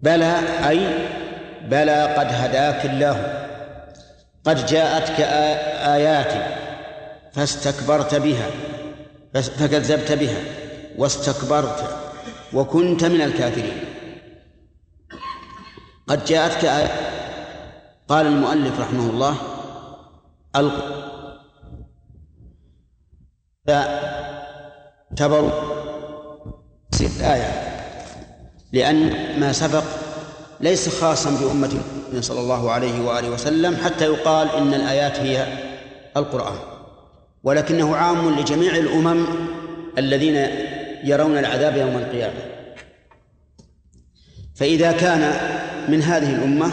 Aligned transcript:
بلى 0.00 0.38
أي 0.68 1.08
بلى 1.68 2.14
قد 2.14 2.26
هداك 2.26 2.86
الله 2.86 3.44
قد 4.44 4.66
جاءتك 4.66 5.20
آياتي 5.94 6.56
فاستكبرت 7.32 8.14
بها 8.14 8.50
فكذبت 9.34 10.12
بها 10.12 10.38
واستكبرت 10.98 11.96
وكنت 12.52 13.04
من 13.04 13.20
الكافرين. 13.20 13.84
قد 16.08 16.24
جاءتك 16.24 16.64
آية 16.64 16.90
قال 18.08 18.26
المؤلف 18.26 18.80
رحمه 18.80 19.10
الله 19.10 19.36
فاعتبروا 23.66 25.50
الآية 27.00 27.67
لأن 28.72 29.10
ما 29.40 29.52
سبق 29.52 29.84
ليس 30.60 30.88
خاصا 31.00 31.30
بأمة 31.30 31.70
صلى 32.20 32.40
الله 32.40 32.70
عليه 32.70 33.00
وآله 33.00 33.30
وسلم 33.30 33.76
حتى 33.76 34.04
يقال 34.04 34.50
إن 34.50 34.74
الآيات 34.74 35.16
هي 35.16 35.46
القرآن 36.16 36.56
ولكنه 37.44 37.96
عام 37.96 38.40
لجميع 38.40 38.76
الأمم 38.76 39.26
الذين 39.98 40.48
يرون 41.04 41.38
العذاب 41.38 41.76
يوم 41.76 41.96
القيامة. 41.96 42.40
فإذا 44.56 44.92
كان 44.92 45.32
من 45.88 46.02
هذه 46.02 46.34
الأمة 46.34 46.70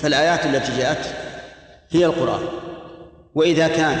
فالآيات 0.00 0.46
التي 0.46 0.76
جاءت 0.78 1.06
هي 1.90 2.06
القرآن 2.06 2.42
وإذا 3.34 3.68
كان 3.68 3.98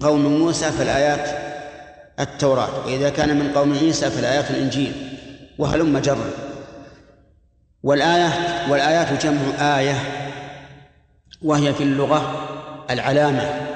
قوم 0.00 0.26
موسى 0.26 0.70
فالآيات 0.70 1.28
التوراة 2.20 2.86
وإذا 2.86 3.10
كان 3.10 3.36
من 3.36 3.52
قوم 3.52 3.78
عيسى 3.78 4.10
فالآيات 4.10 4.50
الإنجيل. 4.50 5.09
وهلم 5.60 5.98
جرا. 5.98 6.30
والآية 7.82 8.32
والآيات 8.70 9.26
جمع 9.26 9.40
آية 9.78 9.94
وهي 11.42 11.74
في 11.74 11.82
اللغة 11.82 12.48
العلامة 12.90 13.68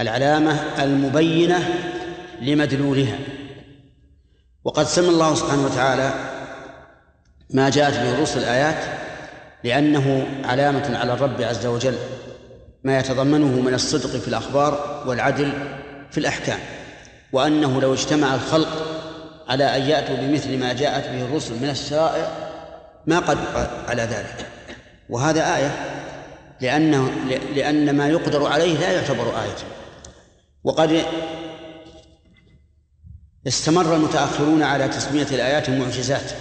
العلامة 0.00 0.52
المبينة 0.84 1.68
لمدلولها. 2.40 3.18
وقد 4.64 4.86
سمى 4.86 5.08
الله 5.08 5.34
سبحانه 5.34 5.64
وتعالى 5.64 6.12
ما 7.50 7.70
جاءت 7.70 7.94
به 7.94 8.14
الرسل 8.14 8.44
آيات 8.44 8.84
لأنه 9.64 10.26
علامة 10.44 10.98
على 10.98 11.12
الرب 11.12 11.42
عز 11.42 11.66
وجل 11.66 11.98
ما 12.84 12.98
يتضمنه 12.98 13.60
من 13.60 13.74
الصدق 13.74 14.10
في 14.10 14.28
الأخبار 14.28 15.04
والعدل 15.06 15.52
في 16.10 16.18
الأحكام 16.18 16.58
وأنه 17.32 17.80
لو 17.80 17.94
اجتمع 17.94 18.34
الخلق 18.34 18.99
على 19.50 19.76
أن 19.76 19.82
يأتوا 19.82 20.16
بمثل 20.16 20.58
ما 20.58 20.72
جاءت 20.72 21.08
به 21.08 21.22
الرسل 21.24 21.54
من 21.54 21.70
الشرائع 21.70 22.50
ما 23.06 23.18
قدر 23.18 23.70
على 23.88 24.02
ذلك. 24.02 24.46
وهذا 25.08 25.56
آية 25.56 25.70
لأنه 26.60 27.10
لأن 27.54 27.96
ما 27.96 28.08
يقدر 28.08 28.46
عليه 28.46 28.78
لا 28.78 28.92
يعتبر 28.92 29.42
آية. 29.42 29.56
وقد 30.64 31.02
استمر 33.46 33.96
المتأخرون 33.96 34.62
على 34.62 34.88
تسمية 34.88 35.26
الآيات 35.32 35.70
معجزات 35.70 36.32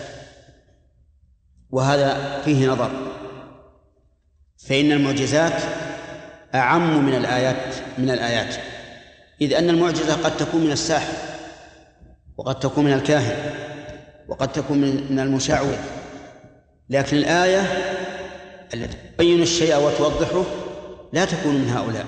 وهذا 1.70 2.42
فيه 2.46 2.68
نظر. 2.68 2.92
فإن 4.68 4.92
المعجزات 4.92 5.62
أعم 6.56 7.06
من 7.06 7.16
الآيات 7.16 7.76
من 7.98 8.10
الآيات. 8.10 8.56
إذ 9.42 9.54
أن 9.54 9.70
المعجزة 9.70 10.24
قد 10.24 10.38
تكون 10.38 10.62
من 10.62 10.72
الساحر. 10.72 11.29
وقد 12.40 12.60
تكون 12.60 12.86
من 12.86 12.94
الكاهن 12.94 13.52
وقد 14.28 14.52
تكون 14.52 14.78
من 15.10 15.20
المشعوذ. 15.20 15.78
لكن 16.90 17.18
الآية 17.18 17.62
التي 18.74 18.98
تبين 19.18 19.42
الشيء 19.42 19.78
وتوضحه 19.78 20.44
لا 21.14 21.26
تكون 21.26 21.56
من 21.56 21.70
هؤلاء. 21.70 22.06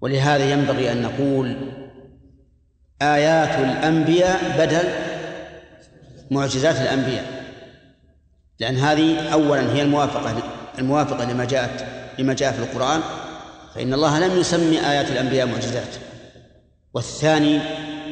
ولهذا 0.00 0.50
ينبغي 0.52 0.92
أن 0.92 1.02
نقول 1.02 1.56
آيات 3.02 3.58
الأنبياء 3.58 4.54
بدل 4.58 4.88
معجزات 6.30 6.76
الأنبياء. 6.80 7.44
لأن 8.60 8.76
هذه 8.76 9.32
أولا 9.32 9.72
هي 9.72 9.82
الموافقة 9.82 10.42
الموافقة 10.78 11.32
لما 11.32 11.44
جاءت 11.44 11.86
لما 12.18 12.34
جاء 12.34 12.52
في 12.52 12.58
القرآن. 12.58 13.00
فإن 13.74 13.94
الله 13.94 14.18
لم 14.18 14.40
يسمي 14.40 14.90
آيات 14.90 15.10
الأنبياء 15.10 15.46
معجزات. 15.46 15.94
والثاني 16.94 17.60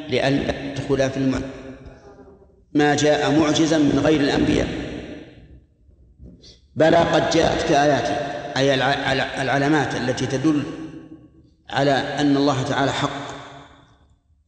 لأن 0.08 0.63
تدخل 0.74 1.10
في 1.10 1.16
الم... 1.16 1.42
ما 2.72 2.94
جاء 2.94 3.30
معجزا 3.30 3.78
من 3.78 3.98
غير 4.04 4.20
الأنبياء. 4.20 4.68
بلى 6.76 6.96
قد 6.96 7.30
جاءتك 7.30 7.72
آياتي 7.72 8.16
أي 8.56 8.74
العلامات 9.42 9.94
التي 9.94 10.26
تدل 10.26 10.62
على 11.70 11.90
أن 11.90 12.36
الله 12.36 12.62
تعالى 12.62 12.92
حق. 12.92 13.24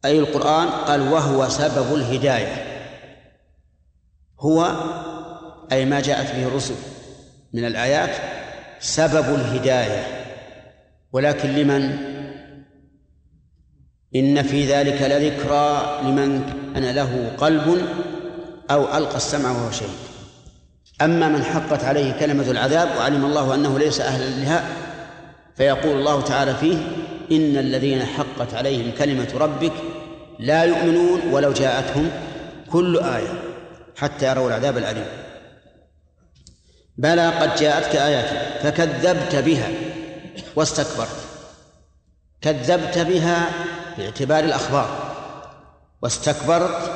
أي 0.05 0.19
القرآن 0.19 0.67
قال 0.67 1.01
وهو 1.01 1.49
سبب 1.49 1.95
الهداية. 1.95 2.63
هو 4.39 4.75
أي 5.71 5.85
ما 5.85 6.01
جاءت 6.01 6.35
به 6.35 6.47
الرسل 6.47 6.75
من 7.53 7.65
الآيات 7.65 8.15
سبب 8.79 9.35
الهداية. 9.35 10.07
ولكن 11.11 11.49
لمن؟ 11.49 12.16
إن 14.15 14.43
في 14.43 14.73
ذلك 14.73 15.01
لذكرى 15.01 15.99
لمن 16.03 16.53
كان 16.73 16.95
له 16.95 17.31
قلب 17.37 17.87
أو 18.71 18.97
ألقى 18.97 19.15
السمع 19.15 19.51
وهو 19.51 19.71
شهيد. 19.71 19.89
أما 21.01 21.27
من 21.27 21.43
حقت 21.43 21.83
عليه 21.83 22.11
كلمة 22.11 22.51
العذاب 22.51 22.89
وعلم 22.97 23.25
الله 23.25 23.55
أنه 23.55 23.79
ليس 23.79 24.01
أهلا 24.01 24.29
لها 24.29 24.65
فيقول 25.55 25.97
الله 25.97 26.21
تعالى 26.21 26.55
فيه 26.55 26.77
إن 27.31 27.57
الذين 27.57 28.05
حقت 28.05 28.53
عليهم 28.53 28.91
كلمة 28.97 29.27
ربك 29.35 29.73
لا 30.39 30.63
يؤمنون 30.63 31.21
ولو 31.31 31.53
جاءتهم 31.53 32.11
كل 32.71 32.99
آية 32.99 33.41
حتى 33.95 34.27
يروا 34.27 34.47
العذاب 34.47 34.77
الأليم. 34.77 35.05
بلى 36.97 37.27
قد 37.27 37.55
جاءتك 37.55 37.95
آياتي 37.95 38.63
فكذبت 38.63 39.35
بها 39.35 39.67
واستكبرت. 40.55 41.17
كذبت 42.41 42.97
بها 42.97 43.49
باعتبار 43.97 44.43
الأخبار 44.43 44.87
واستكبرت 46.01 46.91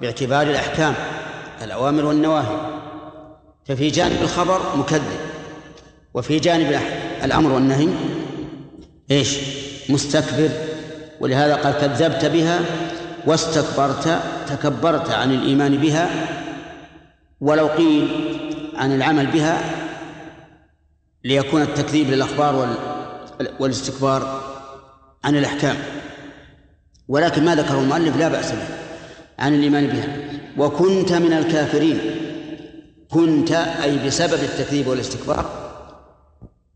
باعتبار 0.00 0.42
الأحكام 0.42 0.94
الأوامر 1.62 2.04
والنواهي. 2.04 2.56
ففي 3.64 3.90
جانب 3.90 4.22
الخبر 4.22 4.76
مكذب 4.76 5.20
وفي 6.14 6.38
جانب 6.38 6.80
الأمر 7.24 7.52
والنهي 7.52 7.88
إيش؟ 9.10 9.38
مستكبر. 9.88 10.50
ولهذا 11.20 11.54
قال 11.56 11.74
كذبت 11.78 12.24
بها 12.24 12.60
واستكبرت 13.26 14.20
تكبرت 14.48 15.10
عن 15.10 15.32
الإيمان 15.34 15.76
بها 15.76 16.10
ولو 17.40 17.66
قيل 17.66 18.08
عن 18.76 18.94
العمل 18.94 19.26
بها 19.26 19.58
ليكون 21.24 21.62
التكذيب 21.62 22.10
للأخبار 22.10 22.76
والاستكبار 23.60 24.40
عن 25.24 25.36
الأحكام. 25.36 25.76
ولكن 27.12 27.44
ما 27.44 27.54
ذكره 27.54 27.80
المؤلف 27.80 28.16
لا 28.16 28.28
بأس 28.28 28.52
به 28.52 28.66
عن 29.38 29.54
الإيمان 29.54 29.86
بها. 29.86 30.16
وكنت 30.58 31.12
من 31.12 31.32
الكافرين. 31.32 32.00
كنت 33.10 33.52
أي 33.52 34.06
بسبب 34.06 34.42
التكذيب 34.42 34.86
والاستكبار 34.86 35.44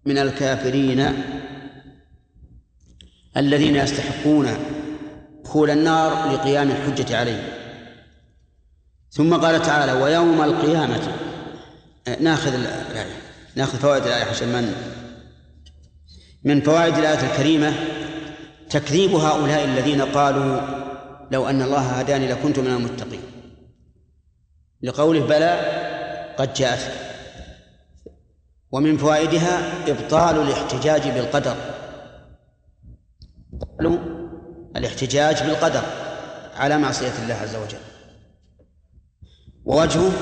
من 0.06 0.18
الكافرين 0.18 1.12
الذين 3.36 3.76
يستحقون 3.76 4.48
دخول 5.44 5.70
النار 5.70 6.32
لقيام 6.32 6.70
الحجة 6.70 7.16
عليهم. 7.16 7.48
ثم 9.10 9.34
قال 9.34 9.62
تعالى 9.62 9.92
ويوم 9.92 10.42
القيامة. 10.42 11.12
ناخذ 12.20 12.54
الآية 12.54 13.06
ناخذ 13.54 13.78
فوائد 13.78 14.02
الآية 14.02 14.24
عشان 14.24 14.48
من 14.48 14.74
من 16.44 16.60
فوائد 16.60 16.94
الآية 16.98 17.32
الكريمة. 17.32 17.72
تكذيب 18.70 19.14
هؤلاء 19.14 19.64
الذين 19.64 20.02
قالوا 20.02 20.60
لو 21.30 21.48
أن 21.48 21.62
الله 21.62 21.80
هداني 21.80 22.28
لكنت 22.28 22.58
من 22.58 22.66
المتقين. 22.66 23.20
لقوله 24.82 25.20
بلى 25.20 25.60
قد 26.38 26.54
جاءت. 26.54 26.92
ومن 28.72 28.96
فوائدها 28.96 29.58
إبطال 29.90 30.36
الاحتجاج 30.36 31.08
بالقدر. 31.08 31.56
الاحتجاج 34.76 35.42
بالقدر 35.42 35.82
على 36.56 36.78
معصية 36.78 37.12
الله 37.22 37.34
عز 37.34 37.56
وجل. 37.56 37.78
ووجهه 39.64 40.12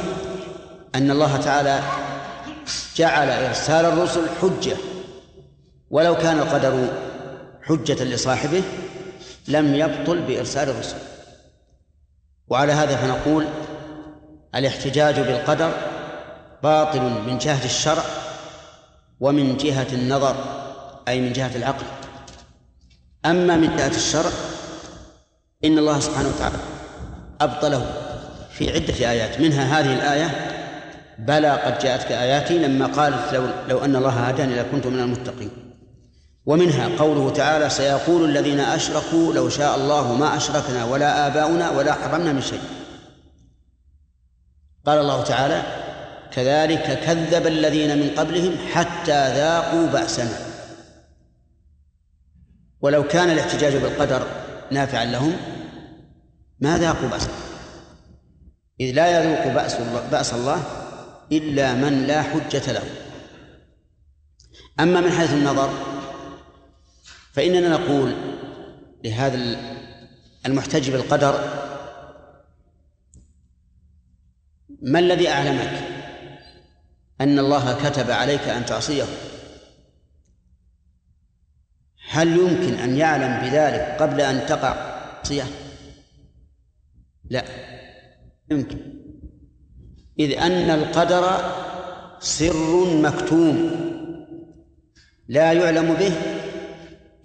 أن 0.94 1.10
الله 1.10 1.36
تعالى 1.36 1.80
جعل 2.96 3.28
إرسال 3.28 3.84
الرسل 3.84 4.28
حجة 4.42 4.76
ولو 5.90 6.16
كان 6.16 6.38
القدر 6.38 6.88
حجة 7.66 8.04
لصاحبه 8.04 8.62
لم 9.48 9.74
يبطل 9.74 10.22
بإرسال 10.22 10.68
الرسل. 10.68 10.96
وعلى 12.48 12.72
هذا 12.72 12.96
فنقول 12.96 13.46
الاحتجاج 14.54 15.20
بالقدر 15.20 15.72
باطل 16.62 17.00
من 17.00 17.38
جهة 17.38 17.64
الشرع 17.64 18.02
ومن 19.20 19.56
جهة 19.56 19.86
النظر 19.92 20.36
أي 21.08 21.20
من 21.20 21.32
جهة 21.32 21.56
العقل. 21.56 21.86
أما 23.26 23.56
من 23.56 23.76
جهة 23.76 23.96
الشرع 23.96 24.30
إن 25.64 25.78
الله 25.78 26.00
سبحانه 26.00 26.28
وتعالى 26.28 26.56
أبطله 27.40 27.86
في 28.52 28.72
عدة 28.72 29.10
آيات. 29.10 29.40
منها 29.40 29.80
هذه 29.80 29.94
الآية 29.94 30.50
بلى 31.18 31.50
قد 31.50 31.78
جاءتك 31.78 32.12
آياتي 32.12 32.58
لما 32.58 32.86
قالت 32.86 33.34
لو, 33.34 33.46
لو 33.68 33.84
أن 33.84 33.96
الله 33.96 34.10
هداني 34.10 34.54
لكنت 34.54 34.86
من 34.86 35.00
المتقين. 35.00 35.63
ومنها 36.46 36.98
قوله 36.98 37.30
تعالى 37.30 37.70
سيقول 37.70 38.24
الذين 38.24 38.60
أشركوا 38.60 39.34
لو 39.34 39.48
شاء 39.48 39.76
الله 39.76 40.14
ما 40.14 40.36
أشركنا 40.36 40.84
ولا 40.84 41.26
آباؤنا 41.26 41.70
ولا 41.70 41.92
حرمنا 41.92 42.32
من 42.32 42.42
شيء. 42.42 42.60
قال 44.86 44.98
الله 44.98 45.24
تعالى 45.24 45.62
كذلك 46.32 47.00
كذب 47.00 47.46
الذين 47.46 47.98
من 47.98 48.10
قبلهم 48.10 48.56
حتى 48.72 49.34
ذاقوا 49.34 49.86
بأسنا. 49.86 50.38
ولو 52.80 53.08
كان 53.08 53.30
الاحتجاج 53.30 53.76
بالقدر 53.76 54.26
نافعا 54.70 55.04
لهم 55.04 55.36
ما 56.60 56.78
ذاقوا 56.78 57.08
بأسا 57.08 57.28
إذ 58.80 58.92
لا 58.94 59.20
يذوق 59.20 59.54
بأس 59.54 59.76
بأس 60.12 60.34
الله 60.34 60.62
إلا 61.32 61.74
من 61.74 62.06
لا 62.06 62.22
حجة 62.22 62.72
له. 62.72 62.82
أما 64.80 65.00
من 65.00 65.10
حيث 65.10 65.32
النظر 65.32 65.93
فإننا 67.34 67.68
نقول 67.68 68.14
لهذا 69.04 69.56
المحتج 70.46 70.90
بالقدر 70.90 71.34
ما 74.82 74.98
الذي 74.98 75.28
أعلمك 75.28 75.80
أن 77.20 77.38
الله 77.38 77.88
كتب 77.88 78.10
عليك 78.10 78.40
أن 78.40 78.66
تعصيه 78.66 79.04
هل 82.08 82.28
يمكن 82.28 82.74
أن 82.74 82.96
يعلم 82.96 83.50
بذلك 83.50 83.96
قبل 84.02 84.20
أن 84.20 84.46
تقع 84.46 84.94
معصية؟ 85.24 85.44
لا 87.30 87.44
يمكن 88.50 88.78
إذ 90.18 90.38
أن 90.38 90.70
القدر 90.70 91.52
سر 92.20 93.00
مكتوم 93.02 93.70
لا 95.28 95.52
يعلم 95.52 95.94
به 95.94 96.12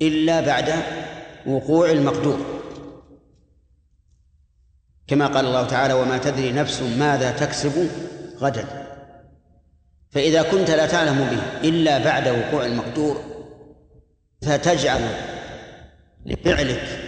إلا 0.01 0.41
بعد 0.41 0.73
وقوع 1.47 1.91
المقدور. 1.91 2.39
كما 5.07 5.27
قال 5.27 5.45
الله 5.45 5.67
تعالى 5.67 5.93
وما 5.93 6.17
تدري 6.17 6.51
نفس 6.51 6.81
ماذا 6.81 7.31
تكسب 7.31 7.89
غدا. 8.37 8.87
فإذا 10.11 10.41
كنت 10.41 10.71
لا 10.71 10.87
تعلم 10.87 11.17
به 11.17 11.69
إلا 11.69 11.97
بعد 11.97 12.27
وقوع 12.27 12.65
المقدور 12.65 13.23
فتجعل 14.41 15.01
لفعلك 16.25 17.05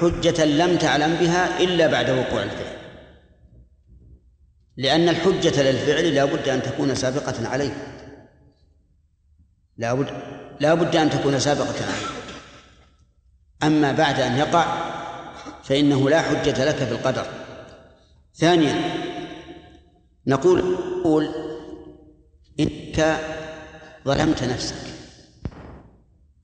حجة 0.00 0.44
لم 0.44 0.76
تعلم 0.76 1.14
بها 1.14 1.60
إلا 1.60 1.86
بعد 1.86 2.10
وقوع 2.10 2.42
الفعل. 2.42 2.80
لأن 4.76 5.08
الحجة 5.08 5.62
للفعل 5.62 6.14
لا 6.14 6.24
بد 6.24 6.48
أن 6.48 6.62
تكون 6.62 6.94
سابقة 6.94 7.48
عليه. 7.48 7.99
لا 9.80 9.94
بد 9.94 10.10
لا 10.60 10.74
بد 10.74 10.96
أن 10.96 11.10
تكون 11.10 11.40
سابقة. 11.40 11.66
عليه 11.66 12.06
أما 13.62 13.92
بعد 13.92 14.20
أن 14.20 14.36
يقع 14.36 14.66
فإنه 15.62 16.10
لا 16.10 16.22
حجة 16.22 16.64
لك 16.64 16.74
في 16.74 16.92
القدر. 16.92 17.26
ثانيا 18.34 18.74
نقول 20.26 20.76
نقول 21.00 21.28
إنك 22.60 23.18
ظلمت 24.04 24.44
نفسك 24.44 24.76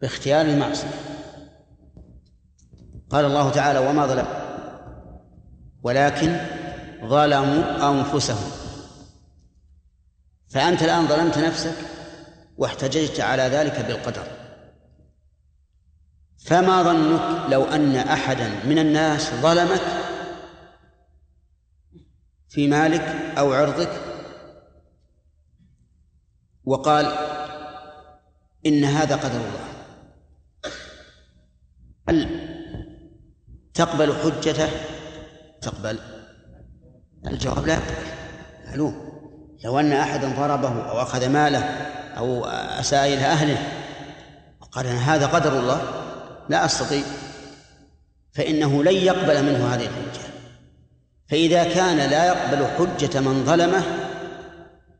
باختيار 0.00 0.46
المعصية. 0.46 0.88
قال 3.10 3.24
الله 3.24 3.50
تعالى 3.50 3.78
وما 3.78 4.06
ظلم 4.06 4.26
ولكن 5.82 6.40
ظلموا 7.04 7.90
أنفسهم. 7.90 8.50
فأنت 10.48 10.82
الآن 10.82 11.06
ظلمت 11.06 11.38
نفسك 11.38 11.95
واحتججت 12.56 13.20
على 13.20 13.42
ذلك 13.42 13.80
بالقدر. 13.86 14.26
فما 16.46 16.82
ظنك 16.82 17.52
لو 17.52 17.64
أن 17.64 17.96
أحدا 17.96 18.64
من 18.64 18.78
الناس 18.78 19.30
ظلمك 19.34 19.82
في 22.48 22.68
مالك 22.68 23.02
أو 23.38 23.52
عرضك 23.52 23.90
وقال 26.64 27.06
إن 28.66 28.84
هذا 28.84 29.16
قدر 29.16 29.36
الله؟ 29.36 29.66
هل 32.08 32.46
تقبل 33.74 34.14
حجته؟ 34.14 34.68
تقبل. 35.60 35.98
الجواب 37.26 37.66
لا 37.66 37.78
معلوم. 38.66 39.06
لو 39.64 39.80
أن 39.80 39.92
أحدا 39.92 40.28
ضربه 40.28 40.90
أو 40.90 41.02
أخذ 41.02 41.28
ماله 41.28 41.58
أو 42.18 42.44
أساء 42.80 43.06
إلى 43.06 43.24
أهله 43.24 43.58
قال 44.72 44.86
هذا 44.86 45.26
قدر 45.26 45.58
الله 45.58 45.82
لا 46.48 46.64
أستطيع. 46.64 47.02
فإنه 48.32 48.84
لن 48.84 48.94
يقبل 48.94 49.42
منه 49.42 49.74
هذه 49.74 49.82
الحجة. 49.86 50.26
فإذا 51.28 51.64
كان 51.64 51.96
لا 52.10 52.26
يقبل 52.26 52.66
حجة 52.66 53.20
من 53.20 53.44
ظلمه 53.44 53.82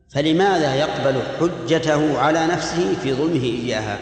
فلماذا 0.09 0.75
يقبل 0.75 1.21
حجته 1.39 2.19
على 2.19 2.47
نفسه 2.47 2.95
في 2.95 3.13
ظلمه 3.13 3.43
إياها؟ 3.43 3.99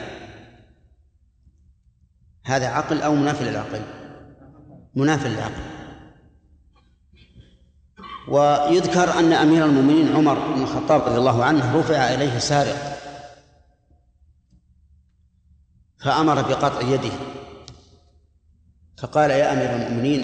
هذا 2.45 2.67
عقل 2.67 3.01
أو 3.01 3.15
منافي 3.15 3.43
للعقل؟ 3.43 3.81
منافي 4.95 5.29
للعقل. 5.29 5.63
ويذكر 8.27 9.19
أن 9.19 9.33
أمير 9.33 9.65
المؤمنين 9.65 10.15
عمر 10.15 10.53
بن 10.53 10.61
الخطاب 10.61 11.01
رضي 11.01 11.17
الله 11.17 11.43
عنه 11.43 11.75
رفع 11.79 11.95
إليه 11.95 12.39
سارق. 12.39 12.97
فأمر 16.05 16.41
بقطع 16.41 16.81
يده. 16.81 17.11
فقال 18.97 19.31
يا 19.31 19.53
أمير 19.53 19.75
المؤمنين 19.75 20.21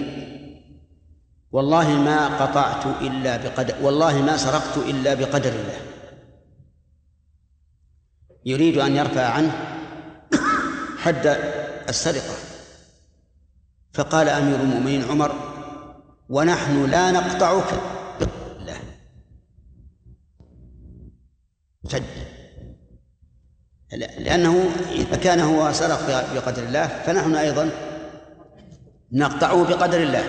والله 1.52 1.88
ما 1.88 2.44
قطعت 2.44 2.86
إلا 2.86 3.36
بقدر 3.36 3.74
والله 3.82 4.22
ما 4.22 4.36
سرقت 4.36 4.76
إلا 4.76 5.14
بقدر 5.14 5.52
الله. 5.52 5.80
يريد 8.44 8.78
أن 8.78 8.96
يرفع 8.96 9.26
عنه 9.26 9.52
حد 10.98 11.26
السرقة. 11.88 12.34
فقال 13.92 14.28
أمير 14.28 14.60
المؤمنين 14.60 15.04
عمر 15.04 15.32
ونحن 16.28 16.90
لا 16.90 17.10
نقطعك. 17.10 17.80
بقدر 18.20 18.56
الله 18.56 18.80
لأنه 23.92 24.70
إذا 24.92 25.16
كان 25.16 25.40
هو 25.40 25.72
سرق 25.72 26.26
بقدر 26.34 26.62
الله 26.62 26.86
فنحن 26.86 27.34
أيضا 27.34 27.70
نقطعه 29.12 29.64
بقدر 29.64 30.02
الله. 30.02 30.24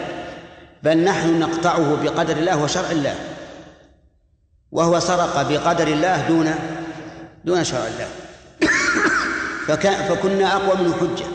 بل 0.83 0.97
نحن 0.97 1.39
نقطعه 1.39 2.03
بقدر 2.03 2.37
الله 2.37 2.63
وشرع 2.63 2.91
الله. 2.91 3.15
وهو 4.71 4.99
سرق 4.99 5.41
بقدر 5.41 5.87
الله 5.87 6.27
دون 6.27 6.55
دون 7.45 7.63
شرع 7.63 7.87
الله. 7.87 8.07
فكنا 10.09 10.55
أقوى 10.55 10.83
منه 10.83 10.95
حجة. 10.95 11.25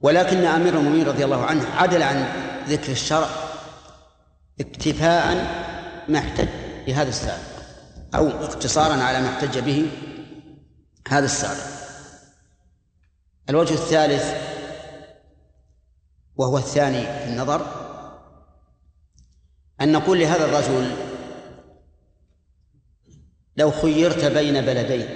ولكن 0.00 0.44
أمير 0.44 0.74
المؤمنين 0.74 1.06
رضي 1.06 1.24
الله 1.24 1.44
عنه 1.44 1.64
عدل 1.76 2.02
عن 2.02 2.26
ذكر 2.68 2.92
الشرع 2.92 3.28
اكتفاء 4.60 5.46
ما 6.08 6.18
احتج 6.18 6.48
بهذا 6.86 7.08
السابق 7.08 7.52
أو 8.14 8.28
اقتصارا 8.28 9.02
على 9.02 9.20
ما 9.20 9.28
احتج 9.28 9.58
به. 9.58 9.90
هذا 11.08 11.24
السابق 11.24 11.82
الوجه 13.50 13.74
الثالث 13.74 14.52
وهو 16.36 16.58
الثاني 16.58 17.02
في 17.02 17.24
النظر. 17.24 17.66
أن 19.80 19.92
نقول 19.92 20.20
لهذا 20.20 20.44
الرجل 20.44 20.96
لو 23.56 23.70
خيرت 23.70 24.24
بين 24.24 24.60
بلدين 24.60 25.08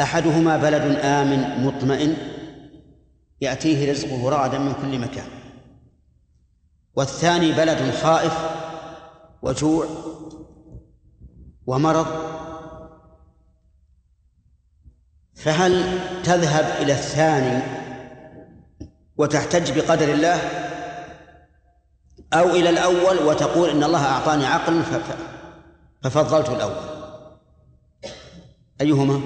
أحدهما 0.00 0.56
بلد 0.56 0.98
آمن 1.00 1.64
مطمئن 1.66 2.16
يأتيه 3.40 3.90
رزقه 3.90 4.30
رغدا 4.30 4.58
من 4.58 4.72
كل 4.72 4.98
مكان. 4.98 5.28
والثاني 6.94 7.52
بلد 7.52 7.94
خائف 7.94 8.34
وجوع 9.42 9.86
ومرض 11.66 12.06
فهل 15.36 15.98
تذهب 16.24 16.82
إلى 16.82 16.92
الثاني 16.92 17.62
وتحتج 19.16 19.78
بقدر 19.78 20.12
الله؟ 20.12 20.40
أو 22.32 22.50
إلى 22.50 22.70
الأول 22.70 23.18
وتقول 23.18 23.70
إن 23.70 23.84
الله 23.84 24.04
أعطاني 24.06 24.46
عقلا 24.46 24.82
ففضلت 26.02 26.48
الأول. 26.48 26.76
أيهما؟ 28.80 29.20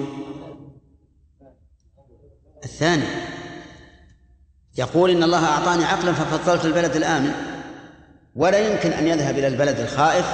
الثاني. 2.63 3.05
يقول 4.77 5.09
إن 5.09 5.23
الله 5.23 5.45
أعطاني 5.45 5.85
عقلا 5.85 6.13
ففضلت 6.13 6.65
البلد 6.65 6.95
الآمن 6.95 7.31
ولا 8.35 8.59
يمكن 8.59 8.91
أن 8.91 9.07
يذهب 9.07 9.37
إلى 9.37 9.47
البلد 9.47 9.79
الخائف 9.79 10.25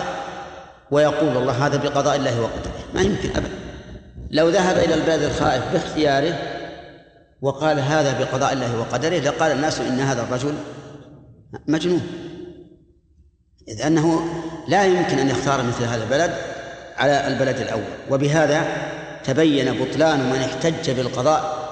ويقول 0.91 1.37
الله 1.37 1.65
هذا 1.65 1.77
بقضاء 1.77 2.15
الله 2.15 2.41
وقدره. 2.41 2.85
ما 2.93 3.01
يمكن 3.01 3.29
أبدا. 3.29 3.66
لو 4.31 4.49
ذهب 4.49 4.77
إلى 4.77 4.93
البلد 4.93 5.21
الخائف 5.21 5.63
باختياره 5.73 6.39
وقال 7.41 7.79
هذا 7.79 8.19
بقضاء 8.19 8.53
الله 8.53 8.79
وقدره 8.79 9.17
لقال 9.17 9.51
الناس 9.51 9.79
إن 9.79 9.99
هذا 9.99 10.21
الرجل 10.21 10.53
مجنون. 11.67 12.01
إذ 13.67 13.81
أنه 13.81 14.21
لا 14.67 14.85
يمكن 14.85 15.19
أن 15.19 15.29
يختار 15.29 15.63
مثل 15.63 15.83
هذا 15.83 16.03
البلد 16.03 16.33
على 16.97 17.27
البلد 17.27 17.59
الأول. 17.59 17.83
وبهذا 18.09 18.65
تبين 19.23 19.83
بطلان 19.83 20.19
من 20.19 20.39
احتج 20.39 20.91
بالقضاء 20.91 21.67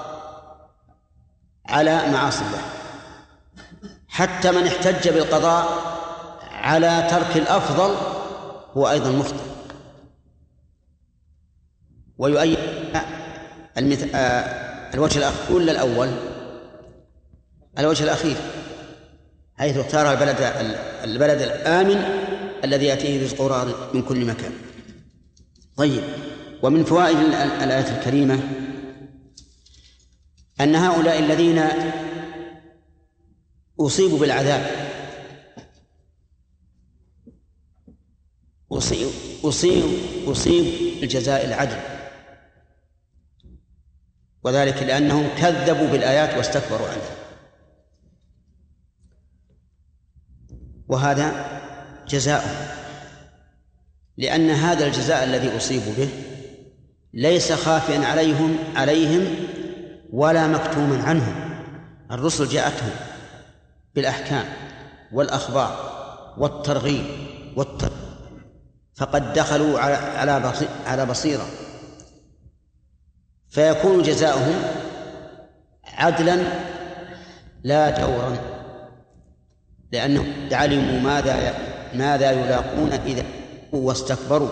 على 1.66 2.02
معاصي 2.12 2.44
الله. 2.44 2.62
حتى 4.08 4.50
من 4.50 4.66
احتج 4.66 5.08
بالقضاء 5.08 5.66
على 6.50 7.06
ترك 7.10 7.36
الأفضل 7.36 7.94
هو 8.76 8.90
أيضا 8.90 9.10
مخطئ. 9.10 9.55
ويؤيد 12.18 12.58
المث... 13.78 14.14
آه 14.14 14.66
الوجه 14.94 15.18
الأخير 15.18 15.56
ولا 15.56 15.72
الأول؟ 15.72 16.10
الوجه 17.78 18.04
الأخير 18.04 18.36
حيث 19.54 19.76
اختار 19.76 20.12
البلد 20.12 20.36
البلد 21.04 21.42
الآمن 21.42 21.96
الذي 22.64 22.86
يأتيه 22.86 23.22
رزقه 23.24 23.90
من 23.94 24.02
كل 24.02 24.24
مكان. 24.24 24.52
طيب 25.76 26.02
ومن 26.62 26.84
فوائد 26.84 27.16
الآية 27.62 27.98
الكريمة 27.98 28.40
أن 30.60 30.74
هؤلاء 30.74 31.18
الذين 31.18 31.64
أصيبوا 33.80 34.18
بالعذاب 34.18 34.66
أصيب 38.72 39.08
أصيب 39.44 39.84
أصيب 40.26 40.64
الجزاء 41.02 41.44
العدل. 41.44 41.95
وذلك 44.46 44.82
لأنهم 44.82 45.28
كذبوا 45.38 45.86
بالآيات 45.86 46.36
واستكبروا 46.36 46.88
عنها. 46.88 47.16
وهذا 50.88 51.60
جزاؤهم 52.08 52.66
لأن 54.16 54.50
هذا 54.50 54.86
الجزاء 54.86 55.24
الذي 55.24 55.56
أصيبوا 55.56 55.92
به 55.98 56.08
ليس 57.14 57.52
خافيا 57.52 58.06
عليهم 58.06 58.58
عليهم 58.76 59.34
ولا 60.12 60.46
مكتوما 60.46 61.02
عنهم. 61.02 61.34
الرسل 62.10 62.48
جاءتهم 62.48 62.90
بالأحكام 63.94 64.44
والأخبار 65.12 65.92
والترغيب 66.38 67.04
والترغيب 67.56 68.06
فقد 68.94 69.32
دخلوا 69.32 69.80
على 69.80 70.30
على 70.86 71.06
بصيرة. 71.06 71.65
فيكون 73.56 74.02
جزاؤهم 74.02 74.62
عدلا 75.84 76.38
لا 77.64 78.00
جورا 78.00 78.36
لأنهم 79.92 80.32
علموا 80.52 81.00
ماذا 81.00 81.54
ماذا 81.94 82.30
يلاقون 82.30 82.92
إذا 82.92 83.24
واستكبروا. 83.72 84.48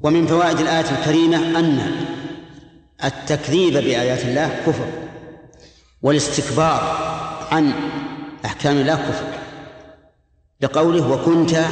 ومن 0.00 0.26
فوائد 0.26 0.60
الآية 0.60 0.98
الكريمة 0.98 1.58
أن 1.58 1.80
التكذيب 3.04 3.72
بآيات 3.72 4.24
الله 4.24 4.48
كفر 4.66 4.88
والاستكبار 6.02 6.80
عن 7.52 7.72
أحكام 8.44 8.76
الله 8.76 8.94
كفر 8.94 9.26
لقوله 10.60 11.10
وكنت 11.10 11.64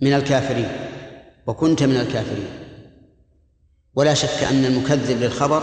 من 0.00 0.12
الكافرين 0.12 0.68
وكنت 1.46 1.82
من 1.82 1.96
الكافرين. 1.96 2.63
ولا 3.96 4.14
شك 4.14 4.44
أن 4.44 4.64
المكذب 4.64 5.22
للخبر 5.22 5.62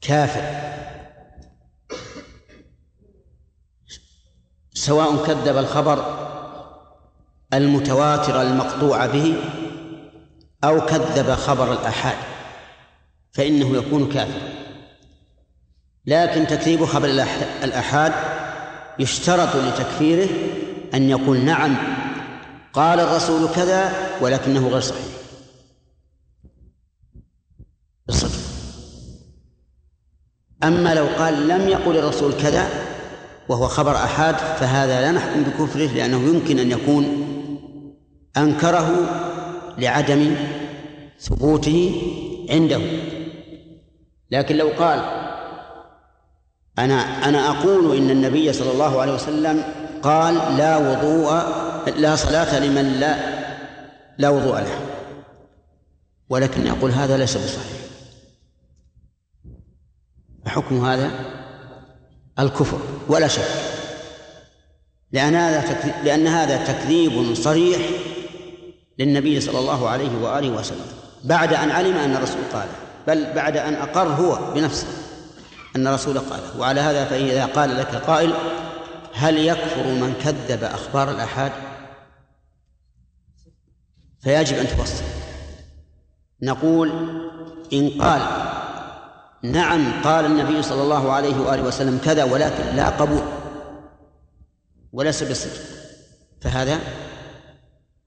كافر. 0.00 0.72
سواء 4.74 5.26
كذب 5.26 5.56
الخبر 5.56 6.04
المتواتر 7.54 8.42
المقطوع 8.42 9.06
به 9.06 9.36
أو 10.64 10.80
كذب 10.80 11.34
خبر 11.34 11.72
الآحاد 11.72 12.16
فإنه 13.32 13.76
يكون 13.76 14.08
كافرا 14.08 14.52
لكن 16.06 16.46
تكذيب 16.46 16.84
خبر 16.84 17.08
الآحاد 17.64 18.12
يشترط 18.98 19.56
لتكفيره 19.56 20.28
أن 20.94 21.10
يقول 21.10 21.40
نعم 21.40 21.76
قال 22.72 23.00
الرسول 23.00 23.48
كذا 23.54 23.92
ولكنه 24.20 24.68
غير 24.68 24.80
صحيح. 24.80 25.21
بالصدق 28.06 28.52
أما 30.64 30.94
لو 30.94 31.06
قال 31.18 31.48
لم 31.48 31.68
يقل 31.68 31.96
الرسول 31.96 32.32
كذا 32.32 32.68
وهو 33.48 33.68
خبر 33.68 33.96
أحاد 33.96 34.36
فهذا 34.36 35.00
لا 35.00 35.12
نحكم 35.12 35.42
بكفره 35.42 35.86
لأنه 35.86 36.22
يمكن 36.28 36.58
أن 36.58 36.70
يكون 36.70 37.28
أنكره 38.36 38.90
لعدم 39.78 40.34
ثبوته 41.20 42.02
عنده. 42.50 42.80
لكن 44.30 44.56
لو 44.56 44.68
قال 44.78 45.00
أنا 46.78 47.28
أنا 47.28 47.50
أقول 47.50 47.96
إن 47.96 48.10
النبي 48.10 48.52
صلى 48.52 48.72
الله 48.72 49.00
عليه 49.00 49.14
وسلم 49.14 49.62
قال 50.02 50.34
لا 50.34 50.76
وضوء 50.76 51.42
لا 51.96 52.16
صلاة 52.16 52.58
لمن 52.58 52.92
لا 53.00 53.16
لا 54.18 54.28
وضوء 54.28 54.58
له. 54.58 54.80
ولكن 56.28 56.66
أقول 56.66 56.90
هذا 56.90 57.16
ليس 57.16 57.36
بصحيح. 57.36 57.81
حكم 60.46 60.84
هذا 60.84 61.10
الكفر 62.38 62.78
ولا 63.08 63.28
شك. 63.28 63.48
لأن 65.12 65.34
هذا 65.34 65.64
لأن 66.04 66.26
هذا 66.26 66.64
تكذيب 66.64 67.34
صريح 67.34 67.78
للنبي 68.98 69.40
صلى 69.40 69.58
الله 69.58 69.88
عليه 69.88 70.22
وآله 70.22 70.50
وسلم. 70.50 70.86
بعد 71.24 71.54
أن 71.54 71.70
علم 71.70 71.96
أن 71.96 72.16
الرسول 72.16 72.40
قاله 72.52 72.72
بل 73.06 73.32
بعد 73.32 73.56
أن 73.56 73.74
أقر 73.74 74.08
هو 74.08 74.52
بنفسه 74.54 74.86
أن 75.76 75.86
الرسول 75.86 76.18
قاله 76.18 76.58
وعلى 76.60 76.80
هذا 76.80 77.04
فإذا 77.04 77.46
قال 77.46 77.76
لك 77.78 77.94
قائل 77.94 78.34
هل 79.14 79.38
يكفر 79.38 79.86
من 79.86 80.14
كذب 80.24 80.64
أخبار 80.64 81.10
الآحاد؟ 81.10 81.52
فيجب 84.20 84.56
أن 84.56 84.66
تفصل. 84.66 85.04
نقول 86.42 86.92
إن 87.72 87.90
قال 88.02 88.22
نعم 89.42 90.02
قال 90.02 90.24
النبي 90.24 90.62
صلى 90.62 90.82
الله 90.82 91.12
عليه 91.12 91.40
وآله 91.40 91.62
وسلم 91.62 91.98
كذا 92.04 92.24
ولكن 92.24 92.76
لا 92.76 92.88
قبول 92.88 93.22
وليس 94.92 95.22
بصدق. 95.22 95.60
فهذا 96.40 96.78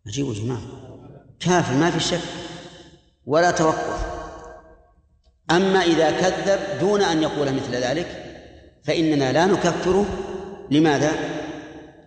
عجيب 0.08 0.34
جماعة. 0.34 0.62
كافر 1.40 1.74
ما 1.74 1.92
في 1.92 2.00
شك 2.00 2.22
ولا 3.26 3.52
توقف. 3.52 4.06
أما 5.52 5.82
إذا 5.82 6.12
كذب 6.12 6.60
دون 6.80 7.02
أن 7.02 7.24
يقول 7.24 7.54
مثل 7.54 7.72
ذلك 7.72 8.08
فإننا 8.84 9.32
لا 9.32 9.46
نكفره 9.46 10.06
لماذا؟ 10.72 11.12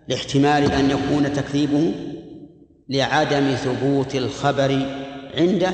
لاحتمال 0.07 0.71
أن 0.71 0.89
يكون 0.89 1.33
تكذيبه 1.33 1.93
لعدم 2.89 3.55
ثبوت 3.55 4.15
الخبر 4.15 4.85
عنده 5.37 5.71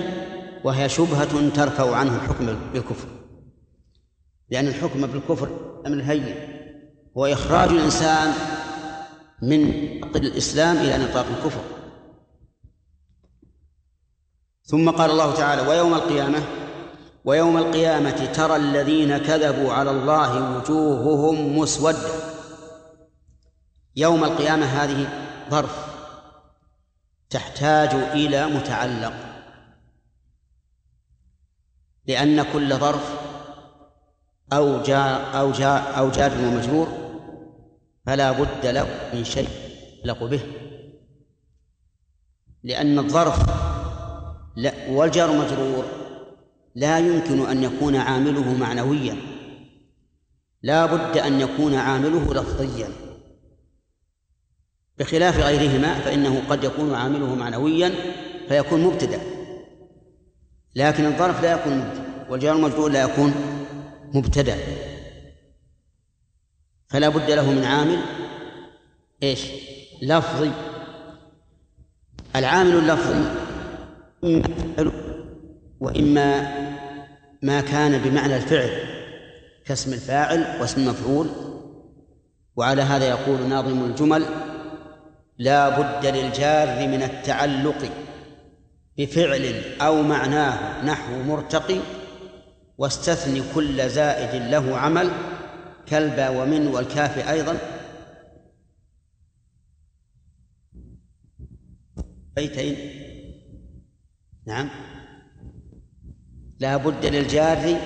وهي 0.64 0.90
شبهة 0.90 1.50
ترفع 1.50 1.96
عنه 1.96 2.16
الحكم 2.16 2.46
بالكفر 2.74 3.15
لأن 4.50 4.68
الحكم 4.68 5.08
بالكفر 5.08 5.50
أمر 5.88 6.04
هين. 6.04 6.36
هو 7.18 7.26
إخراج 7.26 7.70
الإنسان 7.70 8.34
من 9.42 9.64
الإسلام 10.16 10.78
إلى 10.78 10.98
نطاق 10.98 11.26
الكفر. 11.26 11.62
ثم 14.64 14.90
قال 14.90 15.12
الله 15.12 15.36
تعالى 15.36 15.62
ويوم 15.62 15.94
القيامة 15.94 16.44
ويوم 17.26 17.58
القيامة 17.58 18.26
ترى 18.26 18.56
الذين 18.56 19.18
كذبوا 19.18 19.74
على 19.74 19.92
الله 19.92 20.58
وجوههم 20.58 21.58
مسودة. 21.58 22.10
يوم 23.96 24.24
القيامة 24.24 24.66
هذه 24.66 25.10
ظرف 25.50 25.86
تحتاج 27.30 27.94
إلى 27.94 28.48
متعلق. 28.48 29.14
لأن 32.08 32.44
كل 32.54 32.76
ظرف 32.76 33.25
أو 34.54 34.82
جار 34.84 35.40
أو 35.40 35.52
جار 35.52 35.98
أو 35.98 36.10
جار 36.10 36.32
ومجرور 36.32 36.88
فلا 38.06 38.32
بد 38.32 38.66
له 38.66 38.88
من 39.14 39.24
شيء 39.24 39.50
يعلق 40.06 40.24
به. 40.24 40.40
لأن 42.64 43.00
الظرف 43.00 43.40
لا 44.56 44.74
والجار 44.90 45.32
مجرور 45.32 45.86
لا 46.76 47.00
يمكن 47.00 47.46
أن 47.46 47.64
يكون 47.64 47.96
عامله 47.96 48.54
معنويا. 48.54 49.18
لا 50.64 50.86
بد 50.86 51.18
أن 51.18 51.42
يكون 51.42 51.76
عامله 51.76 52.34
لفظيا. 52.34 52.90
بخلاف 54.98 55.38
غيرهما 55.38 56.00
فإنه 56.00 56.42
قد 56.50 56.64
يكون 56.64 56.94
عامله 56.94 57.36
معنويا 57.36 57.92
فيكون 58.48 58.84
مبتدأ. 58.84 59.20
لكن 60.76 61.06
الظرف 61.06 61.44
لا 61.44 61.54
يكون 61.54 61.78
مبتدأ 61.78 62.06
والجار 62.30 62.56
المجرور 62.56 62.92
لا 62.92 63.04
يكون 63.04 63.34
مبتدأ. 64.16 64.58
فلا 66.88 67.10
بد 67.10 67.32
له 67.32 67.52
من 67.52 67.64
عامل 67.64 68.00
إيش؟ 69.24 69.46
لفظي. 70.02 70.52
العامل 72.36 72.76
اللفظي 72.76 73.30
إما 74.24 74.92
وإما 75.80 76.56
ما 77.42 77.62
كان 77.62 77.98
بمعنى 77.98 78.36
الفعل 78.36 78.70
كاسم 79.66 79.94
الفاعل 79.94 80.62
واسم 80.62 80.82
المفعول. 80.82 81.30
وعلى 82.56 82.82
هذا 82.82 83.10
يقول 83.10 83.42
ناظم 83.50 83.86
الجمل 83.86 84.26
لا 85.38 85.70
بد 85.70 86.06
للجار 86.06 86.88
من 86.88 87.04
التعلق 87.04 87.92
بفعل 88.98 89.62
أو 89.82 90.02
معناه 90.02 90.86
نحو 90.86 91.24
مرتقي 91.24 91.80
واستثني 92.78 93.42
كل 93.56 93.90
زائد 93.90 94.42
له 94.42 94.78
عمل 94.78 95.12
كالبا 95.88 96.30
ومن 96.30 96.68
والكاف 96.68 97.30
أيضا. 97.30 97.58
بيتين. 102.36 102.76
نعم. 104.48 104.70
لا 106.60 106.78
بد 106.78 107.06
للجار 107.06 107.80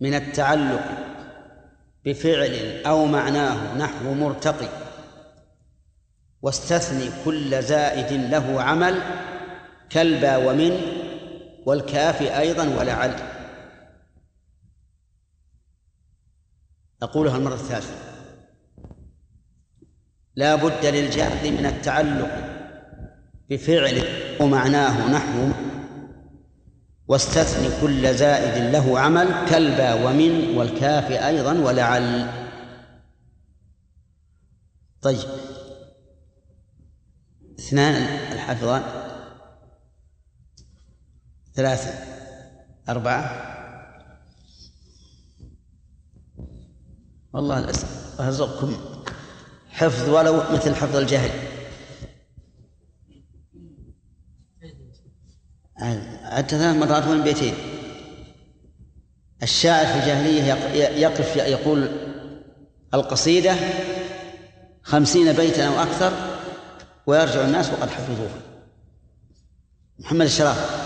من 0.00 0.14
التعلق 0.14 0.84
بفعل 2.04 2.82
أو 2.86 3.06
معناه 3.06 3.78
نحو 3.78 4.14
مرتقي. 4.14 4.68
واستثني 6.42 7.10
كل 7.24 7.62
زائد 7.62 8.12
له 8.12 8.62
عمل 8.62 9.02
كالبا 9.90 10.36
ومن 10.36 10.80
والكاف 11.66 12.22
أيضا 12.22 12.78
ولعل. 12.78 13.33
أقولها 17.04 17.36
المرة 17.36 17.54
الثالثة. 17.54 17.94
لا 20.36 20.54
بد 20.54 20.86
للجار 20.86 21.32
من 21.44 21.66
التعلق 21.66 22.30
بفعل 23.50 24.02
ومعناه 24.40 25.10
نحو 25.10 25.48
واستثني 27.08 27.80
كل 27.80 28.14
زائد 28.14 28.72
له 28.72 28.98
عمل 28.98 29.46
كالبا 29.50 29.94
ومن 29.94 30.56
والكاف 30.56 31.10
أيضا 31.10 31.52
ولعل. 31.52 32.30
طيب. 35.02 35.28
اثنان 37.58 38.02
الحافظان. 38.32 38.82
ثلاثة. 41.54 41.90
أربعة. 42.88 43.53
والله 47.34 47.72
أرزقكم 48.20 48.76
حفظ 49.70 50.08
ولو 50.08 50.42
مثل 50.52 50.74
حفظ 50.74 50.96
الجهل. 50.96 51.30
عدت 56.22 56.50
ثلاث 56.50 56.76
مرات 56.76 57.06
من 57.06 57.22
بيتين؟ 57.22 57.54
الشاعر 59.42 59.86
في 59.86 59.94
الجاهلية 59.94 60.54
يقف 60.74 61.36
يقول 61.36 61.88
القصيدة 62.94 63.56
خمسين 64.82 65.32
بيتا 65.32 65.68
أو 65.68 65.82
أكثر 65.82 66.12
ويرجع 67.06 67.44
الناس 67.44 67.70
وقد 67.70 67.90
حفظوها 67.90 68.40
محمد 69.98 70.26
الشراف 70.26 70.84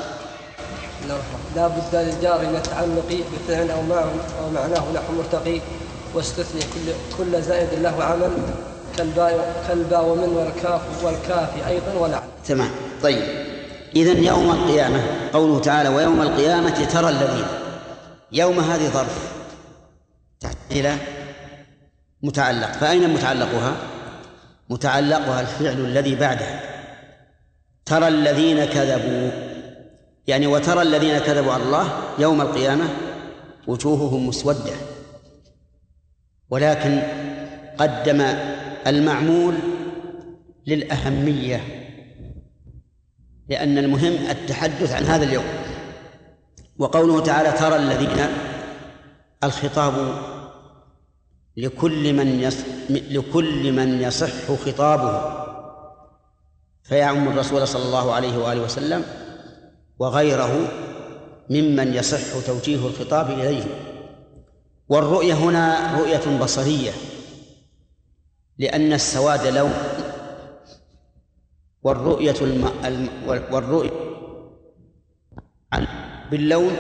لا 1.57 1.69
بد 1.69 1.95
للجار 1.95 2.47
من 2.47 2.57
التعلق 2.57 3.25
بفعل 3.33 3.71
أو 3.71 3.83
معناه 4.53 4.93
نحو 4.93 5.13
مرتقي 5.13 5.61
واستثني 6.15 6.61
كل 6.61 6.93
كل 7.19 7.43
زائد 7.43 7.83
له 7.83 8.05
عمل 8.05 8.31
كالباء 8.97 9.65
كالباء 9.69 10.05
ومن 10.05 10.29
والكاف 10.29 11.05
والكاف 11.05 11.69
أيضا 11.69 11.93
ولعل. 11.99 12.29
تمام. 12.47 12.71
طيب. 13.03 13.23
إذا 13.97 14.13
يوم 14.13 14.51
القيامة 14.51 15.03
قوله 15.33 15.61
تعالى 15.61 15.89
ويوم 15.89 16.23
القيامة 16.23 16.85
ترى 16.85 17.09
الذين. 17.09 17.47
يوم 18.33 18.61
هذه 18.61 18.89
ظرف. 18.89 19.33
تحت 20.41 20.57
إلى 20.71 20.97
متعلق. 22.23 22.73
فأين 22.73 23.15
متعلقها؟ 23.15 23.77
متعلقها 24.71 25.41
الفعل 25.41 25.85
الذي 25.85 26.15
بعدها. 26.15 26.61
ترى 27.87 28.09
الذين 28.09 28.65
كذبوا. 28.65 29.31
يعني 30.27 30.47
وترى 30.47 30.83
الذين 30.83 31.19
كذبوا 31.19 31.53
على 31.53 31.63
الله 31.63 31.89
يوم 32.19 32.41
القيامة 32.41 32.85
وجوههم 33.67 34.27
مسودة. 34.27 34.88
ولكن 36.51 37.03
قدم 37.79 38.21
المعمول 38.87 39.55
للأهمية 40.67 41.61
لأن 43.49 43.79
المهم 43.79 44.31
التحدث 44.31 44.93
عن 44.93 45.03
هذا 45.03 45.25
اليوم. 45.25 45.45
وقوله 46.79 47.21
تعالى 47.23 47.53
ترى 47.53 47.77
الذين 47.77 48.27
الخطاب 49.45 49.95
لكل 51.57 52.13
من 52.13 52.41
يصح 52.41 52.67
لكل 52.91 53.73
من 53.73 54.03
يصح 54.03 54.53
خطابه. 54.67 55.39
فيعم 56.83 57.29
الرسول 57.29 57.69
صلى 57.69 57.83
الله 57.83 58.13
عليه 58.15 58.39
وآله 58.39 58.63
وسلم 58.63 59.05
وغيره 59.99 60.69
ممن 61.51 61.95
يصح 61.95 62.47
توجيه 62.47 62.87
الخطاب 62.87 63.31
إليه 63.31 63.65
والرؤية 64.89 65.35
هنا 65.35 65.97
رؤية 65.99 66.39
بصرية 66.41 66.93
لأن 68.59 68.93
السواد 68.93 69.47
لون. 69.47 69.73
والرؤية 71.83 72.35
الم... 72.41 72.71
الم... 72.85 73.09
والرؤية 73.51 73.91
باللون 76.31 76.77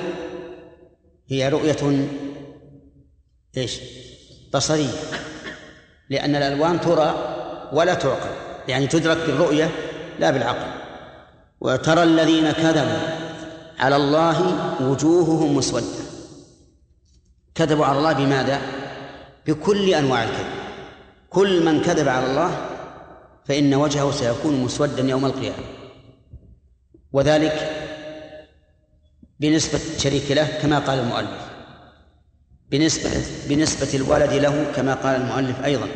هي 1.28 1.48
رؤية 1.48 2.08
إيش؟ 3.56 3.80
بصرية 4.54 4.90
لأن 6.10 6.36
الألوان 6.36 6.80
ترى 6.80 7.14
ولا 7.72 7.94
تعقل. 7.94 8.30
يعني 8.68 8.86
تدرك 8.86 9.16
بالرؤية 9.16 9.70
لا 10.18 10.30
بالعقل. 10.30 10.80
وترى 11.60 12.02
الذين 12.02 12.50
كذبوا 12.50 12.98
على 13.78 13.96
الله 13.96 14.40
وجوههم 14.90 15.56
مسودة. 15.56 16.07
كذبوا 17.58 17.84
على 17.84 17.98
الله 17.98 18.12
بماذا؟ 18.12 18.60
بكل 19.46 19.94
أنواع 19.94 20.24
الكذب. 20.24 20.46
كل 21.30 21.64
من 21.64 21.82
كذب 21.82 22.08
على 22.08 22.26
الله 22.26 22.68
فإن 23.44 23.74
وجهه 23.74 24.10
سيكون 24.10 24.60
مسودا 24.60 25.02
يوم 25.02 25.26
القيامة. 25.26 25.64
وذلك 27.12 27.70
بنسبة 29.40 29.80
الشريك 29.96 30.30
له 30.30 30.58
كما 30.62 30.78
قال 30.78 30.98
المؤلف. 30.98 31.48
بنسبة 32.70 33.10
بنسبة 33.48 33.94
الولد 33.94 34.32
له 34.32 34.72
كما 34.76 34.94
قال 34.94 35.20
المؤلف 35.20 35.64
أيضا. 35.64 35.88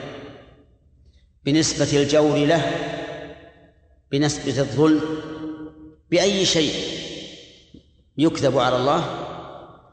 بنسبة 1.45 2.03
الجور 2.03 2.37
له 2.37 2.73
بنسبة 4.13 4.59
الظلم. 4.61 5.03
بأي 6.11 6.47
شيء 6.47 6.75
يكذب 8.19 8.59
على 8.59 8.77
الله 8.77 9.22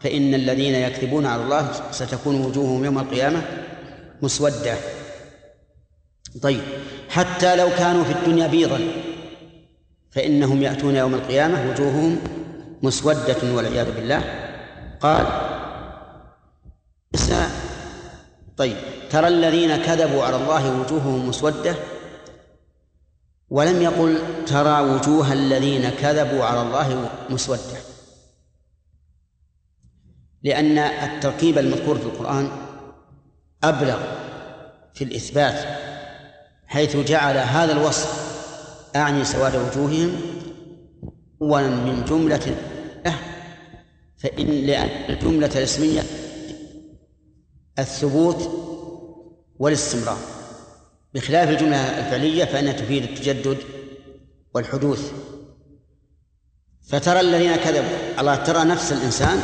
فإن 0.02 0.34
الذين 0.34 0.76
يكذبون 0.76 1.26
على 1.26 1.44
الله 1.44 1.72
ستكون 1.92 2.42
وجوههم 2.42 2.86
يوم 2.86 3.00
القيامة 3.00 3.42
مسودة. 4.22 4.78
طيب 6.42 6.62
حتى 7.10 7.56
لو 7.56 7.70
كانوا 7.78 8.04
في 8.04 8.12
الدنيا 8.12 8.48
بيضا 8.48 8.80
فإنهم 10.12 10.62
يأتون 10.62 10.96
يوم 10.96 11.14
القيامة 11.14 11.70
وجوههم 11.70 12.18
مسودة 12.84 13.56
والعياذ 13.56 13.92
بالله. 13.96 14.24
قال 15.02 15.26
طيب 18.58 18.78
ترى 19.10 19.28
الذين 19.28 19.78
كذبوا 19.78 20.24
على 20.24 20.36
الله 20.36 20.80
وجوههم 20.80 21.30
مسودة؟ 21.30 21.76
ولم 23.50 23.82
يقل 23.82 24.18
ترى 24.46 24.82
وجوه 24.82 25.34
الذين 25.34 25.90
كذبوا 25.90 26.44
على 26.44 26.62
الله 26.62 27.10
مسودة. 27.30 27.79
لأن 30.44 30.78
التركيب 30.78 31.58
المذكور 31.58 31.98
في 31.98 32.06
القرآن 32.06 32.50
أبلغ 33.64 34.00
في 34.94 35.04
الإثبات 35.04 35.80
حيث 36.68 36.98
جعل 36.98 37.38
هذا 37.38 37.72
الوصف 37.72 38.30
أعني 38.96 39.26
سواد 39.26 39.56
وجوههم 39.56 40.22
أولا 41.42 41.70
من 41.70 42.06
جملة 42.06 42.56
فإن 44.18 44.48
لأن 44.48 44.90
الجملة 45.10 45.52
الاسمية 45.56 46.02
الثبوت 47.80 48.50
والاستمرار. 49.60 50.18
بخلاف 51.14 51.50
الجملة 51.50 52.00
الفعلية 52.00 52.46
فإنها 52.46 52.74
تفيد 52.74 53.04
التجدد 53.04 53.58
والحدوث. 54.54 55.12
فترى 56.88 57.20
الذين 57.20 57.56
كذبوا 57.56 58.20
الله 58.20 58.36
ترى 58.36 58.64
نفس 58.64 58.92
الإنسان 58.92 59.40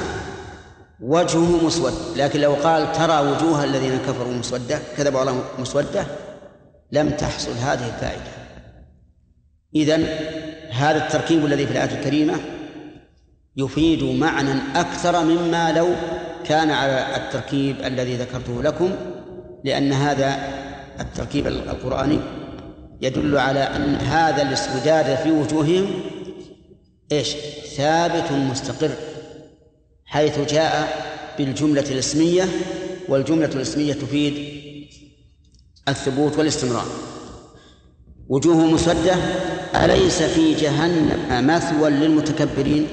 وجهه 1.01 1.65
مسود 1.65 1.93
لكن 2.15 2.39
لو 2.39 2.53
قال 2.53 2.91
ترى 2.91 3.19
وجوه 3.19 3.63
الذين 3.63 3.97
كفروا 3.97 4.33
مسودة 4.33 4.79
كذبوا 4.97 5.21
الله 5.21 5.43
مسودة 5.59 6.05
لم 6.91 7.09
تحصل 7.09 7.51
هذه 7.51 7.87
الفائدة. 7.87 8.35
إذن 9.75 10.07
هذا 10.71 11.05
التركيب 11.05 11.45
الذي 11.45 11.65
في 11.65 11.71
الآية 11.71 11.99
الكريمة 11.99 12.33
يفيد 13.57 14.03
معنى 14.03 14.51
أكثر 14.75 15.23
مما 15.23 15.71
لو 15.71 15.87
كان 16.45 16.71
على 16.71 17.15
التركيب 17.15 17.75
الذي 17.85 18.15
ذكرته 18.15 18.63
لكم 18.63 18.91
لأن 19.63 19.91
هذا 19.91 20.37
التركيب 20.99 21.47
القرآني 21.47 22.19
يدل 23.01 23.37
على 23.37 23.59
أن 23.59 23.95
هذا 23.95 24.41
الاسوداد 24.41 25.17
في 25.17 25.31
وجوههم 25.31 25.87
إيش؟ 27.11 27.35
ثابت 27.77 28.31
مستقر. 28.31 28.91
حيث 30.05 30.39
جاء 30.39 31.05
بالجملة 31.37 31.91
الاسمية 31.91 32.47
والجملة 33.09 33.45
الاسمية 33.45 33.93
تفيد 33.93 34.33
الثبوت 35.87 36.37
والاستمرار. 36.37 36.87
وجوه 38.27 38.65
مسودة 38.65 39.15
أليس 39.75 40.23
في 40.23 40.53
جهنم 40.53 41.47
مثوى 41.47 41.89
للمتكبرين؟ 41.89 42.87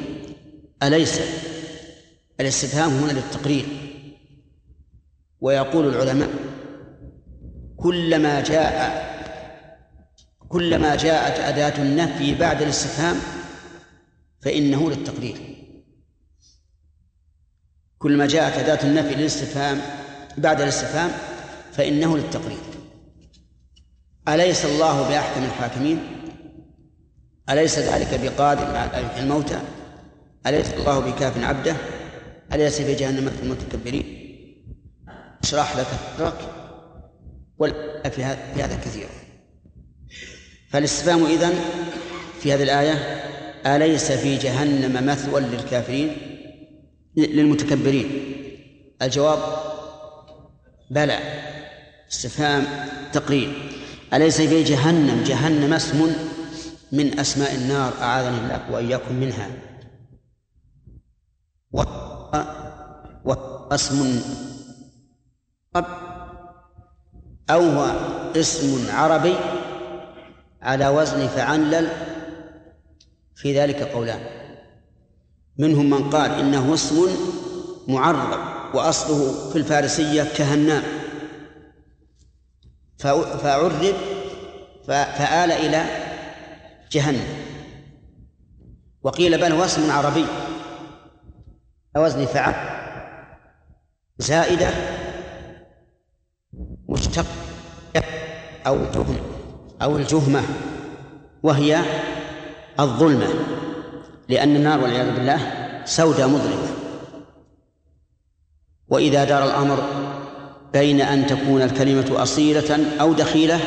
أليس؟ 0.82 1.20
الاستفهام 2.40 2.90
هنا 2.90 3.12
للتقرير. 3.12 3.66
ويقول 5.40 5.88
العلماء 5.88 6.30
كلما 7.76 8.40
جاء 8.40 9.12
كلما 10.48 10.96
جاءت 10.96 11.40
أداة 11.40 11.82
النفي 11.82 12.34
بعد 12.34 12.62
الاستفهام 12.62 13.16
فإنه 14.40 14.90
للتقرير. 14.90 15.51
كلما 18.02 18.26
جاءت 18.26 18.58
أداة 18.58 18.84
النفي 18.84 19.14
للاستفهام 19.14 19.80
بعد 20.38 20.60
الاستفهام 20.60 21.10
فإنه 21.72 22.16
للتقرير. 22.16 22.58
أليس 24.28 24.64
الله 24.64 25.08
بأحكم 25.08 25.44
الحاكمين؟ 25.44 25.98
أليس 27.50 27.78
ذلك 27.78 28.20
بقادر 28.22 28.76
على 28.76 29.20
الموتى؟ 29.20 29.60
أليس 30.46 30.74
الله 30.74 30.98
بكاف 30.98 31.44
عبده؟ 31.44 31.76
أليس 32.52 32.80
في 32.82 32.94
جهنم 32.94 33.30
في 33.30 33.42
المتكبرين؟ 33.42 34.04
أشرح 35.42 35.76
لك 35.76 35.86
صدرك 36.18 36.34
في 38.12 38.24
هذا 38.62 38.78
كثير. 38.84 39.06
فالاستفهام 40.70 41.26
إذن 41.26 41.52
في 42.40 42.54
هذه 42.54 42.62
الآية 42.62 43.22
أليس 43.66 44.12
في 44.12 44.36
جهنم 44.36 45.06
مثوى 45.06 45.40
للكافرين؟ 45.40 46.31
للمتكبرين. 47.16 48.08
الجواب 49.02 49.38
بلى. 50.90 51.18
استفهام 52.12 52.66
تقرير. 53.12 53.70
أليس 54.14 54.40
في 54.40 54.62
جهنم؟ 54.62 55.22
جهنم 55.26 55.72
اسم 55.72 56.12
من 56.92 57.20
أسماء 57.20 57.54
النار. 57.54 57.92
أعاذني 58.02 58.38
الله 58.38 58.70
وإياكم 58.70 59.14
منها. 59.14 59.50
واسم 63.24 64.20
أو 67.50 67.60
هو 67.60 67.92
اسم 68.36 68.90
عربي 68.90 69.34
على 70.62 70.88
وزن 70.88 71.26
فعنلل 71.26 71.88
في 73.34 73.58
ذلك 73.58 73.82
قولان. 73.82 74.41
منهم 75.58 75.90
من 75.90 76.10
قال 76.10 76.30
إنه 76.30 76.74
اسم 76.74 77.08
معرب 77.88 78.38
وأصله 78.74 79.50
في 79.50 79.58
الفارسية 79.58 80.22
كهنام. 80.22 80.82
فعرب 83.42 83.94
فآل 84.86 85.52
إلى 85.52 85.84
جهنم. 86.92 87.26
وقيل 89.02 89.40
بل 89.40 89.52
هو 89.52 89.64
اسم 89.64 89.90
عربي. 89.90 90.24
وزن 91.96 92.24
فعل. 92.24 92.54
زائدة. 94.18 94.70
مشتق. 96.88 97.26
أو 98.66 98.76
جهن 98.76 99.20
أو 99.82 99.96
الجهمة. 99.96 100.42
وهي 101.42 101.82
الظلمة. 102.80 103.28
لأن 104.32 104.56
النار 104.56 104.80
والعياذ 104.80 105.14
بالله 105.14 105.38
سوداء 105.84 106.28
مظلمة 106.28 106.68
وإذا 108.88 109.24
دار 109.24 109.44
الأمر 109.44 109.84
بين 110.72 111.00
أن 111.00 111.26
تكون 111.26 111.62
الكلمة 111.62 112.22
أصيلة 112.22 113.00
أو 113.00 113.12
دخيلة 113.12 113.60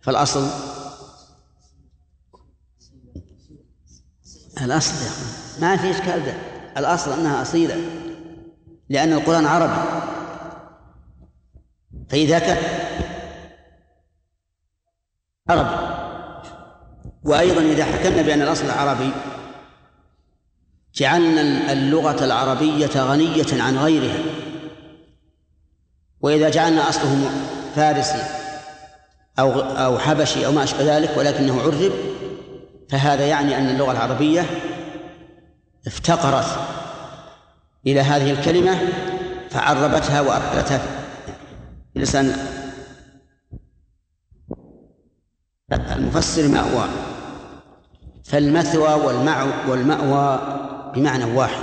فالأصل 0.00 0.46
الأصل 4.62 4.94
يا 5.04 5.10
ما 5.60 5.76
في 5.76 5.90
إشكال 5.90 6.24
ده 6.24 6.34
الأصل 6.76 7.12
أنها 7.12 7.42
أصيلة 7.42 7.76
لأن 8.88 9.12
القرآن 9.12 9.46
عربي. 9.46 9.82
فإذا 12.08 12.38
كان 12.38 12.56
عربي. 15.48 16.00
وأيضا 17.24 17.60
إذا 17.60 17.84
حكمنا 17.84 18.22
بأن 18.22 18.42
الأصل 18.42 18.70
عربي 18.70 19.10
جعلنا 20.94 21.72
اللغة 21.72 22.24
العربية 22.24 22.90
غنية 22.96 23.62
عن 23.62 23.76
غيرها. 23.76 24.18
وإذا 26.20 26.48
جعلنا 26.48 26.88
أصله 26.88 27.30
فارسي 27.74 28.22
أو 29.38 29.60
أو 29.60 29.98
حبشي 29.98 30.46
أو 30.46 30.52
ما 30.52 30.64
أشبه 30.64 30.96
ذلك 30.96 31.16
ولكنه 31.16 31.62
عرب 31.62 31.92
فهذا 32.88 33.26
يعني 33.26 33.56
أن 33.56 33.68
اللغة 33.68 33.92
العربية 33.92 34.46
افتقرت 35.86 36.46
إلى 37.86 38.00
هذه 38.00 38.30
الكلمة 38.30 38.78
فعربتها 39.50 40.20
وأدخلتها 40.20 40.78
في 41.94 42.00
لسان 42.00 42.36
المفسر 45.72 46.48
مأوى 46.48 46.88
فالمثوى 48.24 48.94
والمأوى 49.68 50.40
بمعنى 50.94 51.24
واحد 51.24 51.62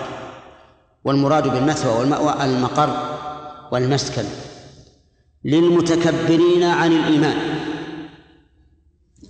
والمراد 1.04 1.48
بالمثوى 1.48 2.00
والمأوى 2.00 2.46
المقر 2.46 3.18
والمسكن. 3.72 4.24
للمتكبرين 5.44 6.64
عن 6.64 6.92
الإيمان 6.92 7.38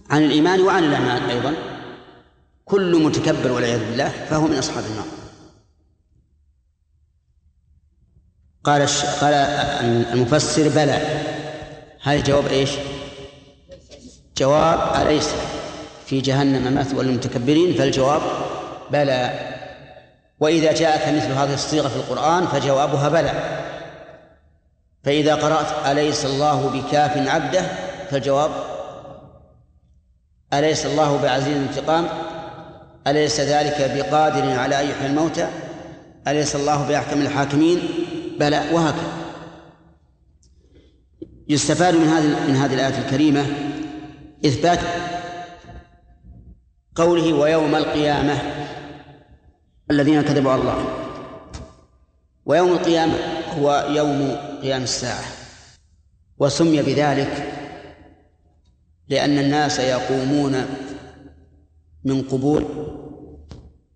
عن 0.09 0.23
الإيمان 0.23 0.61
وعن 0.61 0.83
الأعمال 0.83 1.29
أيضا. 1.29 1.53
كل 2.65 3.03
متكبر 3.03 3.51
والعياذ 3.51 3.79
بالله 3.89 4.09
فهو 4.09 4.47
من 4.47 4.57
أصحاب 4.57 4.83
النار. 4.85 5.05
قال. 8.63 8.87
قال 9.21 9.33
المفسر 10.13 10.69
بلى. 10.69 11.23
هذا 12.01 12.23
جواب 12.23 12.47
إيش؟ 12.47 12.69
جواب 14.37 15.07
أليس 15.07 15.29
في 16.05 16.21
جهنم 16.21 16.77
مثوى 16.77 17.03
للمتكبرين؟ 17.03 17.73
فالجواب 17.73 18.21
بلى. 18.91 19.56
وإذا 20.39 20.71
جاءك 20.71 21.15
مثل 21.15 21.31
هذه 21.31 21.53
الصيغة 21.53 21.87
في 21.87 21.95
القرآن 21.95 22.47
فجوابها 22.47 23.09
بلى. 23.09 23.31
فإذا 25.03 25.35
قرأت 25.35 25.87
أليس 25.91 26.25
الله 26.25 26.69
بكاف 26.69 27.27
عبده 27.27 27.61
فالجواب 28.11 28.51
أليس 30.53 30.85
الله 30.85 31.17
بعزيز 31.17 31.57
الانتقام 31.57 32.07
أليس 33.07 33.39
ذلك 33.39 33.91
بقادر 33.95 34.59
على 34.59 34.81
أن 34.81 34.89
يحيي 34.89 35.07
الموتى؟ 35.07 35.47
أليس 36.27 36.55
الله 36.55 36.87
بأحكم 36.87 37.21
الحاكمين؟ 37.21 37.79
بلى 38.39 38.63
وهكذا. 38.71 39.17
يستفاد 41.49 41.95
من 41.95 42.07
هذه 42.07 42.47
من 42.47 42.55
هذه 42.55 42.73
الآية 42.73 42.97
الكريمة 43.05 43.45
إثبات 44.45 44.79
قوله 46.95 47.33
ويوم 47.33 47.75
القيامة 47.75 48.56
الذين 49.91 50.21
كذبوا 50.21 50.51
على 50.51 50.61
الله. 50.61 50.85
ويوم 52.45 52.71
القيامة 52.71 53.13
هو 53.59 53.87
يوم 53.89 54.35
قيام 54.61 54.83
الساعة. 54.83 55.25
وسمي 56.39 56.81
بذلك 56.81 57.53
لأن 59.09 59.37
الناس 59.37 59.79
يقومون 59.79 60.65
من 62.03 62.21
قبور 62.21 62.61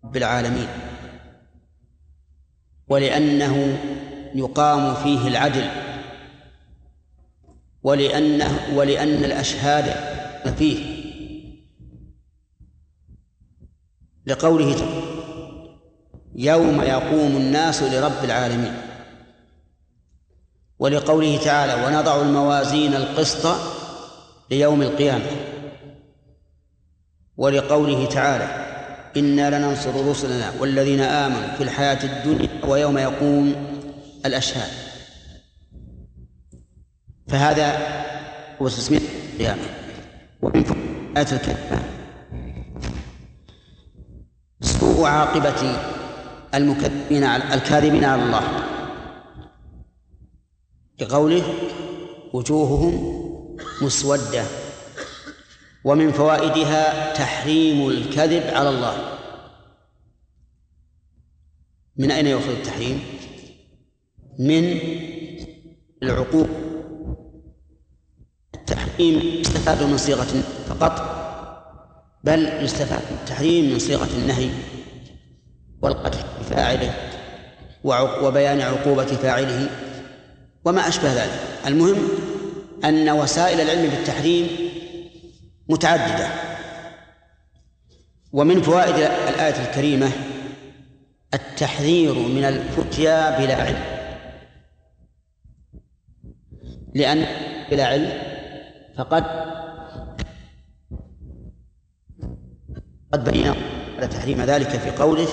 رب 0.04 0.18
العالمين 0.18 0.68
ولأنه 2.88 3.78
يقام 4.36 4.94
فيه 4.94 5.28
العدل. 5.28 5.70
ولأنه 7.84 8.76
ولأن 8.76 9.24
الأشهاد 9.24 9.86
فيه. 10.58 11.02
لقوله 14.26 14.76
يوم 16.36 16.82
يقوم 16.82 17.38
الناس 17.38 17.84
لرب 17.84 18.24
العالمين. 18.24 18.74
ولقوله 20.80 21.38
تعالى 21.38 21.86
ونضع 21.86 22.22
الموازين 22.22 22.94
القسط 22.94 23.56
ليوم 24.52 24.82
القيامة 24.82 25.26
ولقوله 27.38 28.06
تعالى 28.06 28.72
إنا 29.18 29.58
لننصر 29.58 30.10
رسلنا 30.10 30.52
والذين 30.60 31.00
آمنوا 31.00 31.56
في 31.58 31.64
الحياة 31.64 32.04
الدنيا 32.04 32.66
ويوم 32.66 32.98
يقوم 32.98 33.56
الأشهاد 34.26 34.72
فهذا 37.28 37.78
هو 38.62 38.68
تسمية 38.68 39.00
القيامة. 39.34 39.62
ومن 40.42 40.66
آية 41.18 41.28
الكلمة 41.32 41.84
سوء 44.62 45.06
عاقبة 45.06 45.91
المكذبين 46.56 47.24
الكاذبين 47.24 48.04
على 48.04 48.24
الله. 48.24 48.44
لقوله 51.02 51.44
وجوههم 52.34 52.94
مسودة 53.82 54.44
ومن 55.84 56.12
فوائدها 56.12 57.14
تحريم 57.14 57.90
الكذب 57.90 58.44
على 58.54 58.70
الله. 58.70 59.18
من 61.98 62.12
أين 62.12 62.28
يؤخذ 62.28 62.50
التحريم؟ 62.50 63.04
من 64.40 64.80
العقوق. 66.04 66.48
التحريم 68.56 69.20
يستفاد 69.40 69.84
من 69.84 69.98
صيغة 69.98 70.44
فقط 70.68 71.22
بل 72.24 72.64
يستفاد 72.64 73.02
التحريم 73.12 73.74
من 73.74 73.80
صيغة 73.80 74.10
النهي 74.18 74.50
والقتل. 75.82 76.41
بفاعله 76.52 76.94
وبيان 78.24 78.62
عقوبة 78.62 79.06
فاعله. 79.06 79.70
وما 80.66 80.88
أشبه 80.88 81.14
ذلك. 81.14 81.40
المهم 81.68 81.98
أن 82.84 83.10
وسائل 83.10 83.62
العلم 83.62 83.90
بالتحريم 83.90 84.48
متعددة. 85.70 86.28
ومن 88.34 88.62
فوائد 88.62 88.96
الآية 89.28 89.70
الكريمة 89.70 90.12
التحذير 91.34 92.14
من 92.14 92.44
الفتيا 92.44 93.40
بلا 93.40 93.56
علم. 93.56 93.84
لأن 96.94 97.26
بلا 97.72 97.86
علم 97.86 98.14
فقد 98.98 99.24
قد 103.14 103.30
بين 103.30 103.54
على 103.98 104.08
تحريم 104.08 104.42
ذلك 104.42 104.70
في 104.70 104.90
قوله 104.90 105.28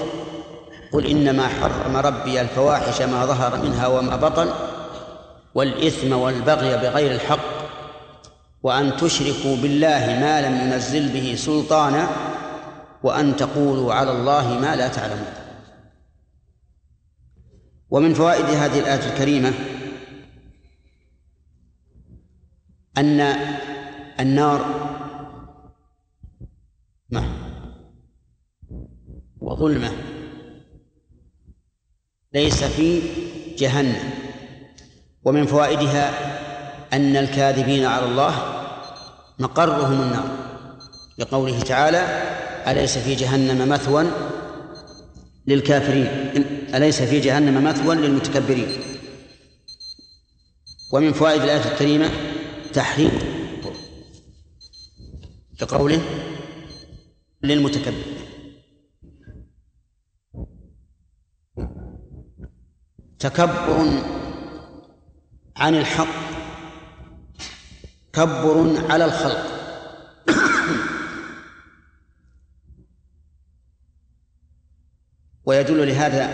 قل 0.92 1.06
إنما 1.06 1.48
حرم 1.48 1.96
ربي 1.96 2.40
الفواحش 2.40 3.02
ما 3.02 3.26
ظهر 3.26 3.62
منها 3.62 3.86
وما 3.86 4.16
بطن 4.16 4.48
والإثم 5.54 6.12
والبغي 6.12 6.76
بغير 6.76 7.12
الحق 7.12 7.58
وأن 8.62 8.96
تشركوا 8.96 9.56
بالله 9.56 10.18
ما 10.20 10.40
لم 10.40 10.60
ينزل 10.60 11.12
به 11.12 11.34
سلطانا 11.34 12.08
وأن 13.02 13.36
تقولوا 13.36 13.94
على 13.94 14.12
الله 14.12 14.58
ما 14.58 14.76
لا 14.76 14.88
تعلمون. 14.88 15.32
ومن 17.90 18.14
فوائد 18.14 18.44
هذه 18.44 18.78
الآية 18.78 19.12
الكريمة 19.12 19.52
أن 22.98 23.20
النار 24.20 24.64
ما 27.10 27.24
وظلمة. 29.40 30.17
ليس 32.38 32.64
في 32.64 33.02
جهنم. 33.58 34.10
ومن 35.24 35.46
فوائدها 35.46 36.04
أن 36.92 37.16
الكاذبين 37.16 37.84
على 37.84 38.06
الله 38.06 38.34
مقرهم 39.38 40.02
النار. 40.02 40.28
لقوله 41.18 41.60
تعالى 41.60 42.02
أليس 42.66 42.98
في 42.98 43.14
جهنم 43.14 43.68
مثوى 43.68 44.06
للكافرين؟ 45.46 46.06
أليس 46.74 47.02
في 47.02 47.20
جهنم 47.20 47.64
مثوى 47.64 47.94
للمتكبرين؟ 47.96 48.68
ومن 50.92 51.12
فوائد 51.12 51.42
الآية 51.42 51.72
الكريمة 51.72 52.10
تحريم 52.72 53.10
لقوله 55.60 56.00
للمتكبر. 57.42 58.17
تكبر 63.18 64.02
عن 65.56 65.74
الحق 65.74 66.28
تكبر 68.12 68.84
على 68.90 69.04
الخلق. 69.04 69.44
ويدل 75.44 75.88
لهذا 75.88 76.24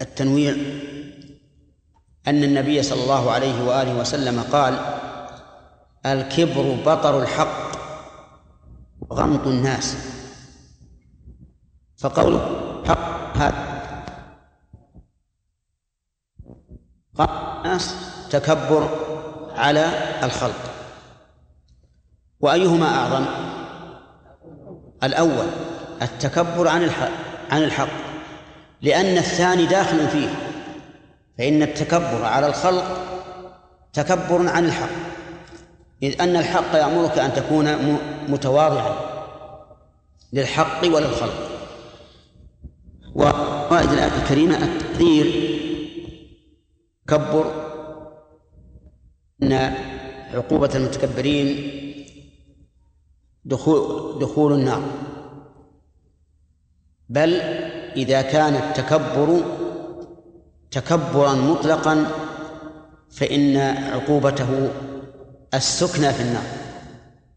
التنويع 0.00 0.52
أن 2.26 2.44
النبي 2.44 2.82
صلى 2.82 3.02
الله 3.02 3.30
عليه 3.30 3.64
وآله 3.64 4.00
وسلم 4.00 4.40
قال 4.40 4.74
الكبر 6.06 6.76
بطر 6.86 7.22
الحق 7.22 7.76
وغمط 9.00 9.46
الناس. 9.46 9.96
فقوله 11.98 12.40
حق 12.86 13.36
هذا 13.36 13.65
الناس 17.20 17.94
تكبر 18.30 18.88
على 19.56 19.90
الخلق. 20.22 20.60
وأيهما 22.40 22.86
أعظم؟ 22.86 23.24
الأول 25.02 25.46
التكبر 26.02 26.68
عن 26.68 26.82
الحق 26.82 27.10
عن 27.50 27.62
الحق. 27.62 27.88
لأن 28.82 29.18
الثاني 29.18 29.66
داخل 29.66 30.08
فيه. 30.08 30.28
فإن 31.38 31.62
التكبر 31.62 32.24
على 32.24 32.46
الخلق 32.46 32.84
تكبر 33.92 34.48
عن 34.48 34.64
الحق. 34.64 34.88
إذ 36.02 36.22
أن 36.22 36.36
الحق 36.36 36.74
يأمرك 36.74 37.18
أن 37.18 37.34
تكون 37.34 37.98
متواضعا 38.28 38.94
للحق 40.32 40.84
وللخلق. 40.84 41.50
وفائدة 43.14 43.92
الآية 43.92 44.22
الكريمة 44.22 44.56
التحذير 44.56 45.55
تكبر 47.06 47.52
أن 49.42 49.52
عقوبة 50.34 50.70
المتكبرين 50.74 51.72
دخول 53.44 54.18
دخول 54.18 54.52
النار. 54.52 54.82
بل 57.08 57.34
إذا 57.96 58.22
كان 58.22 58.54
التكبر 58.54 59.40
تكبرا 60.70 61.34
مطلقا 61.34 62.06
فإن 63.10 63.56
عقوبته 63.56 64.70
السكنى 65.54 66.12
في 66.12 66.22
النار 66.22 66.44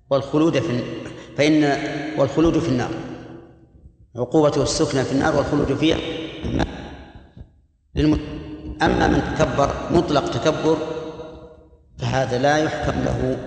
والخلود 0.09 0.59
في 0.59 0.83
فإن 1.37 1.63
والخلود 2.19 2.59
في 2.59 2.69
النار. 2.69 2.91
عقوبته 4.15 4.63
السكنى 4.63 5.03
في 5.03 5.11
النار 5.11 5.35
والخلود 5.35 5.73
فيها. 5.73 5.97
أما 8.81 9.07
من 9.07 9.35
تكبر 9.35 9.73
مطلق 9.91 10.31
تكبر 10.31 10.77
فهذا 11.99 12.37
لا 12.37 12.57
يحكم 12.57 12.99
له 12.99 13.37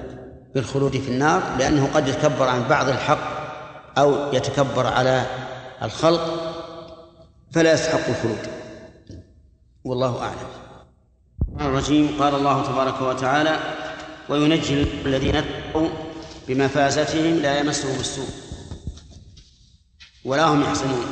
بالخلود 0.55 0.97
في 0.97 1.09
النار 1.09 1.43
لأنه 1.59 1.91
قد 1.95 2.09
يتكبر 2.09 2.49
عن 2.49 2.69
بعض 2.69 2.89
الحق 2.89 3.43
أو 3.99 4.33
يتكبر 4.33 4.87
على 4.87 5.27
الخلق 5.83 6.53
فلا 7.53 7.73
يستحق 7.73 8.09
الخلود. 8.09 8.39
والله 9.85 10.23
أعلم. 10.23 10.49
الرجيم 11.61 12.17
قال 12.21 12.35
الله 12.35 12.63
تبارك 12.63 13.01
وتعالى 13.01 13.57
وينجي 14.29 14.83
الذين 15.05 15.37
اتقوا 15.37 15.89
بمفازتهم 16.49 17.37
لا 17.37 17.59
يمسهم 17.59 18.01
السوء 18.01 18.29
ولا 20.25 20.45
هم 20.45 20.63
يحزنون. 20.63 21.05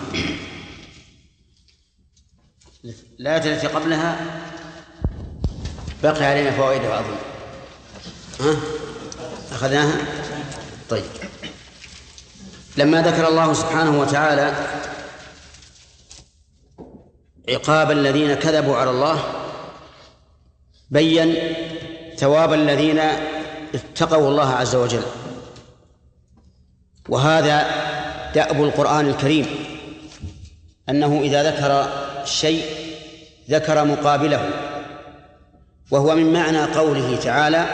الآية 3.20 3.54
التي 3.54 3.66
قبلها. 3.66 4.16
بقي 6.02 6.24
علينا 6.24 6.50
فوائد 6.50 6.84
أظن 6.84 7.16
ها؟ 8.40 8.56
أخذناها؟ 9.52 9.96
طيب. 10.90 11.04
لما 12.76 13.02
ذكر 13.02 13.28
الله 13.28 13.52
سبحانه 13.52 14.00
وتعالى 14.00 14.52
عقاب 17.48 17.90
الذين 17.90 18.34
كذبوا 18.34 18.76
على 18.76 18.90
الله 18.90 19.22
بين 20.90 21.34
ثواب 22.18 22.52
الذين 22.52 23.00
اتقوا 23.74 24.28
الله 24.28 24.50
عز 24.50 24.74
وجل. 24.74 25.02
وهذا 27.08 27.70
دأب 28.34 28.64
القرآن 28.64 29.08
الكريم 29.08 29.46
أنه 30.88 31.20
إذا 31.20 31.50
ذكر 31.50 32.09
شيء 32.24 32.62
ذكر 33.50 33.84
مقابله 33.84 34.50
وهو 35.90 36.14
من 36.14 36.32
معنى 36.32 36.58
قوله 36.58 37.16
تعالى 37.16 37.66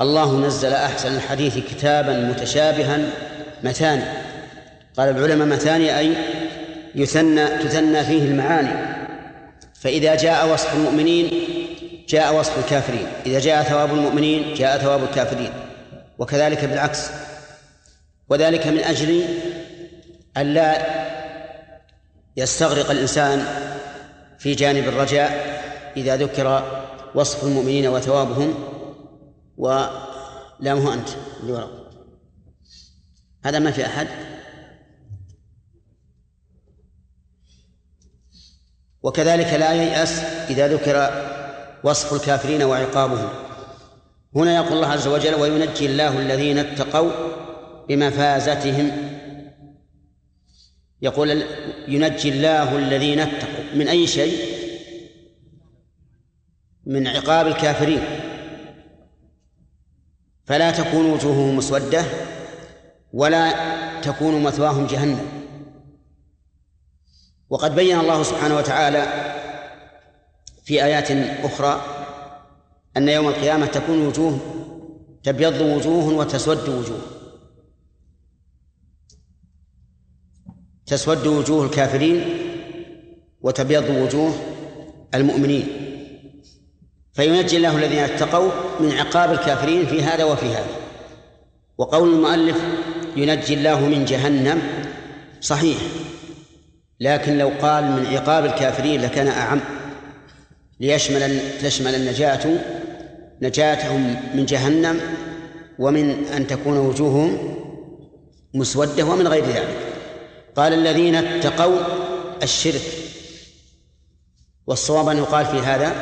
الله 0.00 0.46
نزل 0.46 0.72
أحسن 0.72 1.14
الحديث 1.14 1.58
كتابا 1.58 2.12
متشابها 2.12 2.98
مثاني 3.62 4.04
قال 4.96 5.08
العلماء 5.08 5.48
مثاني 5.48 5.98
أي 5.98 6.12
يثنى 6.94 7.46
تثنى 7.46 8.04
فيه 8.04 8.22
المعاني. 8.22 8.92
فإذا 9.80 10.14
جاء 10.14 10.52
وصف 10.52 10.74
المؤمنين 10.74 11.30
جاء 12.08 12.34
وصف 12.34 12.58
الكافرين. 12.58 13.06
إذا 13.26 13.38
جاء 13.40 13.62
ثواب 13.62 13.94
المؤمنين 13.94 14.54
جاء 14.54 14.78
ثواب 14.78 15.02
الكافرين. 15.02 15.50
وكذلك 16.18 16.64
بالعكس. 16.64 17.10
وذلك 18.28 18.66
من 18.66 18.78
أجل 18.78 19.24
أن 20.36 20.54
لا 20.54 21.01
يستغرق 22.36 22.90
الإنسان 22.90 23.44
في 24.38 24.54
جانب 24.54 24.88
الرجاء 24.88 25.62
إذا 25.96 26.16
ذكر 26.16 26.62
وصف 27.14 27.44
المؤمنين 27.44 27.88
وثوابهم 27.88 28.54
ولا 29.56 30.74
مو 30.74 30.92
أنت 30.92 31.08
اللي 31.40 31.52
وراء 31.52 31.82
هذا 33.44 33.58
ما 33.58 33.70
في 33.70 33.86
أحد. 33.86 34.08
وكذلك 39.02 39.52
لا 39.52 39.72
ييأس 39.72 40.18
إذا 40.50 40.68
ذكر 40.68 41.10
وصف 41.84 42.12
الكافرين 42.12 42.62
وعقابهم. 42.62 43.28
هنا 44.36 44.56
يقول 44.56 44.72
الله 44.72 44.88
عز 44.88 45.06
وجل 45.08 45.34
وينجي 45.34 45.86
الله 45.86 46.18
الذين 46.18 46.58
اتقوا 46.58 47.10
بمفازتهم 47.88 49.11
يقول 51.02 51.42
ينجي 51.88 52.28
الله 52.28 52.78
الذين 52.78 53.20
اتقوا. 53.20 53.64
من 53.74 53.88
أي 53.88 54.06
شيء؟ 54.06 54.38
من 56.86 57.06
عقاب 57.06 57.46
الكافرين. 57.46 58.04
فلا 60.44 60.70
تكون 60.70 61.10
وجوههم 61.10 61.56
مسودة 61.56 62.04
ولا 63.12 63.52
تكون 64.00 64.42
مثواهم 64.42 64.86
جهنم. 64.86 65.28
وقد 67.50 67.74
بين 67.74 67.98
الله 67.98 68.22
سبحانه 68.22 68.56
وتعالى 68.56 69.32
في 70.64 70.84
آيات 70.84 71.10
أخرى 71.44 71.84
أن 72.96 73.08
يوم 73.08 73.28
القيامة 73.28 73.66
تكون 73.66 74.06
وجوه 74.06 74.38
تبيض 75.22 75.60
وجوه 75.60 76.14
وتسود 76.14 76.68
وجوه. 76.68 77.21
تسود 80.92 81.26
وجوه 81.26 81.64
الكافرين 81.64 82.24
وتبيض 83.42 83.90
وجوه 83.90 84.34
المؤمنين. 85.14 85.66
فينجي 87.12 87.56
الله 87.56 87.76
الذين 87.76 87.98
اتقوا 87.98 88.50
من 88.80 88.92
عقاب 88.92 89.32
الكافرين 89.32 89.86
في 89.86 90.02
هذا 90.02 90.24
وفي 90.24 90.46
هذا. 90.46 90.66
وقول 91.78 92.14
المؤلف 92.14 92.56
ينجي 93.16 93.54
الله 93.54 93.80
من 93.80 94.04
جهنم 94.04 94.62
صحيح 95.40 95.76
لكن 97.00 97.38
لو 97.38 97.52
قال 97.62 97.84
من 97.84 98.06
عقاب 98.06 98.44
الكافرين 98.44 99.00
لكان 99.00 99.28
أعم. 99.28 99.60
ليشمل 100.80 101.40
تشمل 101.62 101.94
النجاة 101.94 102.58
نجاتهم 103.42 104.16
من 104.34 104.46
جهنم 104.46 105.00
ومن 105.78 106.24
أن 106.36 106.46
تكون 106.46 106.76
وجوههم 106.76 107.38
مسودة 108.54 109.04
ومن 109.04 109.28
غير 109.28 109.44
ذلك. 109.44 109.81
قال 110.56 110.72
الذين 110.72 111.14
اتقوا 111.14 111.78
الشرك. 112.42 112.82
والصواب 114.66 115.08
أن 115.08 115.18
يقال 115.18 115.46
في 115.46 115.58
هذا 115.58 115.94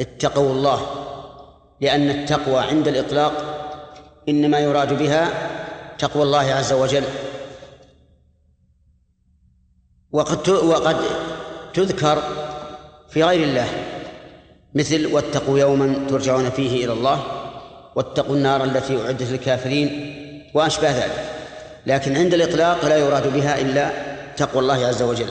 اتقوا 0.00 0.52
الله 0.52 0.86
لأن 1.80 2.10
التقوى 2.10 2.58
عند 2.58 2.88
الإطلاق 2.88 3.32
إنما 4.28 4.58
يراد 4.58 4.98
بها 4.98 5.28
تقوى 5.98 6.22
الله 6.22 6.52
عز 6.52 6.72
وجل. 6.72 7.04
وقد 10.12 10.48
وقد 10.48 10.96
تذكر 11.74 12.22
في 13.10 13.24
غير 13.24 13.44
الله 13.44 13.68
مثل 14.74 15.06
واتقوا 15.06 15.58
يوما 15.58 16.06
ترجعون 16.10 16.50
فيه 16.50 16.84
إلى 16.84 16.92
الله 16.92 17.22
واتقوا 17.96 18.36
النار 18.36 18.64
التي 18.64 19.02
أعدت 19.02 19.22
للكافرين 19.22 20.16
وأشباه 20.54 20.92
ذلك. 20.92 21.39
لكن 21.86 22.16
عند 22.16 22.34
الإطلاق 22.34 22.84
لا 22.84 22.96
يراد 22.96 23.32
بها 23.32 23.60
إلا 23.60 23.92
تقوى 24.36 24.62
الله 24.62 24.86
عز 24.86 25.02
وجل. 25.02 25.30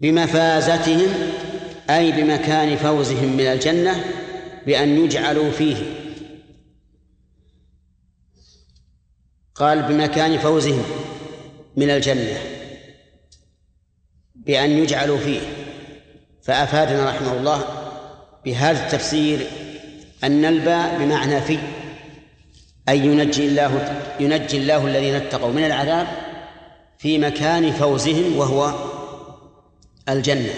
بمفازتهم 0.00 1.08
أي 1.90 2.12
بمكان 2.12 2.76
فوزهم 2.76 3.36
من 3.36 3.46
الجنة 3.46 4.04
بأن 4.66 5.04
يجعلوا 5.04 5.50
فيه. 5.50 5.76
قال 9.54 9.82
بمكان 9.82 10.38
فوزهم 10.38 10.84
من 11.76 11.90
الجنة 11.90 12.38
بأن 14.34 14.70
يجعلوا 14.70 15.18
فيه. 15.18 15.40
فأفادنا 16.42 17.08
رحمه 17.08 17.32
الله 17.32 17.64
بهذا 18.44 18.86
التفسير 18.86 19.46
أن 20.24 20.44
الباء 20.44 20.98
بمعنى 20.98 21.40
في 21.40 21.58
أي 22.88 22.98
ينجي 22.98 23.46
الله 23.46 24.02
ينجي 24.20 24.56
الله 24.56 24.86
الذين 24.86 25.14
اتقوا 25.14 25.52
من 25.52 25.64
العذاب 25.64 26.06
في 26.98 27.18
مكان 27.18 27.72
فوزهم 27.72 28.36
وهو 28.36 28.74
الجنة. 30.08 30.54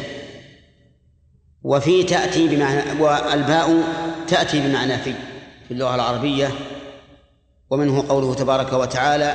وفي 1.63 2.03
تأتي 2.03 2.49
بمعنى 2.49 3.03
والباء 3.03 3.83
تأتي 4.29 4.61
بمعنى 4.61 4.99
في 4.99 5.13
في 5.69 5.75
اللغة 5.75 5.95
العربية 5.95 6.49
ومنه 7.71 8.09
قوله 8.09 8.35
تبارك 8.35 8.73
وتعالى 8.73 9.35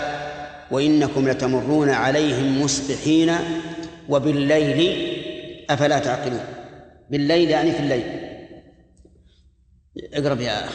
وإنكم 0.71 1.29
لتمرون 1.29 1.89
عليهم 1.89 2.61
مصبحين 2.61 3.35
وبالليل 4.09 5.11
أفلا 5.69 5.99
تعقلون؟ 5.99 6.45
بالليل 7.09 7.49
يعني 7.49 7.71
في 7.71 7.79
الليل. 7.79 8.03
اقرب 10.13 10.41
يا 10.41 10.65
أخ 10.65 10.71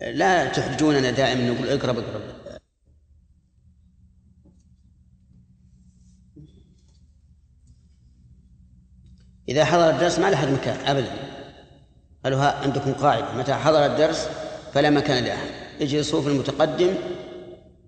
لا 0.00 0.48
تحرجوننا 0.48 1.10
دائما 1.10 1.50
نقول 1.50 1.68
اقرب 1.68 1.98
اقرب 1.98 2.22
إذا 9.48 9.64
حضر 9.64 9.90
الدرس 9.90 10.18
ما 10.18 10.30
لأحد 10.30 10.48
مكان 10.48 10.86
أبدا. 10.86 11.12
قالوا 12.24 12.38
ها 12.38 12.62
عندكم 12.62 12.92
قاعدة. 12.92 13.32
متى 13.32 13.54
حضر 13.54 13.86
الدرس؟ 13.86 14.28
فلا 14.74 14.90
مكان 14.90 15.24
لأحد. 15.24 15.48
اجلسوا 15.80 16.22
في 16.22 16.28
المتقدم 16.28 16.94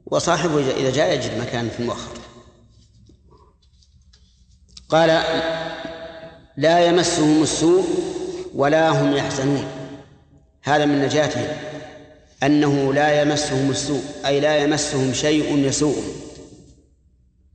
وصاحبه 0.07 0.71
إذا 0.71 0.91
جاء 0.91 1.15
يجد 1.15 1.41
مكان 1.41 1.69
في 1.69 1.81
المؤخر. 1.81 2.19
قال 4.89 5.23
لا 6.57 6.87
يمسهم 6.87 7.43
السوء 7.43 7.85
ولا 8.55 8.89
هم 8.89 9.17
يحزنون. 9.17 9.67
هذا 10.63 10.87
من 10.87 11.03
نجاتهم. 11.03 11.78
أنه 12.43 12.95
لا 12.95 13.23
يمسهم 13.23 13.71
السوء 13.71 14.03
أي 14.27 14.41
لا 14.41 14.57
يمسهم 14.57 15.13
شيء 15.13 15.59
يسوءهم 15.59 16.13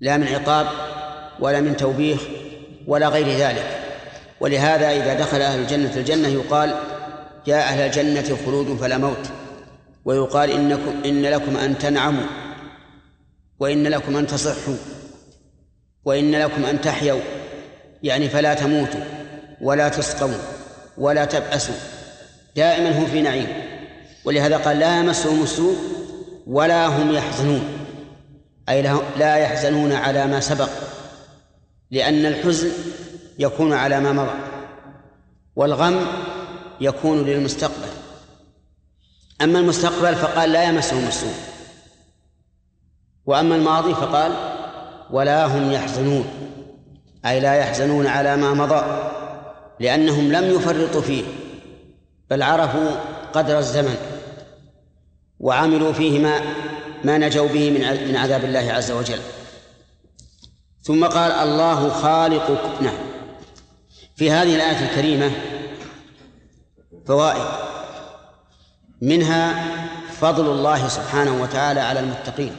لا 0.02 0.18
من 0.18 0.28
عقاب 0.28 0.68
ولا 1.40 1.62
من 1.62 1.78
توبيخ 1.78 2.22
ولا 2.88 3.08
غير 3.08 3.28
ذلك. 3.28 3.80
ولهذا 4.40 4.92
إذا 4.92 5.14
دخل 5.14 5.42
أهل 5.42 5.60
الجنة 5.60 5.96
الجنة 5.96 6.28
يقال 6.28 6.76
يا 7.48 7.58
أهل 7.58 7.80
الجنة 7.80 8.38
خلود 8.46 8.78
فلا 8.78 8.98
موت. 8.98 9.28
ويقال 10.06 10.52
إنكم 10.52 11.02
إن 11.06 11.22
لكم 11.22 11.58
أن 11.58 11.78
تنعموا 11.78 12.28
وإن 13.60 13.88
لكم 13.88 14.18
أن 14.18 14.28
تصحوا 14.28 14.76
وإن 16.06 16.32
لكم 16.36 16.66
أن 16.66 16.82
تحيوا. 16.82 17.22
يعني 18.04 18.30
فلا 18.30 18.54
تموتوا 18.54 19.04
ولا 19.62 19.90
تسقوا 19.90 20.34
ولا 20.98 21.26
تبأسوا. 21.26 21.76
دائما 22.56 23.00
هم 23.00 23.06
في 23.06 23.22
نعيم. 23.22 23.73
ولهذا 24.26 24.58
قال 24.58 24.80
لا 24.80 25.00
يمسهم 25.00 25.44
السوء 25.44 25.76
ولا 26.48 26.88
هم 26.88 27.12
يحزنون. 27.12 27.64
أي 28.70 28.82
لا 29.18 29.36
يحزنون 29.36 29.92
على 29.92 30.28
ما 30.28 30.40
سبق 30.40 30.70
لأن 31.92 32.26
الحزن 32.26 32.72
يكون 33.40 33.74
على 33.74 34.00
ما 34.00 34.12
مضى 34.12 34.36
والغم 35.56 36.08
يكون 36.82 37.26
للمستقبل. 37.26 37.90
أما 39.42 39.60
المستقبل 39.60 40.16
فقال 40.16 40.52
لا 40.52 40.64
يمسهم 40.64 41.08
السوء 41.08 41.34
وأما 43.26 43.56
الماضي 43.56 43.94
فقال 43.94 44.32
ولا 45.12 45.46
هم 45.46 45.72
يحزنون 45.72 46.26
أي 47.26 47.40
لا 47.40 47.54
يحزنون 47.54 48.08
على 48.08 48.36
ما 48.38 48.54
مضى 48.54 49.10
لأنهم 49.80 50.32
لم 50.32 50.56
يفرطوا 50.56 51.02
فيه 51.02 51.24
بل 52.30 52.44
عرفوا 52.44 52.92
قدر 53.34 53.60
الزمن. 53.60 54.13
وعملوا 55.44 55.94
فيه 55.94 56.20
ما 56.20 56.42
ما 57.04 57.18
نجوا 57.18 57.48
به 57.48 57.72
من 57.72 58.08
من 58.08 58.16
عذاب 58.16 58.46
الله 58.46 58.74
عز 58.74 58.92
وجل. 58.92 59.20
ثم 60.82 61.06
قال 61.06 61.32
الله 61.32 61.90
خالق 61.90 62.82
نعم. 62.82 62.98
في 64.16 64.32
هذه 64.32 64.56
الآية 64.56 64.90
الكريمة 64.90 65.32
فوائد. 67.08 67.46
منها 69.02 69.66
فضل 70.12 70.52
الله 70.52 70.88
سبحانه 70.88 71.42
وتعالى 71.42 71.80
على 71.80 72.00
المتقين. 72.00 72.56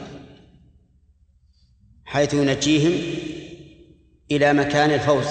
حيث 2.05 2.33
ينجيهم 2.33 2.93
إلى 4.31 4.53
مكان 4.53 4.91
الفوز. 4.91 5.25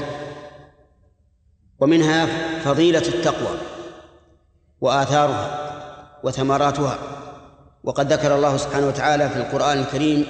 ومنها 1.81 2.27
فضيلة 2.59 3.09
التقوى 3.09 3.59
وآثارها 4.81 6.21
وثمراتها. 6.25 7.24
وقد 7.85 8.13
ذكر 8.13 8.35
الله 8.37 8.57
سبحانه 8.57 8.87
وتعالى 8.87 9.29
في 9.29 9.37
القرآن 9.37 9.79
الكريم 9.79 10.27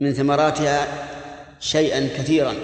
من 0.00 0.12
ثمراتها 0.12 0.86
شيئا 1.60 2.08
كثيرا 2.16 2.54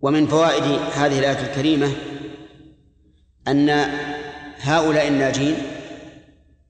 ومن 0.00 0.26
فوائد 0.26 0.62
هذه 0.94 1.18
الآية 1.18 1.40
الكريمة 1.50 1.92
أن 3.48 3.70
هؤلاء 4.60 5.08
الناجين 5.08 5.54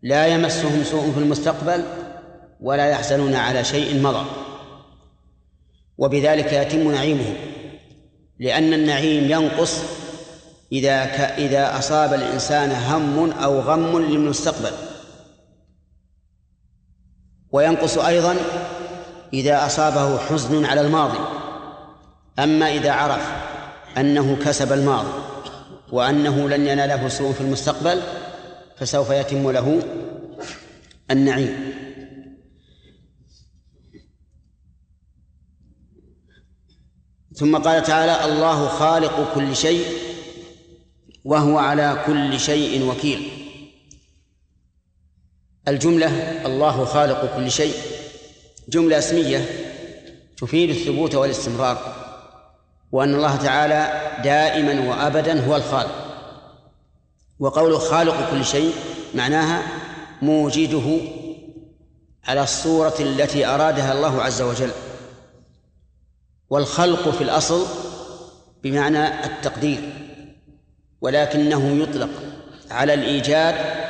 لا 0.03 0.27
يمسهم 0.27 0.85
سوء 0.85 1.13
في 1.13 1.19
المستقبل 1.19 1.85
ولا 2.61 2.87
يحزنون 2.87 3.35
على 3.35 3.65
شيء 3.65 4.03
مضى 4.03 4.27
وبذلك 5.99 6.53
يتم 6.53 6.93
نعيمهم 6.93 7.35
لأن 8.39 8.73
النعيم 8.73 9.25
ينقص 9.31 9.81
إذا. 10.73 11.05
إذا 11.39 11.79
أصاب 11.79 12.15
الإنسان 12.15 12.71
هم 12.71 13.33
أو 13.33 13.61
غم 13.61 13.99
للمستقبل 13.99 14.73
وينقص 17.53 17.99
أيضا 17.99 18.37
إذا 19.33 19.67
أصابه 19.67 20.19
حزن 20.19 20.65
على 20.65 20.81
الماضي. 20.81 21.19
أما 22.39 22.73
إذا 22.73 22.93
عرف 22.93 23.33
أنه 23.99 24.37
كسب 24.45 24.73
الماضي 24.73 25.13
وأنه 25.93 26.49
لن 26.49 26.67
يناله 26.67 27.09
سوء 27.09 27.33
في 27.33 27.41
المستقبل 27.41 28.03
فسوف 28.77 29.11
يتم 29.11 29.51
له 29.51 29.83
النعيم. 31.11 31.75
ثم 37.35 37.57
قال 37.57 37.83
تعالى 37.83 38.25
الله 38.25 38.69
خالق 38.69 39.35
كل 39.35 39.57
شيء 39.57 39.87
وهو 41.25 41.59
على 41.59 42.03
كل 42.07 42.41
شيء 42.41 42.89
وكيل. 42.89 43.46
الجملة 45.69 46.11
الله 46.47 46.85
خالق 46.85 47.37
كل 47.37 47.51
شيء. 47.51 47.75
جملة 48.69 48.99
اسمية 48.99 49.45
تفيد 50.39 50.71
الثبوت 50.71 51.15
والاستمرار 51.15 51.95
وأن 52.93 53.15
الله 53.15 53.37
تعالى 53.37 54.11
دائما 54.25 54.89
وأبدا 54.91 55.47
هو 55.47 55.57
الخالق. 55.57 56.07
وقوله 57.39 57.79
خالق 57.79 58.31
كل 58.31 58.45
شيء 58.45 58.73
معناها 59.15 59.63
موجده 60.23 60.99
على 62.25 62.43
الصورة 62.43 62.95
التي 63.01 63.47
أرادها 63.47 63.93
الله 63.93 64.23
عز 64.23 64.43
وجل. 64.43 64.71
والخلق 66.51 67.09
في 67.09 67.25
الأصل 67.25 67.67
بمعنى 68.63 69.25
التقدير 69.25 69.93
ولكنه 71.01 71.83
يطلق 71.83 72.11
على 72.71 72.95
الإيجاد 72.95 73.86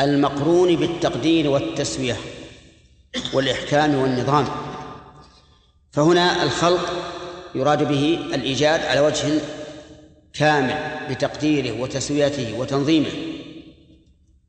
المقرون 0.00 0.76
بالتقدير 0.76 1.50
والتسوية 1.50 2.16
والإحكام 3.32 3.94
والنظام. 3.94 4.48
فهنا 5.92 6.42
الخلق 6.42 6.92
يراد 7.54 7.88
به 7.88 8.18
الإيجاد 8.34 8.80
على 8.80 9.00
وجه 9.00 9.40
كامل 10.32 11.06
بتقديره 11.10 11.80
وتسويته 11.80 12.58
وتنظيمه. 12.58 13.10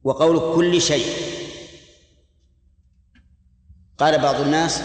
وقول 0.04 0.56
كل 0.56 0.82
شيء. 0.82 1.06
قال 3.98 4.22
بعض 4.22 4.41
الناس 4.41 4.82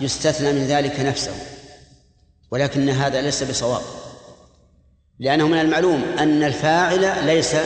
يستثنى 0.00 0.52
من 0.52 0.66
ذلك 0.66 1.00
نفسه 1.00 1.32
ولكن 2.50 2.88
هذا 2.88 3.22
ليس 3.22 3.42
بصواب. 3.42 3.82
لأنه 5.18 5.48
من 5.48 5.60
المعلوم 5.60 6.04
أن 6.18 6.42
الفاعل 6.42 7.26
ليس 7.26 7.56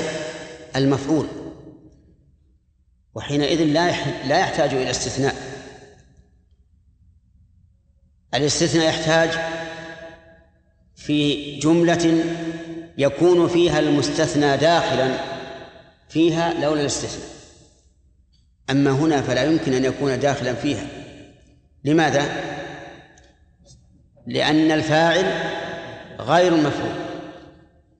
المفعول. 0.76 1.39
وحينئذ 3.14 3.64
لا 3.64 3.90
لا 4.26 4.38
يحتاج 4.38 4.74
إلى 4.74 4.90
استثناء. 4.90 5.34
الاستثناء 8.34 8.88
يحتاج 8.88 9.30
في 10.96 11.58
جملة 11.58 12.24
يكون 12.98 13.48
فيها 13.48 13.78
المستثنى 13.78 14.56
داخلا 14.56 15.18
فيها 16.08 16.54
لولا 16.54 16.80
الاستثناء. 16.80 17.28
أما 18.70 18.90
هنا 18.90 19.22
فلا 19.22 19.44
يمكن 19.44 19.72
أن 19.72 19.84
يكون 19.84 20.20
داخلا 20.20 20.54
فيها. 20.54 20.86
لماذا؟ 21.84 22.44
لأن 24.26 24.70
الفاعل 24.70 25.24
غير 26.20 26.54
المفعول 26.54 26.94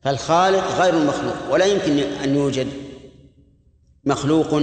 فالخالق 0.02 0.64
غير 0.80 0.94
المخلوق 0.94 1.52
ولا 1.52 1.64
يمكن 1.64 1.98
أن 1.98 2.34
يوجد 2.34 2.89
مخلوق 4.04 4.62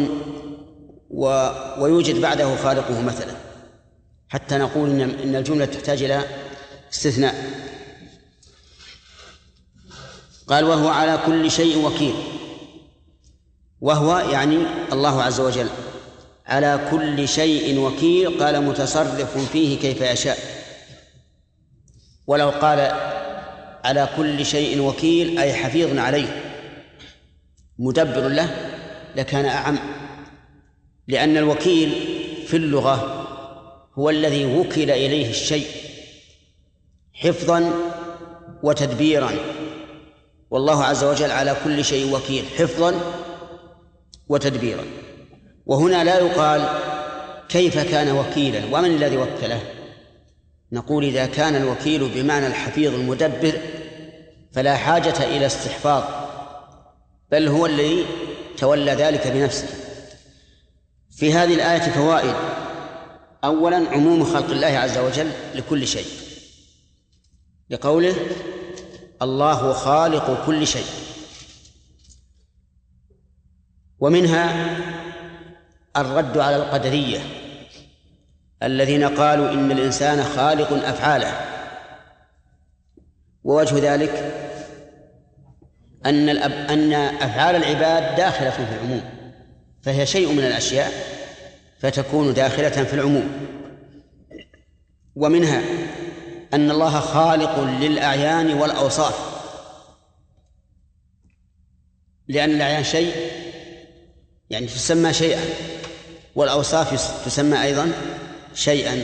و 1.09 1.49
ويوجد 1.79 2.21
بعده 2.21 2.55
خالقه 2.55 3.01
مثلا. 3.01 3.33
حتى 4.29 4.57
نقول 4.57 4.89
إن 4.89 5.01
إن 5.01 5.35
الجملة 5.35 5.65
تحتاج 5.65 6.03
إلى 6.03 6.23
استثناء. 6.93 7.35
قال 10.47 10.63
وهو 10.63 10.87
على 10.87 11.19
كل 11.25 11.51
شيء 11.51 11.85
وكيل. 11.85 12.15
وهو 13.81 14.17
يعني 14.17 14.57
الله 14.91 15.23
عز 15.23 15.39
وجل. 15.39 15.69
على 16.45 16.87
كل 16.91 17.27
شيء 17.27 17.79
وكيل 17.79 18.43
قال 18.43 18.63
متصرف 18.63 19.37
فيه 19.51 19.79
كيف 19.79 20.01
يشاء. 20.01 20.37
ولو 22.27 22.49
قال 22.49 22.79
على 23.85 24.09
كل 24.17 24.45
شيء 24.45 24.81
وكيل 24.81 25.39
أي 25.39 25.53
حفيظ 25.53 25.97
عليه. 25.97 26.43
مدبر 27.79 28.27
له 28.27 28.66
لكان 29.17 29.45
أعم 29.45 29.77
لأن 31.07 31.37
الوكيل 31.37 31.89
في 32.47 32.57
اللغة 32.57 33.23
هو 33.95 34.09
الذي 34.09 34.45
وكل 34.45 34.91
إليه 34.91 35.29
الشيء 35.29 35.67
حفظا 37.13 37.73
وتدبيرا. 38.63 39.31
والله 40.49 40.83
عز 40.83 41.03
وجل 41.03 41.31
على 41.31 41.55
كل 41.63 41.85
شيء 41.85 42.15
وكيل 42.15 42.45
حفظا 42.57 42.93
وتدبيرا. 44.29 44.83
وهنا 45.65 46.03
لا 46.03 46.19
يقال 46.19 46.69
كيف 47.49 47.91
كان 47.91 48.11
وكيلا 48.11 48.61
ومن 48.71 48.89
الذي 48.89 49.17
وكله؟ 49.17 49.61
نقول 50.71 51.03
إذا 51.03 51.25
كان 51.25 51.55
الوكيل 51.55 52.09
بمعنى 52.15 52.47
الحفيظ 52.47 52.93
المدبر 52.93 53.53
فلا 54.51 54.75
حاجة 54.75 55.23
إلى 55.23 55.45
استحفاظ 55.45 56.03
بل 57.31 57.47
هو 57.47 57.65
الذي 57.65 58.05
تولى 58.57 58.91
ذلك 58.91 59.27
بنفسه. 59.27 59.67
في 61.11 61.33
هذه 61.33 61.53
الآية 61.53 61.91
فوائد. 61.91 62.35
أولا 63.43 63.89
عموم 63.89 64.23
خلق 64.23 64.49
الله 64.49 64.67
عز 64.67 64.97
وجل 64.97 65.31
لكل 65.55 65.87
شيء. 65.87 66.07
لقوله 67.69 68.15
الله 69.21 69.73
خالق 69.73 70.45
كل 70.45 70.67
شيء. 70.67 70.85
ومنها 73.99 74.77
الرد 75.97 76.37
على 76.37 76.55
القدرية. 76.55 77.19
الذين 78.63 79.03
قالوا 79.03 79.51
إن 79.51 79.71
الإنسان 79.71 80.23
خالق 80.23 80.73
أفعاله. 80.85 81.47
ووجه 83.43 83.93
ذلك 83.93 84.46
أن 86.07 86.29
الأب 86.29 86.51
أن 86.51 86.93
أفعال 86.93 87.55
العباد 87.55 88.15
داخلة 88.15 88.49
في 88.49 88.73
العموم 88.73 89.01
فهي 89.81 90.05
شيء 90.05 90.31
من 90.31 90.43
الأشياء 90.43 90.91
فتكون 91.79 92.33
داخلة 92.33 92.69
في 92.69 92.93
العموم. 92.93 93.47
ومنها 95.15 95.61
أن 96.53 96.71
الله 96.71 96.99
خالق 96.99 97.59
للأعيان 97.59 98.53
والأوصاف. 98.53 99.15
لأن 102.27 102.49
الأعيان 102.49 102.83
شيء 102.83 103.15
يعني 104.49 104.67
تسمى 104.67 105.13
شيئا 105.13 105.41
والأوصاف 106.35 107.25
تسمى 107.25 107.63
أيضا 107.63 107.91
شيئا. 108.53 109.03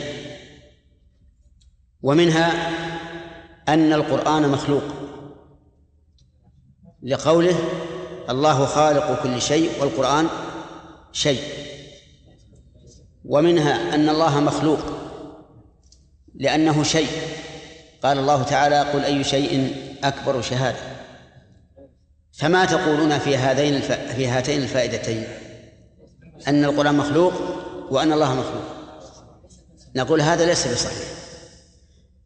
ومنها 2.02 2.70
أن 3.68 3.92
القرآن 3.92 4.48
مخلوق. 4.48 5.03
لقوله 7.04 7.58
الله 8.30 8.66
خالق 8.66 9.22
كل 9.22 9.42
شيء 9.42 9.70
والقرآن 9.80 10.28
شيء. 11.12 11.40
ومنها 13.24 13.94
أن 13.94 14.08
الله 14.08 14.40
مخلوق 14.40 14.78
لأنه 16.34 16.82
شيء. 16.82 17.08
قال 18.02 18.18
الله 18.18 18.42
تعالى 18.42 18.80
قل 18.80 19.04
أي 19.04 19.24
شيء 19.24 19.76
أكبر 20.04 20.42
شهادة. 20.42 20.78
فما 22.32 22.64
تقولون 22.64 23.18
في 23.18 23.36
هذين 23.36 23.74
الف... 23.74 23.92
في 23.92 24.26
هاتين 24.26 24.62
الفائدتين؟ 24.62 25.24
أن 26.48 26.64
القرآن 26.64 26.94
مخلوق 26.94 27.32
وأن 27.90 28.12
الله 28.12 28.34
مخلوق. 28.34 28.64
نقول 29.96 30.20
هذا 30.20 30.46
ليس 30.46 30.68
بصحيح. 30.68 31.08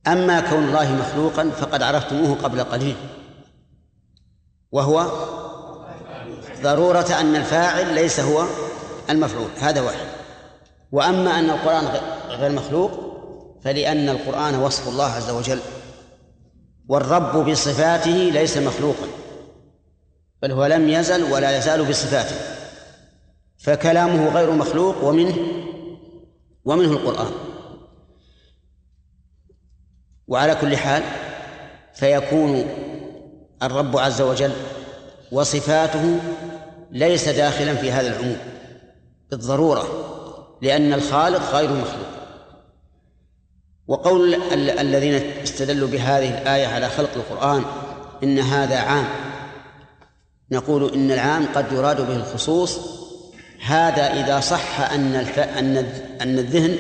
أما 0.06 0.40
كون 0.40 0.64
الله 0.64 0.92
مخلوقا 0.92 1.50
فقد 1.50 1.82
عرفتموه 1.82 2.34
قبل 2.34 2.64
قليل. 2.64 2.96
وهو 4.72 5.06
ضرورة 6.62 7.20
أن 7.20 7.36
الفاعل 7.36 7.94
ليس 7.94 8.20
هو 8.20 8.44
المفعول 9.10 9.48
هذا 9.60 9.80
واحد. 9.80 10.06
وأما 10.92 11.38
أن 11.38 11.50
القرآن 11.50 11.84
غير 12.28 12.52
مخلوق 12.52 12.90
فلأن 13.64 14.08
القرآن 14.08 14.54
وصف 14.54 14.88
الله 14.88 15.04
عز 15.04 15.30
وجل 15.30 15.60
والرب 16.88 17.50
بصفاته 17.50 18.10
ليس 18.10 18.56
مخلوقا 18.56 19.06
بل 20.42 20.52
هو 20.52 20.66
لم 20.66 20.88
يزل 20.88 21.32
ولا 21.32 21.58
يزال 21.58 21.84
بصفاته. 21.84 22.36
فكلامه 23.58 24.28
غير 24.34 24.50
مخلوق 24.50 25.04
ومنه 25.04 25.36
ومنه 26.64 26.90
القرآن. 26.90 27.32
وعلى 30.28 30.54
كل 30.54 30.76
حال 30.76 31.02
فيكون 31.94 32.64
الرب 33.62 33.96
عز 33.96 34.22
وجل 34.22 34.52
وصفاته 35.32 36.18
ليس 36.90 37.28
داخلا 37.28 37.74
في 37.74 37.92
هذا 37.92 38.08
العموم 38.08 38.36
بالضرورة 39.30 39.84
لأن 40.62 40.92
الخالق 40.92 41.54
غير 41.54 41.72
مخلوق. 41.72 42.08
وقول 43.86 44.34
الذين 44.52 45.14
استدلوا 45.14 45.88
بهذه 45.88 46.38
الآية 46.42 46.66
على 46.66 46.88
خلق 46.88 47.10
القرآن 47.16 47.64
إن 48.22 48.38
هذا 48.38 48.76
عام 48.76 49.04
نقول 50.52 50.94
إن 50.94 51.10
العام 51.10 51.46
قد 51.54 51.72
يراد 51.72 52.06
به 52.06 52.16
الخصوص 52.16 52.78
هذا 53.64 54.02
إذا 54.02 54.40
صح 54.40 54.80
أن 54.80 55.14
الف... 55.14 55.38
أن 55.38 55.76
أن 56.20 56.38
الذهن 56.38 56.76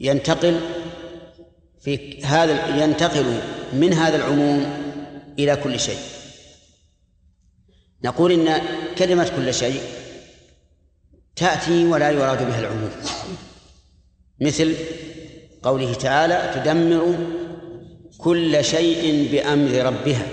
ينتقل 0.00 0.60
في 1.82 2.24
هذا 2.24 2.84
ينتقل 2.84 3.40
من 3.72 3.92
هذا 3.92 4.16
العموم 4.16 4.66
إلى 5.38 5.56
كل 5.56 5.80
شيء. 5.80 5.98
نقول 8.04 8.32
إن 8.32 8.62
كلمة 8.98 9.30
كل 9.36 9.54
شيء 9.54 9.80
تأتي 11.36 11.86
ولا 11.86 12.10
يراد 12.10 12.46
بها 12.46 12.60
العموم. 12.60 12.90
مثل 14.40 14.74
قوله 15.62 15.94
تعالى 15.94 16.52
تدمر 16.54 17.14
كل 18.18 18.64
شيء 18.64 19.28
بأمر 19.32 19.70
ربها. 19.70 20.26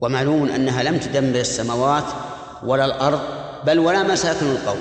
ومعلوم 0.00 0.48
أنها 0.48 0.82
لم 0.82 0.98
تدمر 0.98 1.40
السماوات 1.40 2.04
ولا 2.62 2.84
الأرض 2.84 3.20
بل 3.66 3.78
ولا 3.78 4.02
مساكن 4.02 4.46
القوم. 4.46 4.80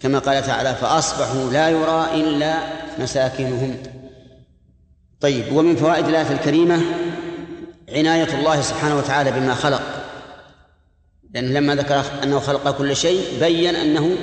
كما 0.00 0.18
قال 0.18 0.46
تعالى 0.46 0.74
فأصبحوا 0.74 1.50
لا 1.50 1.70
يرى 1.70 2.08
إلا 2.14 2.58
مساكنهم. 2.98 3.93
طيب 5.24 5.52
ومن 5.52 5.76
فوائد 5.76 6.08
الآية 6.08 6.32
الكريمة 6.32 6.80
عناية 7.88 8.38
الله 8.38 8.60
سبحانه 8.60 8.96
وتعالى 8.96 9.30
بما 9.32 9.54
خلق. 9.54 9.82
لأنه 11.34 11.60
لما 11.60 11.74
ذكر 11.74 12.02
أنه 12.22 12.38
خلق 12.38 12.78
كل 12.78 12.96
شيء 12.96 13.40
بين 13.40 13.76
أنه 13.76 14.16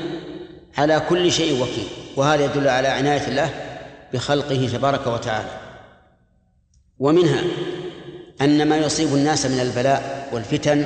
على 0.78 1.02
كل 1.10 1.32
شيء 1.32 1.62
وكيل. 1.62 1.88
وهذا 2.16 2.46
يدل 2.46 2.68
على 2.68 2.88
عناية 2.88 3.28
الله 3.28 3.50
بخلقه 4.14 4.70
تبارك 4.74 5.08
وتعالى. 5.08 5.50
ومنها 7.00 7.44
أن 8.42 8.70
ما 8.70 8.78
يصيب 8.78 9.14
الناس 9.14 9.46
من 9.46 9.60
البلاء 9.60 10.30
والفتن 10.34 10.86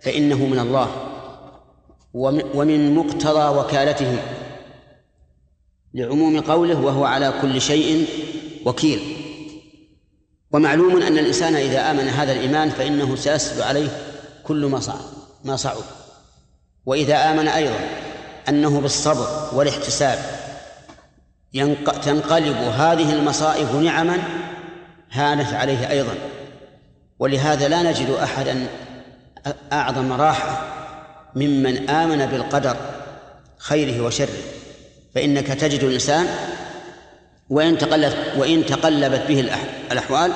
فإنه 0.00 0.46
من 0.46 0.58
الله. 0.58 0.88
ومن 2.54 2.94
مقتضى 2.94 3.58
وكالته 3.58 4.16
لعموم 5.94 6.40
قوله 6.40 6.80
وهو 6.80 7.04
على 7.04 7.34
كل 7.42 7.60
شيء 7.60 8.06
وكيل. 8.66 9.19
ومعلوم 10.52 11.02
أن 11.02 11.18
الإنسان 11.18 11.56
إذا 11.56 11.90
آمن 11.90 12.08
هذا 12.08 12.32
الإيمان 12.32 12.70
فإنه 12.70 13.16
سيسهل 13.16 13.62
عليه 13.62 13.88
كل 14.44 14.66
ما 14.66 14.80
صعب 14.80 15.00
ما 15.44 15.56
صعب 15.56 15.76
وإذا 16.86 17.30
آمن 17.30 17.48
أيضا 17.48 17.80
أنه 18.48 18.80
بالصبر 18.80 19.48
والاحتساب 19.52 20.18
تنقلب 22.02 22.56
هذه 22.56 23.12
المصائب 23.12 23.76
نعما 23.76 24.18
هانت 25.12 25.52
عليه 25.52 25.90
أيضا. 25.90 26.14
ولهذا 27.18 27.68
لا 27.68 27.82
نجد 27.82 28.10
أحدا 28.10 28.66
أعظم 29.72 30.12
راحة 30.12 30.62
ممن 31.34 31.90
آمن 31.90 32.26
بالقدر 32.26 32.76
خيره 33.58 34.00
وشره. 34.04 34.38
فإنك 35.14 35.46
تجد 35.46 35.84
الإنسان 35.84 36.26
وإن 37.50 37.78
تقلبت 37.78 38.16
وإن 38.36 38.66
تقلبت 38.66 39.22
به 39.28 39.40
الأحوال 39.90 40.32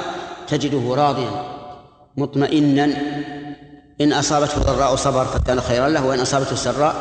تجده 0.46 0.94
راضيا 0.94 1.30
مطمئنا. 2.16 2.84
إن 4.00 4.12
أصابته 4.12 4.62
ضراء 4.62 4.96
صبر 4.96 5.24
فكان 5.24 5.60
خيرا 5.60 5.88
له 5.88 6.06
وإن 6.06 6.20
أصابته 6.20 6.56
سراء 6.56 6.94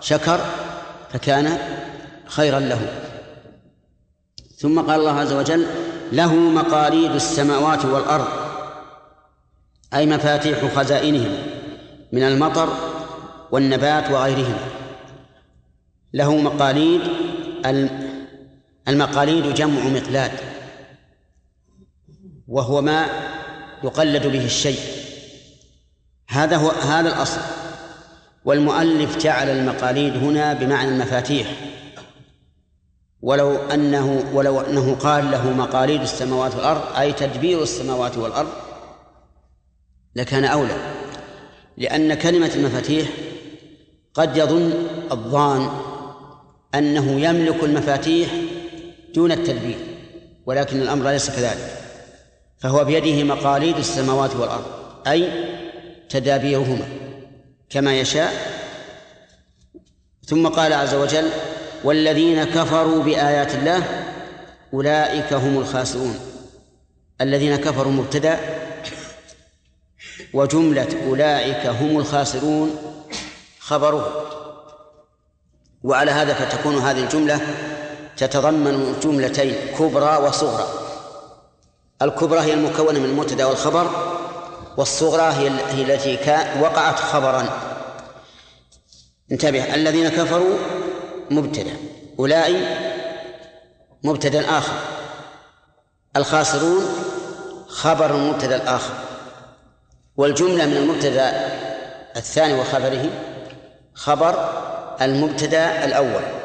شكر 0.00 0.40
فكان 1.12 1.58
خيرا 2.26 2.60
له. 2.60 2.80
ثم 4.58 4.80
قال 4.80 5.00
الله 5.00 5.20
عز 5.20 5.32
وجل 5.32 5.66
له 6.12 6.34
مقاليد 6.34 7.10
السماوات 7.14 7.84
والأرض 7.84 8.28
أي 9.94 10.06
مفاتيح 10.06 10.74
خزائنهما 10.74 11.38
من 12.12 12.22
المطر 12.22 12.68
والنبات 13.50 14.10
وغيرهما 14.10 14.66
له 16.14 16.36
مقاليد 16.36 17.00
المقاليد 18.90 19.54
جمع 19.54 19.84
مقلاد 19.84 20.32
وهو 22.48 22.82
ما 22.82 23.06
يقلد 23.84 24.26
به 24.26 24.44
الشيء. 24.44 24.80
هذا 26.28 26.56
هو 26.56 26.68
هذا 26.70 27.08
الأصل. 27.08 27.40
والمؤلف 28.44 29.18
جعل 29.18 29.48
المقاليد 29.48 30.16
هنا 30.16 30.52
بمعنى 30.52 30.88
المفاتيح. 30.88 31.54
ولو 33.22 33.56
أنه 33.56 34.24
ولو 34.32 34.60
أنه 34.60 34.94
قال 34.94 35.30
له 35.30 35.50
مقاليد 35.52 36.00
السماوات 36.00 36.54
والأرض 36.54 36.96
أي 36.96 37.12
تدبير 37.12 37.62
السماوات 37.62 38.18
والأرض 38.18 38.50
لكان 40.16 40.44
أولى. 40.44 40.76
لأن 41.76 42.14
كلمة 42.14 42.50
المفاتيح 42.54 43.08
قد 44.14 44.36
يظن 44.36 44.72
الظان 45.12 45.68
أنه 46.74 47.20
يملك 47.20 47.64
المفاتيح 47.64 48.30
دون 49.14 49.32
التدبير 49.32 49.78
ولكن 50.46 50.82
الأمر 50.82 51.10
ليس 51.10 51.30
كذلك. 51.30 51.76
فهو 52.58 52.84
بيده 52.84 53.24
مقاليد 53.34 53.76
السماوات 53.76 54.36
والأرض 54.36 54.64
أي 55.06 55.28
تدابيرهما 56.08 56.88
كما 57.70 58.00
يشاء. 58.00 58.32
ثم 60.26 60.48
قال 60.48 60.72
عز 60.72 60.94
وجل 60.94 61.28
والذين 61.84 62.44
كفروا 62.44 63.02
بآيات 63.02 63.54
الله 63.54 63.82
أولئك 64.74 65.32
هم 65.32 65.58
الخاسرون. 65.58 66.18
الذين 67.20 67.56
كفروا 67.56 67.92
مبتدأ 67.92 68.38
وجملة 70.32 70.88
أولئك 71.06 71.66
هم 71.66 71.98
الخاسرون 71.98 72.76
خبره. 73.58 74.26
وعلى 75.82 76.10
هذا 76.10 76.34
فتكون 76.34 76.74
هذه 76.78 77.04
الجملة 77.04 77.40
تتضمن 78.20 79.00
جملتين 79.02 79.54
كبرى 79.78 80.16
وصغرى. 80.16 80.68
الكبرى 82.02 82.40
هي 82.40 82.52
المكونة 82.54 82.98
من 82.98 83.04
المبتدأ 83.04 83.44
والخبر 83.44 83.90
والصغرى 84.76 85.32
هي 85.32 85.48
التي 85.82 86.18
وقعت 86.60 86.98
خبرا. 86.98 87.46
انتبه 89.32 89.74
الذين 89.74 90.08
كفروا 90.08 90.56
مبتدأ 91.30 91.72
أولئك 92.18 92.68
مبتدا 94.04 94.58
آخر. 94.58 94.72
الخاسرون 96.16 96.84
خبر 97.68 98.14
المبتدا 98.14 98.56
الآخر. 98.56 98.94
والجملة 100.16 100.66
من 100.66 100.76
المبتدا 100.76 101.30
الثاني 102.16 102.54
وخبره 102.54 103.10
خبر 103.94 104.50
المبتدا 105.00 105.84
الأول. 105.84 106.39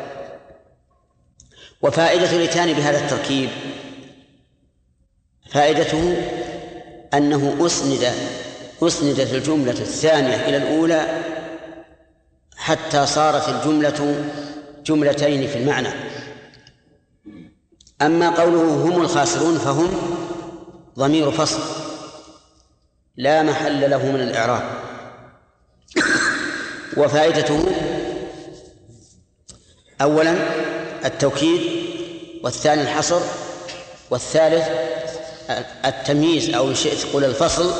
وفائدة 1.86 2.32
الإتيان 2.32 2.74
بهذا 2.74 3.00
التركيب 3.00 3.50
فائدته 5.50 6.18
أنه 7.14 7.66
أسند 7.66 8.12
أسندت 8.84 9.34
الجملة 9.34 9.72
الثانية 9.72 10.36
إلى 10.36 10.58
الأولى 10.58 11.24
حتى 12.58 13.06
صارت 13.06 13.50
الجملة 13.50 14.26
جملتين 14.86 15.48
في 15.48 15.58
المعنى. 15.58 15.90
أما 18.02 18.30
قوله 18.30 18.64
هم 18.64 19.02
الخاسرون 19.02 19.58
فهم 19.58 19.90
ضمير 21.00 21.32
فصل 21.32 21.62
لا 23.18 23.44
محل 23.44 23.90
له 23.90 24.12
من 24.12 24.22
الإعراب. 24.22 24.64
وفائدته 26.98 27.66
أولا 30.02 30.36
التوكيد 31.06 31.75
والثاني 32.46 32.82
الحصر 32.82 33.20
والثالث 34.10 34.68
التمييز 35.86 36.56
أو 36.56 36.68
إن 36.68 36.76
شئت 36.76 37.14
قل 37.14 37.26
الفصل 37.26 37.72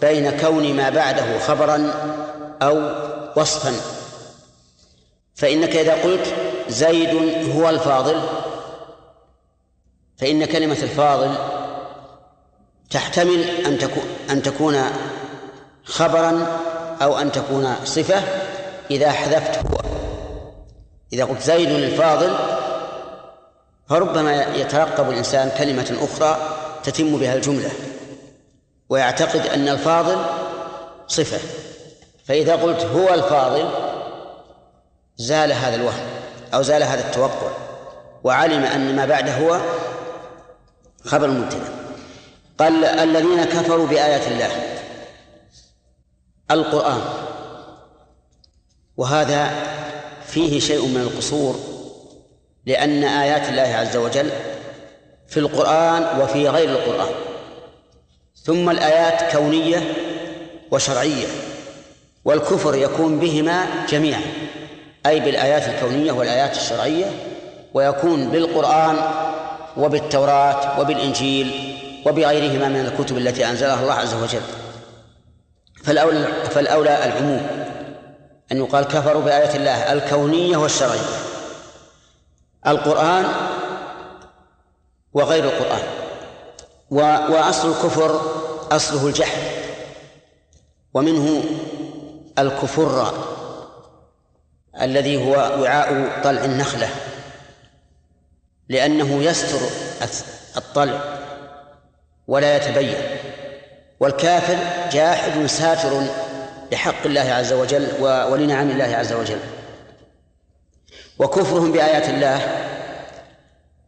بين 0.00 0.30
كون 0.30 0.74
ما 0.74 0.90
بعده 0.90 1.38
خبرا 1.38 1.94
أو 2.62 2.90
وصفا. 3.36 3.72
فإنك 5.34 5.76
إذا 5.76 6.02
قلت 6.02 6.34
زيد 6.68 7.14
هو 7.50 7.68
الفاضل 7.68 8.22
فإن 10.18 10.44
كلمة 10.44 10.78
الفاضل 10.82 11.34
تحتمل 12.90 13.44
أن 13.66 13.78
تكون 13.78 14.04
أن 14.30 14.42
تكون 14.42 14.82
خبرا 15.84 16.60
أو 17.02 17.18
أن 17.18 17.32
تكون 17.32 17.74
صفة 17.84 18.22
إذا 18.90 19.10
حذفت 19.10 19.58
هو 19.58 19.80
إذا 21.12 21.24
قلت 21.24 21.42
زيد 21.42 21.70
الفاضل 21.70 22.36
فربما 23.88 24.56
يترقب 24.56 25.10
الإنسان 25.10 25.50
كلمة 25.58 25.96
أخرى 26.00 26.56
تتم 26.84 27.18
بها 27.18 27.34
الجملة 27.34 27.70
ويعتقد 28.88 29.46
أن 29.46 29.68
الفاضل 29.68 30.24
صفة 31.06 31.38
فإذا 32.24 32.56
قلت 32.56 32.80
هو 32.80 33.14
الفاضل 33.14 33.68
زال 35.16 35.52
هذا 35.52 35.74
الوهم 35.74 36.06
أو 36.54 36.62
زال 36.62 36.82
هذا 36.82 37.08
التوقع 37.08 37.50
وعلم 38.24 38.64
أن 38.64 38.96
ما 38.96 39.06
بعده 39.06 39.36
هو 39.36 39.60
خبر 41.04 41.28
مبتدأ. 41.28 41.76
قال 42.58 42.84
الذين 42.84 43.44
كفروا 43.44 43.86
بآيات 43.86 44.26
الله 44.26 44.50
القرآن 46.50 47.00
وهذا 48.96 49.50
فيه 50.26 50.60
شيء 50.60 50.86
من 50.86 51.00
القصور 51.00 51.75
لأن 52.66 53.04
آيات 53.04 53.48
الله 53.48 53.76
عز 53.76 53.96
وجل 53.96 54.30
في 55.28 55.40
القرآن 55.40 56.20
وفي 56.20 56.48
غير 56.48 56.68
القرآن. 56.68 57.14
ثم 58.44 58.70
الآيات 58.70 59.32
كونية 59.36 59.94
وشرعية 60.70 61.26
والكفر 62.24 62.74
يكون 62.74 63.18
بهما 63.18 63.66
جميعا 63.88 64.22
أي 65.06 65.20
بالآيات 65.20 65.68
الكونية 65.68 66.12
والآيات 66.12 66.56
الشرعية 66.56 67.06
ويكون 67.74 68.28
بالقرآن 68.28 68.96
وبالتوراة 69.76 70.80
وبالإنجيل 70.80 71.76
وبغيرهما 72.06 72.68
من 72.68 72.80
الكتب 72.80 73.18
التي 73.18 73.46
أنزلها 73.50 73.82
الله 73.82 73.94
عز 73.94 74.14
وجل. 74.14 74.40
فالأولى, 75.84 76.26
فالأولى 76.50 77.04
العموم 77.04 77.46
أن 78.52 78.56
يقال 78.56 78.84
كفروا 78.84 79.22
بآيات 79.22 79.56
الله 79.56 79.92
الكونية 79.92 80.56
والشرعية. 80.56 81.25
القرآن 82.66 83.24
وغير 85.12 85.44
القرآن. 85.44 85.82
وأصل 87.30 87.68
الكفر 87.68 88.20
أصله 88.72 89.06
الجحد 89.06 89.42
ومنه 90.94 91.44
الكفر 92.38 93.14
الذي 94.80 95.16
هو 95.26 95.32
وعاء 95.32 96.20
طلع 96.24 96.44
النخلة 96.44 96.88
لأنه 98.68 99.22
يستر 99.22 99.58
الطلع 100.56 101.00
ولا 102.28 102.56
يتبين. 102.56 102.96
والكافر 104.00 104.58
جاحد 104.92 105.46
ساتر 105.46 106.02
لحق 106.72 107.06
الله 107.06 107.20
عز 107.20 107.52
وجل 107.52 107.88
ولنعم 108.00 108.70
الله 108.70 108.96
عز 108.96 109.12
وجل. 109.12 109.38
وكفرهم 111.18 111.72
بآيات 111.72 112.08
الله 112.08 112.40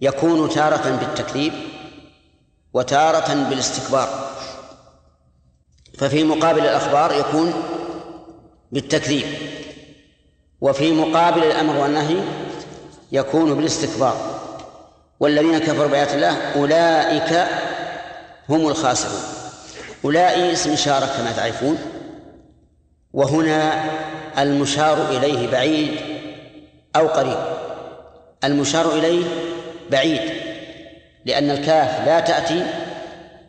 يكون 0.00 0.50
تارة 0.50 0.98
بالتكذيب 1.00 1.52
وتارة 2.74 3.34
بالاستكبار. 3.34 4.30
ففي 5.98 6.24
مقابل 6.24 6.60
الأخبار 6.60 7.12
يكون 7.12 7.52
بالتكذيب 8.72 9.26
وفي 10.60 10.92
مقابل 10.92 11.44
الأمر 11.44 11.76
والنهي 11.76 12.16
يكون 13.12 13.54
بالاستكبار. 13.54 14.38
والذين 15.20 15.58
كفروا 15.58 15.86
بآيات 15.86 16.14
الله 16.14 16.52
أولئك 16.56 17.48
هم 18.48 18.68
الخاسرون. 18.68 19.22
أولئك 20.04 20.52
اسم 20.52 20.72
إشارة 20.72 21.06
كما 21.06 21.32
تعرفون 21.36 21.78
وهنا 23.12 23.84
المشار 24.38 25.10
إليه 25.10 25.50
بعيد 25.50 26.17
أو 26.96 27.08
قريب. 27.08 27.38
المشار 28.44 28.92
إليه 28.92 29.24
بعيد 29.90 30.20
لأن 31.24 31.50
الكاف 31.50 32.06
لا 32.06 32.20
تأتي 32.20 32.66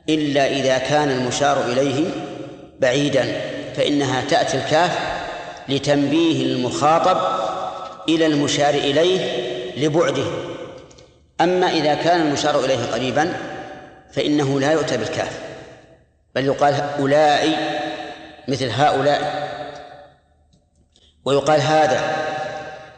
إلا 0.10 0.48
إذا 0.48 0.78
كان 0.78 1.12
المشار 1.12 1.62
إليه 1.62 2.10
بعيدا 2.80 3.42
فإنها 3.76 4.22
تأتي 4.22 4.58
الكاف 4.58 5.00
لتنبيه 5.70 6.46
المخاطب 6.46 7.18
إلى 8.10 8.26
المشار 8.26 8.74
إليه 8.74 9.50
لبعده. 9.78 10.26
أما 11.42 11.70
إذا 11.70 11.94
كان 11.94 12.22
المشار 12.22 12.66
إليه 12.66 12.86
قريبا 12.94 13.34
فإنه 14.12 14.60
لا 14.60 14.72
يؤتى 14.72 14.98
بالكاف 14.98 15.40
بل 16.36 16.46
يقال 16.46 16.74
أولئك 17.00 17.58
مثل 18.48 18.70
هؤلاء 18.70 19.50
ويقال 21.26 21.62
هذا 21.62 22.29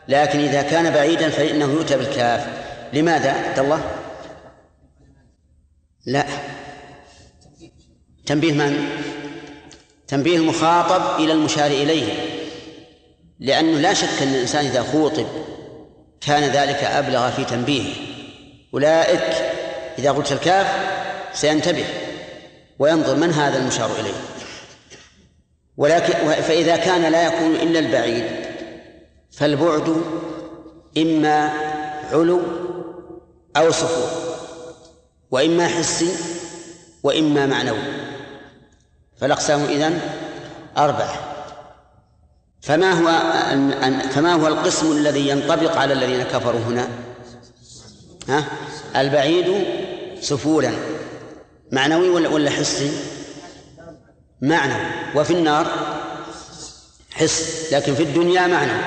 لكن 0.08 0.40
إذا 0.40 0.62
كان 0.62 0.94
بعيدا 0.94 1.30
فإنه 1.30 1.66
يؤتى 1.66 1.98
بالكاف. 1.98 2.48
لماذا؟ 2.94 3.32
عبد 3.32 3.60
الله؟ 3.60 3.82
لا. 6.06 6.26
تنبيه 8.26 8.54
من؟ 8.54 8.90
تنبيه 10.08 10.38
المخاطب 10.38 11.24
إلى 11.24 11.34
المشار 11.34 11.72
إليه. 11.72 12.14
لأنه 13.40 13.80
لا 13.80 13.94
شك 13.94 14.22
أن 14.22 14.28
الإنسان 14.28 14.66
إذا 14.66 14.84
خوطب 14.84 15.28
كان 16.22 16.44
ذلك 16.44 16.84
أبلغ 16.84 17.32
في 17.32 17.46
تنبيهه 17.46 17.96
أولئك 18.74 19.52
إذا 20.00 20.12
قلت 20.12 20.32
الكاف 20.32 20.68
سينتبه 21.34 21.86
وينظر 22.80 23.16
من 23.16 23.32
هذا 23.32 23.58
المشار 23.58 23.92
إليه. 24.00 24.14
ولكن 25.78 26.14
فإذا 26.42 26.76
كان 26.76 27.12
لا 27.12 27.26
يكون 27.28 27.56
إلا 27.56 27.80
البعيد. 27.80 28.41
فالبعد 29.32 30.02
إما 30.98 31.54
علو 32.12 32.42
أو 33.58 33.72
سفور 33.72 34.10
وإما 35.32 35.68
حسي 35.68 36.10
وإما 37.04 37.46
معنوي 37.46 37.84
فالأقسام 39.18 39.64
إذن 39.64 40.00
أربعة 40.78 41.14
فما 42.62 42.92
هو 42.92 43.08
فما 44.10 44.34
هو 44.34 44.48
القسم 44.48 44.92
الذي 44.92 45.30
ينطبق 45.30 45.78
على 45.78 45.94
الذين 45.94 46.24
كفروا 46.24 46.60
هنا؟ 46.60 46.88
ها؟ 48.28 48.46
البعيد 48.96 49.66
سفولا 50.22 50.72
معنوي 51.72 52.10
ولا 52.10 52.50
حسي؟ 52.50 52.92
معنوي 54.42 54.86
وفي 55.16 55.34
النار 55.34 55.68
حس 57.22 57.68
لكن 57.74 57.96
في 57.96 58.04
الدنيا 58.04 58.48
معنوي 58.48 58.82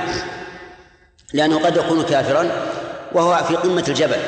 لأنه 1.32 1.58
قد 1.58 1.76
يكون 1.76 2.02
كافرا 2.02 2.50
وهو 3.12 3.44
في 3.48 3.56
قمة 3.56 3.84
الجبل. 3.88 4.20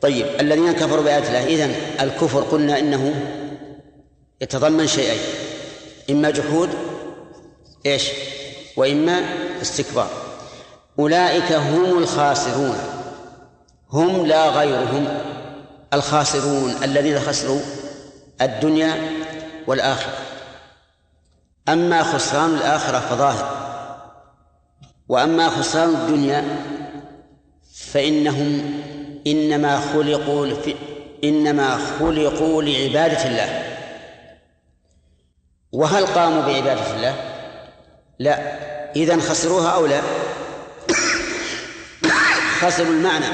طيب 0.00 0.26
الذين 0.40 0.72
كفروا 0.72 1.04
بآيات 1.04 1.26
الله 1.26 1.46
إذن 1.46 1.74
الكفر 2.00 2.40
قلنا 2.40 2.78
إنه 2.78 3.14
يتضمن 4.40 4.86
شيئين 4.86 5.20
إما 6.10 6.30
جحود 6.30 6.68
إيش؟ 7.86 8.08
وإما 8.76 9.22
استكبار. 9.62 10.10
أولئك 10.98 11.52
هم 11.52 11.98
الخاسرون 11.98 12.78
هم 13.90 14.26
لا 14.26 14.48
غيرهم 14.48 15.08
الخاسرون 15.94 16.74
الذين 16.82 17.20
خسروا 17.20 17.60
الدنيا 18.42 19.12
والآخرة. 19.66 20.29
أما 21.68 22.02
خسران 22.02 22.54
الآخرة 22.54 22.98
فظاهر. 22.98 23.60
وأما 25.08 25.48
خسران 25.48 25.88
الدنيا 25.88 26.44
فإنهم 27.74 28.82
إنما 29.26 29.80
خلقوا 29.80 30.46
إنما 31.24 31.78
خلقوا 31.98 32.62
لعبادة 32.62 33.26
الله. 33.26 33.76
وهل 35.72 36.06
قاموا 36.06 36.42
بعبادة 36.42 36.96
الله؟ 36.96 37.14
لا. 38.18 38.60
إذا 38.96 39.20
خسروها 39.20 39.68
أو 39.68 39.86
لا؟ 39.86 40.00
خسروا 42.60 42.92
المعنى 42.92 43.26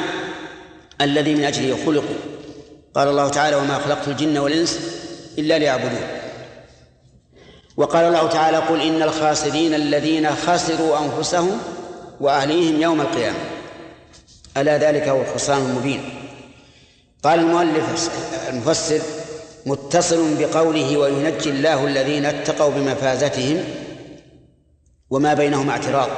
الذي 1.00 1.34
من 1.34 1.44
أجله 1.44 1.86
خلقوا. 1.86 2.16
قال 2.94 3.08
الله 3.08 3.28
تعالى 3.28 3.56
وما 3.56 3.78
خلقت 3.78 4.08
الجن 4.08 4.38
والإنس 4.38 4.80
إلا 5.38 5.58
ليعبدون. 5.58 6.15
وقال 7.76 8.04
الله 8.04 8.28
تعالى 8.28 8.56
قل 8.56 8.80
إن 8.80 9.02
الخاسرين 9.02 9.74
الذين 9.74 10.30
خسروا 10.30 10.98
أنفسهم 10.98 11.58
وأهليهم 12.20 12.82
يوم 12.82 13.00
القيامة. 13.00 13.38
ألا 14.56 14.78
ذلك 14.78 15.08
هو 15.08 15.20
الخسران 15.22 15.62
المبين. 15.62 16.04
قال 17.22 17.38
المؤلف 17.40 18.10
المفسر 18.48 19.00
متصل 19.66 20.34
بقوله 20.38 20.96
وينجي 20.96 21.50
الله 21.50 21.86
الذين 21.86 22.24
اتقوا 22.24 22.70
بمفازتهم 22.70 23.64
وما 25.10 25.34
بينهما 25.34 25.72
اعتراض. 25.72 26.08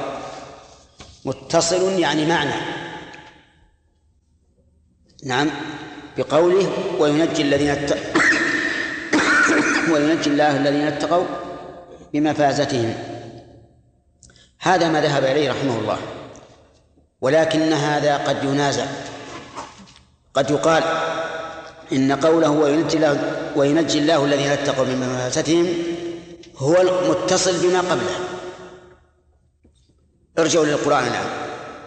متصل 1.25 1.99
يعني 1.99 2.27
معنى. 2.27 2.55
نعم 5.25 5.51
بقوله 6.19 6.73
وينجي 6.99 7.43
الذين 7.43 7.71
وينجي 9.93 10.31
الله 10.31 10.57
الذين 10.57 10.87
اتقوا 10.87 11.48
بمفازتهم. 12.13 12.95
هذا 14.61 14.89
ما 14.89 15.01
ذهب 15.01 15.25
إليه 15.25 15.51
رحمه 15.51 15.79
الله. 15.79 15.99
ولكن 17.21 17.73
هذا 17.73 18.17
قد 18.17 18.45
ينازع. 18.45 18.87
قد 20.35 20.51
يقال 20.51 20.83
إن 21.93 22.13
قوله 22.13 22.51
وينجي 22.51 22.97
الله 22.97 23.33
وينجي 23.57 23.99
الله 23.99 24.25
الذين 24.25 24.51
اتقوا 24.51 24.85
من 24.85 24.99
مفاستهم 24.99 25.67
هو 26.57 26.77
المتصل 26.81 27.69
بما 27.69 27.81
قبله. 27.81 28.17
ارجعوا 30.39 30.65
للقرآن 30.65 31.03
الآن. 31.03 31.27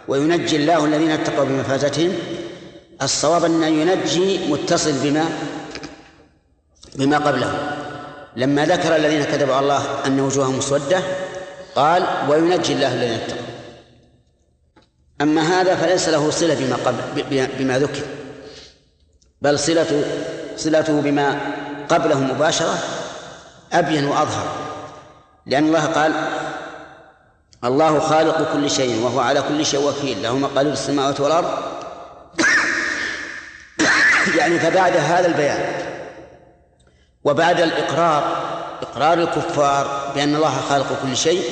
وينجي 0.08 0.56
الله 0.56 0.86
الذين 0.86 1.12
اتقوا 1.12 1.46
بمفازتهم 1.46 2.14
الصواب 3.02 3.46
أن 3.46 3.64
ينجي 3.64 4.48
متصل 4.48 4.94
بما 5.04 5.26
بما 6.96 7.18
قبله. 7.18 7.78
لما 8.36 8.66
ذكر 8.66 8.96
الذين 8.96 9.24
كذبوا 9.24 9.56
على 9.56 9.64
الله 9.64 9.84
أن 10.06 10.20
وجوههم 10.20 10.58
مسودة 10.58 11.02
قال 11.76 12.04
وينجي 12.30 12.74
الله 12.74 12.94
الذين 12.94 13.14
اتقوا. 13.14 13.42
أما 15.22 15.42
هذا 15.42 15.76
فليس 15.76 16.10
له 16.10 16.30
صلة 16.30 16.56
بما 16.56 16.76
قبل 16.76 17.24
بما 17.60 17.80
ذكر 17.80 18.02
بل 19.42 19.60
صلة 19.60 20.04
صلته 20.58 21.02
بما 21.02 21.40
قبله 21.90 22.20
مباشرة 22.20 22.78
أبين 23.74 24.06
وأظهر 24.06 24.56
لأن 25.46 25.64
الله 25.64 25.86
قال 25.86 26.14
الله 27.64 28.00
خالق 28.00 28.54
كل 28.54 28.70
شيء 28.70 29.04
وهو 29.04 29.20
على 29.20 29.42
كل 29.42 29.66
شيء 29.66 29.88
وكيل 29.88 30.24
له 30.24 30.38
مقاليد 30.38 30.72
السماوات 30.72 31.20
والأرض. 31.20 31.48
يعني 34.38 34.60
فبعد 34.60 34.96
هذا 34.96 35.28
البيان 35.28 35.81
وبعد 37.24 37.62
الإقرار 37.62 38.52
إقرار 38.82 39.22
الكفار 39.22 40.12
بأن 40.16 40.36
الله 40.36 40.62
خالق 40.70 41.02
كل 41.04 41.18
شيء 41.18 41.44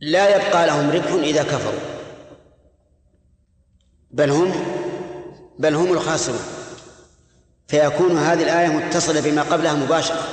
لا 0.00 0.36
يبقى 0.36 0.66
لهم 0.66 0.90
ربح 0.90 1.12
إذا 1.12 1.42
كفروا. 1.42 1.80
بل 4.10 4.30
هم 4.30 4.52
بل 5.58 5.74
هم 5.74 5.92
الخاسرون. 5.92 6.40
فيكون 7.68 8.18
هذه 8.18 8.42
الآية 8.42 8.68
متصلة 8.68 9.20
بما 9.20 9.42
قبلها 9.42 9.74
مباشرة. 9.74 10.28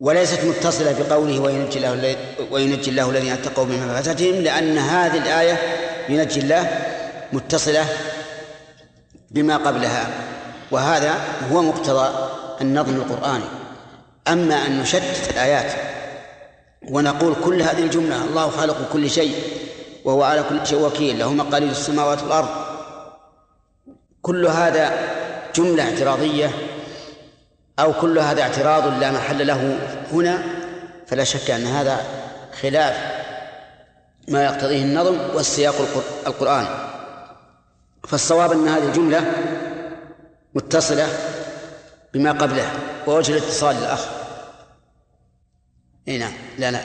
وليست 0.00 0.44
متصلة 0.44 0.92
بقوله 0.98 1.40
وينجي 1.40 1.78
الله 1.78 2.16
وينجي 2.50 2.90
الله 2.90 3.10
الذين 3.10 3.32
اتقوا 3.32 3.64
بمفازتهم 3.64 4.34
لأن 4.34 4.78
هذه 4.78 5.18
الآية 5.18 5.58
ينجي 6.08 6.40
الله 6.40 6.86
متصلة 7.32 7.86
بما 9.30 9.56
قبلها. 9.56 10.10
وهذا 10.70 11.14
هو 11.52 11.62
مقتضى 11.62 12.28
النظم 12.60 12.94
القرآني. 12.94 13.44
أما 14.28 14.66
أن 14.66 14.78
نشتت 14.78 15.30
الآيات 15.30 15.72
ونقول 16.88 17.34
كل 17.44 17.62
هذه 17.62 17.82
الجملة 17.82 18.24
الله 18.24 18.50
خالق 18.50 18.92
كل 18.92 19.10
شيء 19.10 19.34
وهو 20.04 20.22
على 20.22 20.42
كل 20.48 20.66
شيء 20.66 20.80
وكيل 20.80 21.18
له 21.18 21.32
مقاليد 21.32 21.70
السماوات 21.70 22.22
والأرض. 22.22 22.48
كل 24.22 24.46
هذا 24.46 24.92
جملة 25.54 25.82
اعتراضية 25.82 26.50
أو 27.78 27.92
كل 27.92 28.18
هذا 28.18 28.42
اعتراض 28.42 29.00
لا 29.00 29.10
محل 29.10 29.46
له 29.46 29.78
هنا 30.12 30.42
فلا 31.06 31.24
شك 31.24 31.50
أن 31.50 31.66
هذا 31.66 32.00
خلاف 32.62 32.96
ما 34.28 34.44
يقتضيه 34.44 34.82
النظم 34.82 35.18
والسياق 35.34 35.74
القرآن. 36.26 36.66
فالصواب 38.08 38.52
أن 38.52 38.68
هذه 38.68 38.84
الجملة 38.84 39.32
متصلة 40.54 41.08
بما 42.14 42.32
قبله 42.32 42.72
ووجه 43.06 43.32
الاتصال 43.32 43.76
للأخ. 43.76 44.08
أي 46.08 46.18
نعم 46.18 46.32
لا 46.58 46.70
لا. 46.70 46.80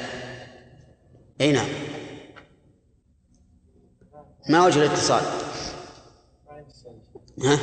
أي 1.42 1.52
نعم. 1.52 1.68
ما 4.50 4.66
وجه 4.66 4.80
الاتصال؟ 4.80 5.22
ها؟ 7.44 7.60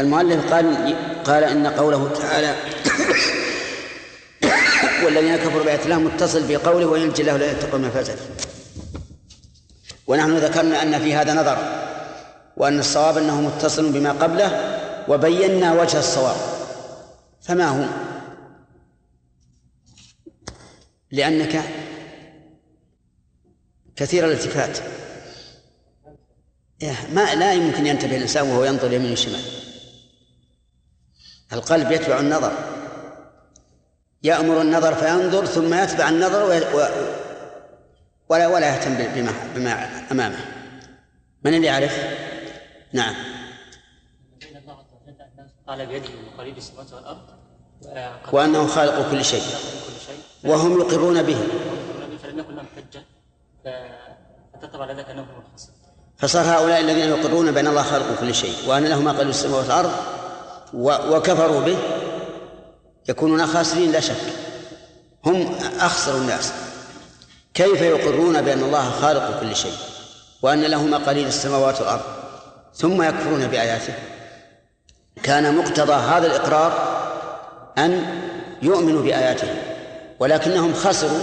المؤلف 0.00 0.52
قال 0.52 0.96
قال 1.24 1.44
إن 1.44 1.66
قوله 1.66 2.10
تعالى 2.20 2.54
والذين 5.04 5.36
كفروا 5.36 5.64
بآيات 5.64 5.84
الله 5.84 5.98
متصل 5.98 6.46
بقوله 6.48 6.86
وينجي 6.86 7.22
الله 7.22 7.36
لا 7.36 7.50
يتقوا 7.50 7.78
من 7.78 7.90
فسد 7.90 8.18
ونحن 10.06 10.36
ذكرنا 10.36 10.82
أن 10.82 10.98
في 10.98 11.14
هذا 11.14 11.34
نظر 11.34 11.58
وأن 12.56 12.78
الصواب 12.78 13.18
أنه 13.18 13.40
متصل 13.40 13.92
بما 13.92 14.12
قبله 14.12 14.71
وبينا 15.08 15.80
وجه 15.80 15.98
الصواب. 15.98 16.36
فما 17.42 17.68
هو؟ 17.68 17.84
لأنك 21.10 21.62
كثير 23.96 24.24
الالتفات. 24.24 24.78
ما 27.12 27.34
لا 27.34 27.52
يمكن 27.52 27.86
ينتبه 27.86 28.16
الإنسان 28.16 28.50
وهو 28.50 28.64
ينظر 28.64 28.92
يمين 28.92 29.12
وشمال. 29.12 29.44
القلب 31.52 31.92
يتبع 31.92 32.20
النظر. 32.20 32.52
يأمر 34.22 34.60
النظر 34.60 34.94
فينظر 34.94 35.46
ثم 35.46 35.74
يتبع 35.74 36.08
النظر. 36.08 36.42
ولا 38.28 38.46
ولا 38.46 38.76
يهتم 38.76 38.94
بما 38.94 39.32
بما 39.54 39.72
أمامه. 40.12 40.38
من 41.44 41.54
اللي 41.54 41.66
يعرف؟ 41.66 41.98
نعم. 42.92 43.31
قال 45.68 45.86
بيده 45.86 46.08
مقاليد 46.34 46.56
السماوات 46.56 46.92
والأرض 46.92 47.18
وأنه 48.32 48.66
خالق 48.66 49.10
كل 49.10 49.24
شيء. 49.24 49.42
وهم 50.44 50.80
يقرون 50.80 51.22
به. 51.22 51.36
فلم 52.22 52.38
يكن 52.38 52.56
لهم 52.56 52.66
حجة 52.76 53.02
فتطبع 54.54 54.92
ذلك 54.92 55.10
انهم 55.10 55.26
فصار 56.18 56.44
هؤلاء 56.44 56.80
الذين 56.80 57.08
يقرون 57.08 57.52
بأن 57.52 57.66
الله 57.66 57.82
خالق 57.82 58.20
كل 58.20 58.34
شيء 58.34 58.54
وأن 58.68 58.84
له 58.84 59.00
ما 59.00 59.12
قالوا 59.12 59.30
السماوات 59.30 59.64
والأرض 59.64 59.92
وكفروا 61.12 61.60
به. 61.60 61.78
يكونون 63.08 63.46
خاسرين 63.46 63.92
لا 63.92 64.00
شك. 64.00 64.16
هم 65.26 65.54
أخسر 65.80 66.16
الناس. 66.16 66.52
كيف 67.54 67.82
يقرون 67.82 68.42
بأن 68.42 68.62
الله 68.62 68.90
خالق 68.90 69.40
كل 69.40 69.56
شيء؟ 69.56 69.76
وأن 70.42 70.60
له 70.60 70.82
مقاليد 70.86 71.26
السماوات 71.26 71.80
والأرض. 71.80 72.02
ثم 72.74 73.02
يكفرون 73.02 73.46
بآياته. 73.46 73.94
كان 75.22 75.56
مقتضى 75.56 75.92
هذا 75.92 76.26
الإقرار 76.26 76.72
أن 77.78 78.06
يؤمنوا 78.62 79.02
بآياته 79.02 79.48
ولكنهم 80.18 80.74
خسروا 80.74 81.22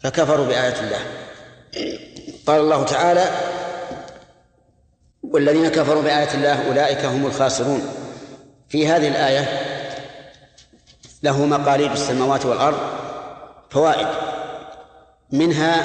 فكفروا 0.00 0.46
بآيات 0.46 0.78
الله. 0.78 1.00
قال 2.46 2.60
الله 2.60 2.84
تعالى 2.84 3.28
والذين 5.22 5.68
كفروا 5.68 6.02
بآيات 6.02 6.34
الله 6.34 6.68
أولئك 6.68 7.04
هم 7.04 7.26
الخاسرون. 7.26 7.82
في 8.68 8.88
هذه 8.88 9.08
الآية 9.08 9.48
له 11.22 11.46
مقاليد 11.46 11.92
السماوات 11.92 12.46
والأرض 12.46 12.78
فوائد. 13.70 14.08
منها 15.32 15.84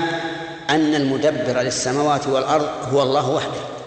أن 0.70 0.96
المدبر 0.96 1.62
للسماوات 1.62 2.28
والأرض 2.28 2.70
هو 2.94 3.04
الله 3.04 3.30
وحده. 3.30 3.79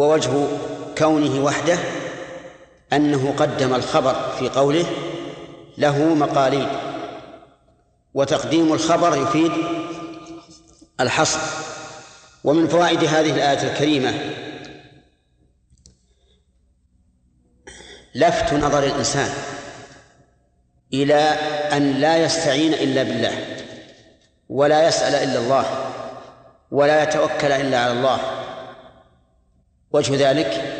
ووجه 0.00 0.30
كونه 0.98 1.44
وحده 1.44 1.78
أنه 2.92 3.34
قدم 3.38 3.74
الخبر 3.74 4.32
في 4.38 4.48
قوله 4.48 4.86
له 5.78 6.14
مقاليد 6.14 6.68
وتقديم 8.14 8.72
الخبر 8.72 9.22
يفيد 9.22 9.52
الحصر. 11.00 11.38
ومن 12.44 12.68
فوائد 12.68 13.04
هذه 13.04 13.30
الآية 13.34 13.72
الكريمة 13.72 14.14
لفت 18.14 18.54
نظر 18.54 18.84
الإنسان 18.84 19.30
إلى 20.92 21.20
أن 21.72 21.92
لا 21.92 22.24
يستعين 22.24 22.74
إلا 22.74 23.02
بالله 23.02 23.66
ولا 24.48 24.88
يسأل 24.88 25.14
إلا 25.14 25.38
الله 25.38 25.64
ولا 26.70 27.02
يتوكل 27.02 27.52
إلا 27.52 27.78
على 27.78 27.92
الله. 27.92 28.39
وجه 29.92 30.30
ذلك 30.30 30.76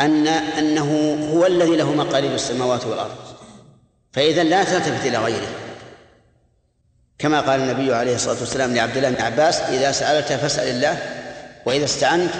أن 0.00 0.26
أنه 0.26 1.18
هو 1.34 1.46
الذي 1.46 1.76
له 1.76 1.92
مقاليد 1.92 2.32
السماوات 2.32 2.86
والأرض. 2.86 3.16
فإذا 4.12 4.44
لا 4.44 4.64
تلتفت 4.64 5.06
إلى 5.06 5.18
غيره. 5.18 5.48
كما 7.18 7.40
قال 7.40 7.60
النبي 7.60 7.94
عليه 7.94 8.14
الصلاة 8.14 8.40
والسلام 8.40 8.74
لعبد 8.74 8.96
الله 8.96 9.10
بن 9.10 9.22
عباس 9.22 9.60
إذا 9.60 9.92
سألت 9.92 10.32
فاسأل 10.32 10.68
الله 10.68 10.98
وإذا 11.66 11.84
استعنت 11.84 12.30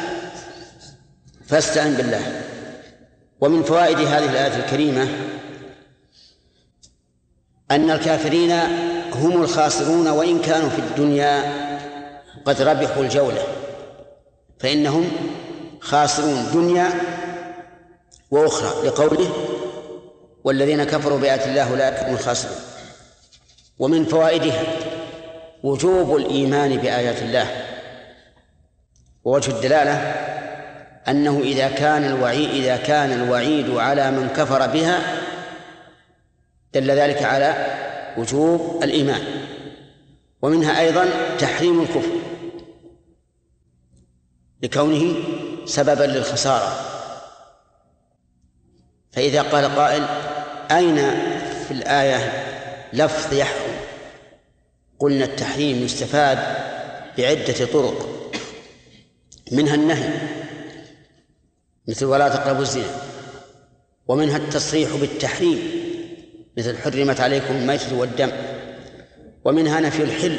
فاستعن 1.48 1.94
بالله. 1.94 2.42
ومن 3.40 3.62
فوائد 3.62 3.98
هذه 3.98 4.30
الآية 4.30 4.56
الكريمة 4.56 5.08
أن 7.70 7.90
الكافرين 7.90 8.52
هم 9.12 9.42
الخاسرون 9.42 10.08
وإن 10.08 10.42
كانوا 10.42 10.68
في 10.68 10.78
الدنيا 10.78 11.42
قد 12.44 12.62
ربحوا 12.62 13.02
الجولة. 13.02 13.61
فإنهم 14.62 15.10
خاسرون 15.80 16.50
دنيا 16.52 16.90
وأخرى 18.30 18.86
لقوله 18.88 19.30
والذين 20.44 20.84
كفروا 20.84 21.18
بآيات 21.18 21.46
الله 21.46 21.70
أولئك 21.70 21.98
هم 21.98 22.14
الخاسرون. 22.14 22.56
ومن 23.78 24.04
فوائدها 24.04 24.62
وجوب 25.62 26.16
الإيمان 26.16 26.76
بآيات 26.76 27.22
الله. 27.22 27.46
ووجه 29.24 29.50
الدلالة 29.50 29.92
أنه 31.08 31.40
إذا 31.44 31.68
كان 31.68 32.04
الوعيد 32.04 32.50
إذا 32.50 32.76
كان 32.76 33.12
الوعيد 33.12 33.70
على 33.76 34.10
من 34.10 34.28
كفر 34.28 34.66
بها 34.66 34.98
دل 36.74 36.90
ذلك 36.90 37.22
على 37.22 37.66
وجوب 38.18 38.80
الإيمان. 38.82 39.22
ومنها 40.42 40.80
أيضا 40.80 41.08
تحريم 41.38 41.80
الكفر. 41.80 42.21
لكونه 44.62 45.14
سببا 45.66 46.04
للخسارة. 46.04 46.88
فإذا 49.12 49.42
قال 49.42 49.76
قائل 49.76 50.04
أين 50.70 50.96
في 51.64 51.70
الآية 51.70 52.32
لفظ 52.92 53.34
يحرم 53.34 53.76
قلنا 54.98 55.24
التحريم 55.24 55.84
يستفاد 55.84 56.38
بعدة 57.18 57.66
طرق. 57.72 58.32
منها 59.52 59.74
النهي 59.74 60.10
مثل 61.88 62.04
ولا 62.04 62.28
تقربوا 62.28 62.62
الزنا. 62.62 63.02
ومنها 64.08 64.36
التصريح 64.36 64.96
بالتحريم 64.96 65.82
مثل 66.58 66.78
حرمت 66.78 67.20
عليكم 67.20 67.54
الميتة 67.54 67.98
والدم. 67.98 68.30
ومنها 69.44 69.80
نفي 69.80 70.02
الحل 70.02 70.38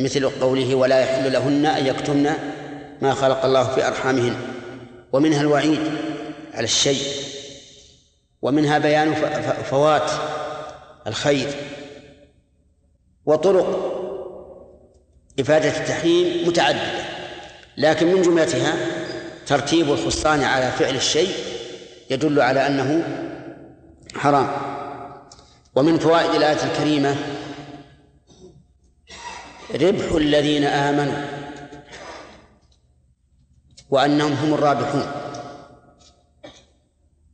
مثل 0.00 0.30
قوله 0.30 0.74
ولا 0.74 1.00
يحل 1.00 1.32
لهن 1.32 1.66
أن 1.66 1.86
يكتمن 1.86 2.30
ما 3.02 3.14
خلق 3.14 3.44
الله 3.44 3.64
في 3.64 3.86
أرحامهن 3.86 4.36
ومنها 5.12 5.40
الوعيد 5.40 5.80
على 6.54 6.64
الشيء 6.64 7.02
ومنها 8.42 8.78
بيان 8.78 9.14
فوات 9.70 10.10
الخير 11.06 11.48
وطرق 13.26 13.96
إفادة 15.40 15.68
التحريم 15.68 16.48
متعددة 16.48 17.00
لكن 17.76 18.06
من 18.06 18.22
جملتها 18.22 18.74
ترتيب 19.46 19.92
الخصان 19.92 20.42
على 20.42 20.70
فعل 20.70 20.94
الشيء 20.94 21.34
يدل 22.10 22.40
على 22.40 22.66
أنه 22.66 23.04
حرام. 24.16 24.48
ومن 25.74 25.98
فوائد 25.98 26.34
الآية 26.34 26.58
الكريمة 26.64 27.16
ربح 29.74 30.12
الذين 30.14 30.64
آمنوا 30.64 31.24
وأنهم 33.90 34.32
هم 34.32 34.54
الرابحون. 34.54 35.06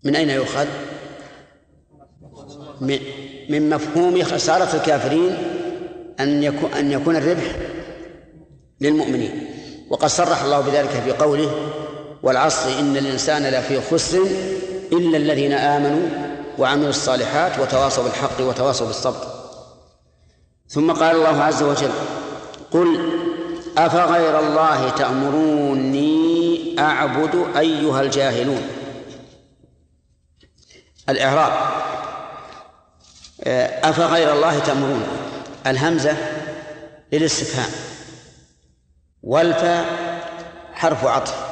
من 0.05 0.17
أين 0.17 0.31
يؤخذ؟ 0.31 0.67
من 3.49 3.71
مفهوم 3.71 4.23
خسارة 4.23 4.77
الكافرين 4.77 5.37
أن 6.21 6.43
يكون 6.43 6.73
أن 6.73 6.93
يكون 6.93 7.17
الربح 7.17 7.57
للمؤمنين. 8.81 9.47
وقد 9.91 10.09
صرح 10.09 10.43
الله 10.43 10.61
بذلك 10.61 10.91
في 10.91 11.13
قوله 11.13 11.73
والعصر 12.23 12.79
إن 12.79 12.97
الإنسان 12.97 13.43
لفي 13.43 13.81
خسر 13.81 14.27
إلا 14.93 15.17
الذين 15.17 15.53
آمنوا 15.53 16.09
وعملوا 16.59 16.89
الصالحات 16.89 17.59
وتواصوا 17.59 18.05
بالحق 18.05 18.41
وتواصوا 18.41 18.87
بالصبر. 18.87 19.37
ثم 20.69 20.93
قال 20.93 21.17
الله 21.17 21.43
عز 21.43 21.63
وجل 21.63 21.91
قل 22.71 23.11
أفغير 23.79 24.39
الله 24.41 24.91
تأمروني 24.91 26.77
أعبد 26.79 27.57
أيها 27.57 28.03
الجاهلون. 28.03 28.63
الإعراب 31.09 31.53
أفغير 33.85 34.33
الله 34.33 34.59
تأمرون 34.59 35.07
الهمزة 35.67 36.17
للاستفهام 37.13 37.71
والفاء 39.23 39.87
حرف 40.75 41.05
عطف. 41.05 41.47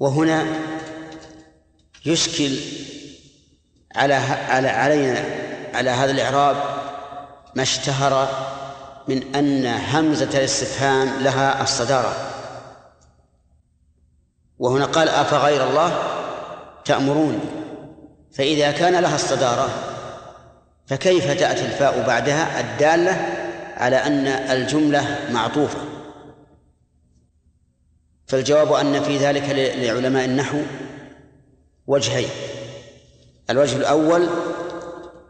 وهنا 0.00 0.46
يشكل 2.06 2.56
على 3.94 4.14
على 4.14 4.68
علينا 4.68 5.24
على 5.74 5.90
هذا 5.90 6.10
الإعراب 6.10 6.56
ما 7.54 7.62
اشتهر 7.62 8.28
من 9.08 9.34
أن 9.34 9.66
همزة 9.66 10.38
الاستفهام 10.38 11.22
لها 11.22 11.62
الصدارة. 11.62 12.16
وهنا 14.58 14.84
قال 14.84 15.08
أفغير 15.08 15.68
الله 15.68 16.02
تأمرون. 16.84 17.40
فإذا 18.32 18.70
كان 18.70 19.02
لها 19.02 19.14
الصدارة 19.14 19.68
فكيف 20.86 21.30
تأتي 21.30 21.66
الفاء 21.66 22.06
بعدها 22.06 22.60
الدالة 22.60 23.12
على 23.76 23.96
أن 23.96 24.26
الجملة 24.26 25.18
معطوفة؟ 25.30 25.78
فالجواب 28.26 28.72
أن 28.72 29.02
في 29.02 29.16
ذلك 29.16 29.48
لعلماء 29.76 30.24
النحو 30.24 30.58
وجهين. 31.86 32.28
الوجه 33.50 33.76
الأول 33.76 34.28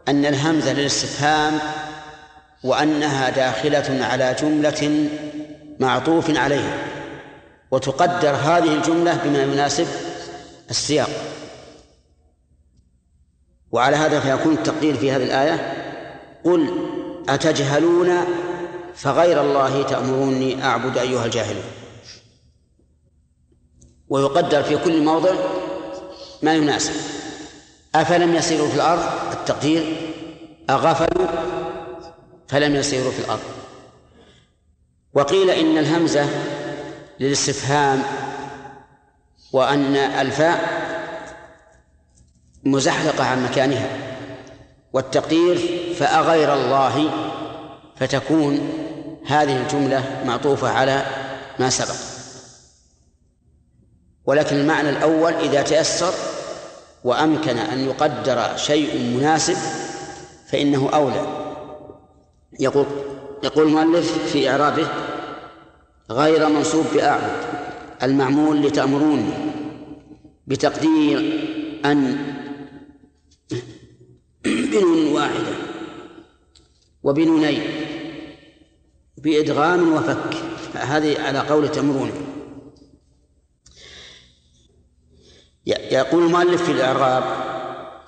أن 0.07 0.25
الهمزة 0.25 0.73
للاستفهام 0.73 1.59
وأنها 2.63 3.29
داخلة 3.29 4.05
على 4.05 4.35
جملة 4.41 5.09
معطوف 5.79 6.37
عليها 6.37 6.77
وتقدر 7.71 8.29
هذه 8.29 8.73
الجملة 8.73 9.21
بما 9.23 9.43
يناسب 9.43 9.87
السياق. 10.69 11.09
وعلى 13.71 13.95
هذا 13.95 14.19
فيكون 14.19 14.53
التقدير 14.53 14.95
في 14.97 15.11
هذه 15.11 15.23
الآية 15.23 15.73
قل 16.43 16.69
أتجهلون 17.29 18.11
فغير 18.95 19.41
الله 19.41 19.83
تأمروني 19.83 20.63
أعبد 20.63 20.97
أيها 20.97 21.25
الجاهلون. 21.25 21.63
ويقدر 24.09 24.63
في 24.63 24.77
كل 24.77 25.03
موضع 25.03 25.31
ما 26.43 26.55
يناسب. 26.55 26.93
أفلم 27.95 28.35
يسيروا 28.35 28.69
في 28.69 28.75
الأرض؟ 28.75 29.03
التقدير 29.31 29.95
أغفلوا 30.69 31.27
فلم 32.47 32.75
يسيروا 32.75 33.11
في 33.11 33.19
الأرض. 33.19 33.43
وقيل 35.13 35.49
إن 35.49 35.77
الهمزة 35.77 36.25
للاستفهام 37.19 38.03
وأن 39.53 39.95
الفاء 39.95 40.87
مزحلقة 42.63 43.23
عن 43.23 43.43
مكانها 43.43 43.89
والتقدير 44.93 45.57
فأغير 45.99 46.53
الله 46.53 47.09
فتكون 47.95 48.69
هذه 49.27 49.57
الجملة 49.57 50.23
معطوفة 50.25 50.69
على 50.69 51.05
ما 51.59 51.69
سبق. 51.69 51.95
ولكن 54.25 54.55
المعنى 54.55 54.89
الأول 54.89 55.33
إذا 55.33 55.61
تيسر 55.61 56.13
وأمكن 57.03 57.57
أن 57.57 57.85
يقدر 57.85 58.57
شيء 58.57 59.17
مناسب 59.17 59.57
فإنه 60.47 60.89
أولى. 60.93 61.46
يقول 62.59 62.85
يقول 63.43 63.67
المؤلف 63.67 64.31
في 64.31 64.49
إعرابه 64.49 64.87
غير 66.11 66.49
منصوب 66.49 66.85
بأعبد 66.93 67.43
المعمول 68.03 68.61
لتأمروني 68.61 69.33
بتقدير 70.47 71.19
أن 71.85 72.17
بنون 74.71 75.07
واحدة 75.13 75.55
وبنونين 77.03 77.61
بإدغام 79.17 79.93
وفك 79.93 80.33
هذه 80.73 81.21
على 81.21 81.39
قول 81.39 81.71
تأمروني 81.71 82.11
يقول 85.65 86.23
المؤلف 86.23 86.63
في 86.63 86.71
الإعراب 86.71 87.23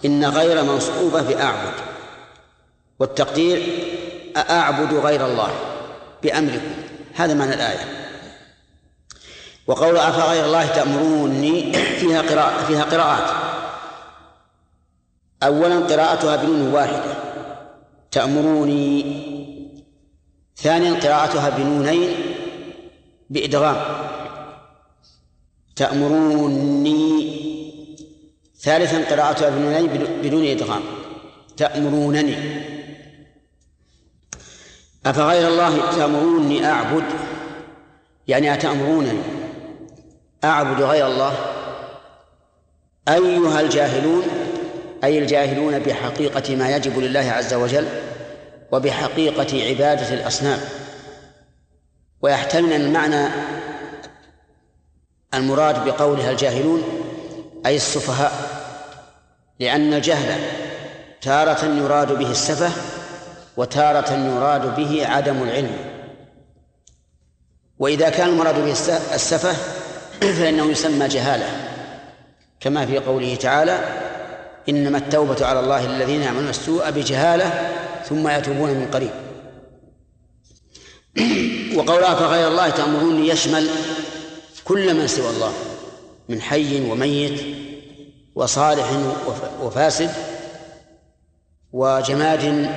إن 0.05 0.25
غير 0.25 0.63
منصوبة 0.63 1.21
بأعبد 1.21 1.73
والتقدير 2.99 3.98
أعبد 4.37 4.93
غير 4.93 5.25
الله 5.25 5.49
بأمركم. 6.23 6.71
هذا 7.15 7.33
معنى 7.33 7.53
الآية. 7.53 7.99
وقول 9.67 9.97
أفغير 9.97 10.45
الله 10.45 10.67
تأمروني 10.67 11.73
فيها 11.73 12.21
قراءة 12.21 12.65
فيها 12.65 12.83
قراءات. 12.83 13.29
أولا 15.43 15.79
قراءتها 15.79 16.35
بنون 16.35 16.73
واحدة. 16.73 17.13
تأمروني. 18.11 19.29
ثانيا 20.57 20.93
قراءتها 20.93 21.49
بنونين 21.49 22.15
بإدغام. 23.29 23.77
تأمروني. 25.75 27.39
ثالثا 28.59 29.15
قراءتها 29.15 29.49
بنونين 29.49 29.87
بدون 30.23 30.45
إدغام. 30.45 30.81
تأمرونني. 31.57 32.35
أفغير 35.05 35.47
الله 35.47 35.91
تأمروني 35.91 36.65
أعبد؟ 36.65 37.03
يعني 38.27 38.53
أتأمرونني؟ 38.53 39.21
أعبد 40.43 40.81
غير 40.81 41.07
الله؟ 41.07 41.33
أيها 43.07 43.61
الجاهلون 43.61 44.23
أي 45.03 45.19
الجاهلون 45.19 45.79
بحقيقة 45.79 46.55
ما 46.55 46.75
يجب 46.75 46.99
لله 46.99 47.31
عز 47.31 47.53
وجل 47.53 47.87
وبحقيقة 48.71 49.67
عبادة 49.69 50.13
الأصنام. 50.13 50.59
ويحتمل 52.21 52.73
المعنى 52.73 53.27
المراد 55.33 55.85
بقولها 55.85 56.31
الجاهلون 56.31 56.83
أي 57.65 57.75
السفهاء 57.75 58.31
لأن 59.59 59.93
الجهل 59.93 60.41
تارة 61.21 61.65
يراد 61.65 62.11
به 62.11 62.31
السفه 62.31 62.98
وتارة 63.59 64.13
يراد 64.13 64.75
به 64.75 65.07
عدم 65.07 65.43
العلم. 65.43 65.77
وإذا 67.79 68.09
كان 68.09 68.29
المراد 68.29 68.55
به 68.65 68.71
السفه 69.15 69.53
فإنه 70.39 70.65
يسمى 70.65 71.07
جهالة. 71.07 71.45
كما 72.59 72.85
في 72.85 72.97
قوله 72.97 73.35
تعالى 73.35 73.79
إنما 74.69 74.97
التوبة 74.97 75.45
على 75.45 75.59
الله 75.59 75.85
للذين 75.87 76.21
يعملون 76.21 76.49
السوء 76.49 76.91
بجهالة 76.91 77.71
ثم 78.09 78.27
يتوبون 78.27 78.69
من 78.69 78.87
قريب. 78.93 79.11
وقولها 81.77 82.15
فغير 82.15 82.47
الله 82.47 82.69
تأمروني 82.69 83.27
يشمل 83.27 83.69
كل 84.65 84.93
من 84.93 85.07
سوى 85.07 85.29
الله 85.29 85.53
من 86.29 86.41
حي 86.41 86.91
وميت 86.91 87.41
وصالح 88.35 88.89
وفاسد 89.61 90.11
وجماد 91.73 92.69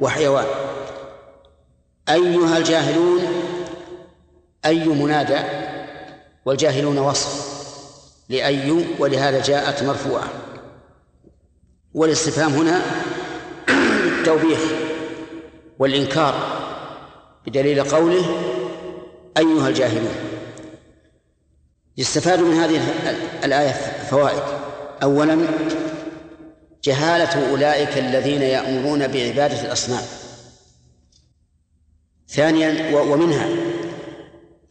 وحيوان. 0.00 0.46
أيها 2.08 2.58
الجاهلون 2.58 3.20
أي 4.64 4.84
منادى 4.84 5.38
والجاهلون 6.44 6.98
وصف 6.98 7.50
لأي 8.28 8.84
ولهذا 8.98 9.42
جاءت 9.42 9.82
مرفوعة. 9.82 10.28
والاستفهام 11.94 12.52
هنا 12.52 12.82
التوبيخ 14.18 14.60
والإنكار 15.78 16.34
بدليل 17.46 17.84
قوله 17.84 18.24
أيها 19.36 19.68
الجاهلون. 19.68 20.14
يستفاد 21.96 22.40
من 22.40 22.54
هذه 22.54 22.80
الآية 23.44 23.72
فوائد. 24.10 24.42
أولا 25.02 25.46
جهالة 26.84 27.50
أولئك 27.50 27.98
الذين 27.98 28.42
يأمرون 28.42 29.06
بعبادة 29.06 29.62
الأصنام. 29.62 30.02
ثانيا 32.28 32.96
ومنها 32.96 33.48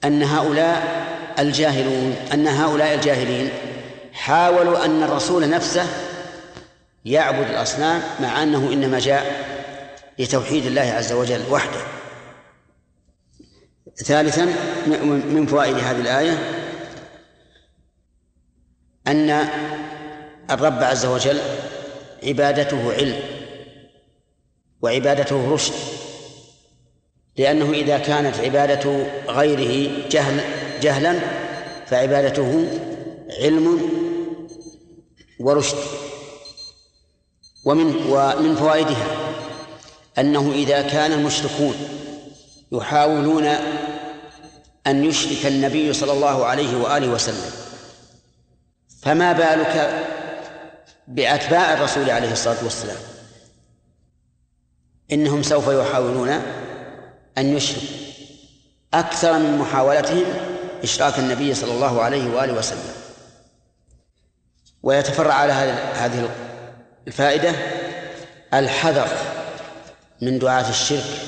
أن 0.03 0.23
هؤلاء 0.23 1.05
الجاهلون 1.39 2.15
أن 2.33 2.47
هؤلاء 2.47 2.93
الجاهلين 2.93 3.49
حاولوا 4.13 4.85
أن 4.85 5.03
الرسول 5.03 5.49
نفسه 5.49 5.87
يعبد 7.05 7.49
الأصنام 7.49 8.01
مع 8.19 8.43
أنه 8.43 8.73
إنما 8.73 8.99
جاء 8.99 9.45
لتوحيد 10.19 10.65
الله 10.65 10.81
عز 10.81 11.11
وجل 11.11 11.41
وحده. 11.51 11.79
ثالثا 13.95 14.45
من 15.05 15.45
فوائد 15.45 15.75
هذه 15.75 16.01
الآية 16.01 16.37
أن 19.07 19.47
الرب 20.51 20.83
عز 20.83 21.05
وجل 21.05 21.39
عبادته 22.23 22.93
علم 22.93 23.19
وعبادته 24.81 25.53
رشد 25.53 25.73
لأنه 27.37 27.71
إذا 27.71 27.97
كانت 27.97 28.39
عبادة 28.39 29.05
غيره 29.27 29.91
جهل 30.09 30.41
جهلا 30.81 31.19
فعبادته 31.87 32.67
علم 33.39 33.89
ورشد. 35.39 35.77
ومن 37.65 37.95
ومن 38.09 38.55
فوائدها 38.55 39.07
أنه 40.19 40.51
إذا 40.51 40.81
كان 40.81 41.11
المشركون 41.11 41.75
يحاولون 42.71 43.45
أن 44.87 45.05
يشرك 45.05 45.45
النبي 45.45 45.93
صلى 45.93 46.11
الله 46.11 46.45
عليه 46.45 46.77
وآله 46.77 47.07
وسلم 47.07 47.51
فما 49.01 49.33
بالك 49.33 50.05
بأتباع 51.09 51.73
الرسول 51.73 52.09
عليه 52.09 52.31
الصلاة 52.31 52.63
والسلام. 52.63 52.97
إنهم 55.11 55.43
سوف 55.43 55.67
يحاولون 55.67 56.29
أن 57.37 57.57
يشركوا 57.57 57.87
أكثر 58.93 59.39
من 59.39 59.57
محاولتهم 59.57 60.25
إشراك 60.83 61.19
النبي 61.19 61.53
صلى 61.53 61.71
الله 61.71 62.01
عليه 62.01 62.35
وآله 62.35 62.53
وسلم. 62.53 62.93
ويتفرع 64.83 65.33
على 65.33 65.53
هذه 65.93 66.29
الفائدة 67.07 67.53
الحذر 68.53 69.07
من 70.21 70.39
دعاة 70.39 70.69
الشرك 70.69 71.19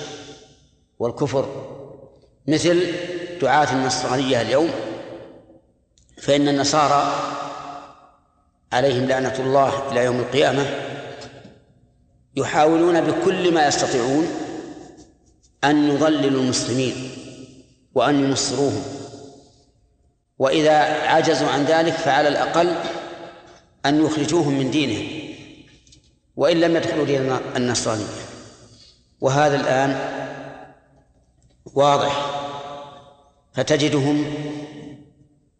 والكفر. 0.99 1.67
مثل 2.47 2.93
دعاة 3.41 3.73
النصرانية 3.73 4.41
اليوم 4.41 4.69
فإن 6.21 6.47
النصارى 6.47 7.13
عليهم 8.73 9.05
لعنة 9.05 9.35
الله 9.39 9.91
إلى 9.91 10.05
يوم 10.05 10.19
القيامة 10.19 10.65
يحاولون 12.35 13.01
بكل 13.01 13.53
ما 13.53 13.67
يستطيعون 13.67 14.27
أن 15.63 15.89
يضللوا 15.89 16.41
المسلمين 16.41 17.11
وأن 17.95 18.23
ينصروهم. 18.23 18.83
وإذا 20.39 20.77
عجزوا 21.07 21.47
عن 21.47 21.63
ذلك 21.65 21.93
فعلى 21.93 22.27
الأقل 22.27 22.75
أن 23.85 24.05
يخرجوهم 24.05 24.59
من 24.59 24.71
دينهم 24.71 25.35
وإن 26.35 26.59
لم 26.59 26.75
يدخلوا 26.75 27.05
دين 27.05 27.37
النصرانية. 27.55 28.05
وهذا 29.21 29.55
الآن 29.55 29.99
واضح 31.73 32.25
فتجدهم 33.53 34.25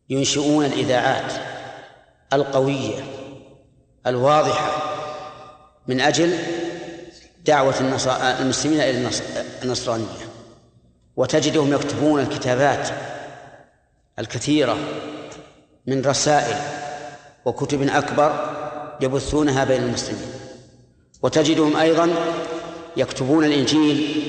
ينشئون 0.10 0.66
الإذاعات. 0.66 1.34
القوية 2.34 3.04
الواضحة. 4.08 4.72
من 5.88 6.02
أجل 6.02 6.38
دعوة 7.46 7.80
المسلمين 8.40 8.82
إلى 8.82 9.10
النصرانية. 9.64 10.32
وتجدهم 11.16 11.74
يكتبون 11.74 12.20
الكتابات 12.20 12.90
الكثيرة 14.20 14.78
من 15.88 16.02
رسائل 16.02 16.56
وكتب 17.46 17.82
أكبر 17.82 18.56
يبثونها 19.02 19.64
بين 19.64 19.84
المسلمين. 19.84 20.32
وتجدهم 21.24 21.78
أيضا 21.78 22.10
يكتبون 22.98 23.46
الإنجيل 23.46 24.24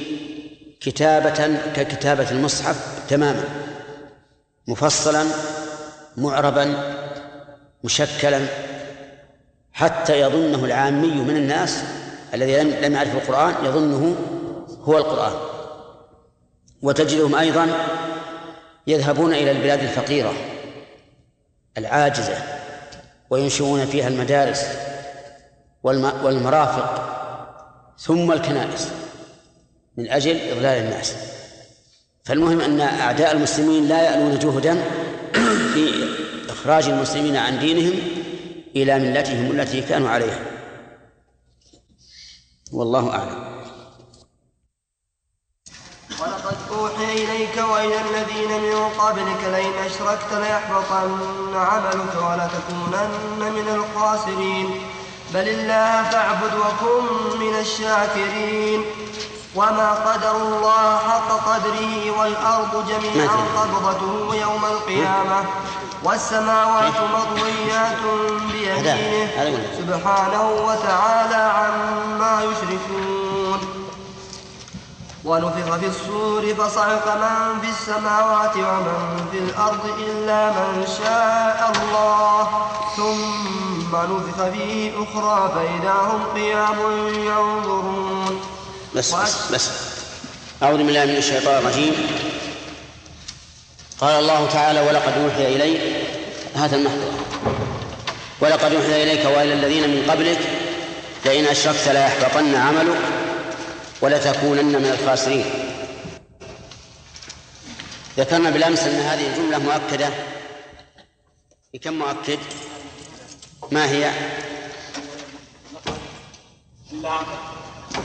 كتابة 0.81 1.57
ككتابة 1.77 2.31
المصحف 2.31 3.07
تماما 3.09 3.45
مفصلا 4.69 5.27
معربا. 6.17 7.02
مشكلا 7.85 8.41
حتى 9.73 10.21
يظنه 10.21 10.65
العامي 10.65 11.15
من 11.15 11.37
الناس 11.37 11.83
الذي 12.35 12.63
لم 12.63 12.95
يعرف 12.95 13.15
القرآن 13.15 13.55
يظنه 13.65 14.17
هو 14.85 14.99
القرآن. 14.99 15.33
وتجدهم 16.83 17.35
أيضا 17.35 17.69
يذهبون 18.87 19.35
إلى 19.35 19.51
البلاد 19.51 19.81
الفقيرة 19.81 20.33
العاجزة 21.79 22.37
وينشئون 23.31 23.87
فيها 23.87 24.09
المدارس 24.09 24.67
والمرافق 26.23 27.09
ثم 27.99 28.33
الكنائس 28.33 28.89
من 29.97 30.11
أجل 30.11 30.51
إضلال 30.51 30.85
الناس. 30.85 31.15
فالمهم 32.25 32.61
أن 32.61 32.81
أعداء 32.81 33.33
المسلمين 33.33 33.89
لا 33.89 34.03
يألون 34.03 34.39
جهدا 34.39 34.83
في 35.75 36.05
إخراج 36.63 36.89
المسلمين 36.89 37.37
عن 37.37 37.59
دينهم 37.59 37.99
إلى 38.77 38.99
ملتهم 38.99 39.51
التي 39.51 39.81
كانوا 39.81 40.11
عليها. 40.11 40.41
والله 42.73 43.11
أعلم. 43.11 43.45
ولقد 46.21 46.57
أوحي 46.71 47.25
إليك 47.25 47.57
وإلى 47.71 48.01
الذين 48.01 48.63
من 48.63 48.89
قبلك 48.99 49.45
لئن 49.45 49.73
أشركت 49.87 50.33
ليحبطن 50.33 51.57
عملك 51.57 52.15
ولتكونن 52.15 53.53
من 53.53 53.69
الخاسرين. 53.69 54.81
بل 55.35 55.49
الله 55.49 56.11
فاعبد 56.11 56.55
وكن 56.55 57.39
من 57.41 57.55
الشاكرين. 57.61 58.85
وما 59.55 59.93
قدر 59.93 60.37
الله 60.37 60.99
حق 60.99 61.29
قدره 61.29 62.21
والأرض 62.21 62.89
جميعا 62.89 63.37
قبضته 63.57 64.35
يوم 64.35 64.65
القيامة. 64.65 65.45
والسماوات 66.05 66.95
مطويات 67.15 67.99
بيمينه 68.53 69.63
سبحانه 69.79 70.51
وتعالى 70.51 71.35
عما 71.35 72.43
يشركون. 72.43 73.61
ونفخ 75.25 75.77
في 75.77 75.87
الصور 75.87 76.55
فصعق 76.55 77.07
من 77.17 77.61
في 77.61 77.69
السماوات 77.69 78.57
ومن 78.57 79.27
في 79.33 79.39
الأرض 79.39 79.85
إلا 79.99 80.51
من 80.51 80.87
شاء 80.99 81.73
الله. 81.75 82.49
ثم 82.97 83.97
نفخ 83.97 84.45
فيه 84.53 84.93
أخرى 85.03 85.53
فإذا 85.55 85.93
هم 85.93 86.23
قيام 86.35 86.79
ينظرون. 87.15 88.41
بس 88.95 89.15
بس 89.15 89.53
بس. 89.53 89.71
أعوذ 90.63 90.79
بالله 90.79 91.05
من 91.05 91.17
الشيطان 91.17 91.59
الرجيم. 91.59 91.95
قال 94.03 94.19
الله 94.19 94.49
تعالى 94.49 94.81
ولقد 94.81 95.13
أوحي 95.19 95.57
إليك 95.57 95.81
هذا 96.55 96.77
المحضر. 96.77 97.13
ولقد 98.41 98.75
أوحي 98.75 99.03
إليك 99.03 99.25
وإلى 99.25 99.53
الذين 99.53 99.91
من 99.91 100.11
قبلك 100.11 100.39
لئن 101.25 101.47
أشركت 101.47 101.89
ليحبطن 101.89 102.55
عملك 102.55 102.99
ولتكونن 104.01 104.65
من 104.65 104.99
الخاسرين. 105.01 105.45
ذكرنا 108.19 108.51
بالأمس 108.51 108.83
أن 108.83 109.01
هذه 109.01 109.27
الجملة 109.27 109.59
مؤكدة. 109.59 110.11
بكم 111.75 111.93
مؤكد؟ 111.93 112.39
ما 113.71 113.91
هي؟ 113.91 114.11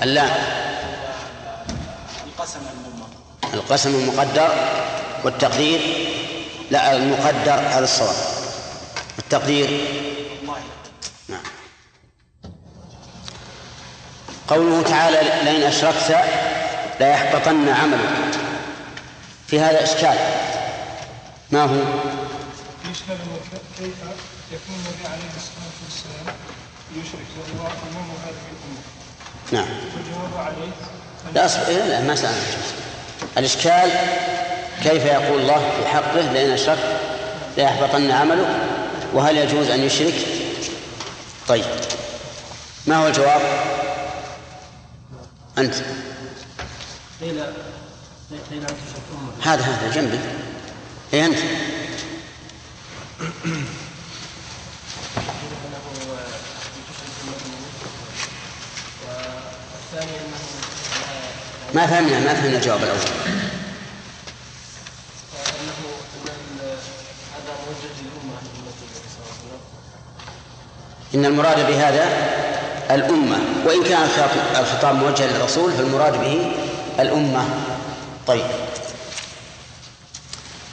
اللام. 0.04 0.32
القسم 2.28 2.60
القسم 3.54 3.96
المقدر. 3.96 4.50
والتقدير 5.24 5.80
لا 6.72 6.96
المقدر 6.96 7.68
على 7.68 7.84
الصواب. 7.84 8.16
التقدير. 9.20 9.70
نعم. 11.30 11.40
قوله 14.48 14.82
تعالى 14.82 15.18
لئن 15.44 15.64
أشركت 15.64 16.18
لا 17.00 17.10
يحبطن 17.10 17.70
عملك. 17.70 18.40
في 19.48 19.60
هذا 19.60 19.84
إشكال. 19.84 20.18
ما 21.52 21.64
هو؟ 21.64 21.76
يشكل 22.92 23.14
كيف 23.78 23.96
يكون 24.52 24.76
النبي 24.76 25.08
عليه 25.08 25.32
الصلاة 25.36 25.78
والسلام 25.86 26.36
يشرك 26.96 27.28
وهو 27.38 27.68
أمام 27.68 28.10
هذه 28.26 28.44
الأمة؟ 28.52 28.82
نعم. 29.52 29.66
فالجواب 29.66 30.46
عليه 30.46 30.72
لا 31.34 31.46
أصبر 31.46 31.72
لا, 31.72 31.88
لا 31.88 32.02
ما 32.02 32.16
سألنا 32.16 32.42
الإشكال 33.38 33.92
كيف 34.84 35.06
يقول 35.06 35.42
الله 35.42 35.72
في 35.80 35.88
حقه 35.88 36.34
لئن 36.34 36.52
أشركت 36.52 37.00
ليحبطن 37.58 38.12
عملك 38.12 38.48
وهل 39.14 39.38
يجوز 39.38 39.70
أن 39.70 39.84
يشرك؟ 39.84 40.14
طيب 41.48 41.66
ما 42.88 42.96
هو 42.96 43.08
الجواب؟ 43.08 43.42
أنت. 45.58 45.76
قيل 47.22 47.44
قيل 48.52 48.64
هذا 49.44 49.62
هذا 49.62 49.92
جنبي. 49.96 50.20
أي 51.14 51.26
أنت. 51.26 51.38
ما 61.74 61.88
فهمنا 61.88 62.20
ما 62.20 62.34
فهمنا 62.34 62.58
الجواب 62.58 62.84
الأول. 62.84 63.47
إن 71.18 71.26
المراد 71.26 71.68
بهذا 71.68 72.06
الأمة 72.92 73.38
وإن 73.66 73.84
كان 73.84 74.10
الخطاب 74.60 74.96
موجه 74.96 75.26
للرسول 75.26 75.74
فالمراد 75.74 76.14
به 76.14 76.52
الأمة. 77.00 77.46
طيب. 78.28 78.46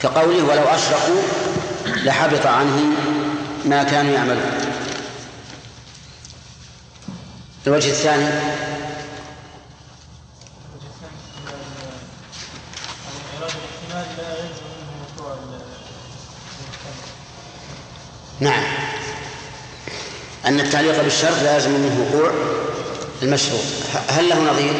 كقوله 0.01 0.43
ولو 0.43 0.63
أشركوا 0.63 1.21
لحبط 1.85 2.45
عنهم 2.45 2.95
ما 3.65 3.83
كانوا 3.83 4.13
يعملون. 4.13 4.51
الوجه 7.67 7.89
الثاني. 7.89 8.29
نعم. 18.39 18.84
أن 20.45 20.59
التعليق 20.59 21.03
بالشرط 21.03 21.43
لازم 21.43 21.71
منه 21.71 22.01
وقوع 22.01 22.31
المشروط 23.23 23.61
هل 24.09 24.29
له 24.29 24.51
نظير؟ 24.51 24.73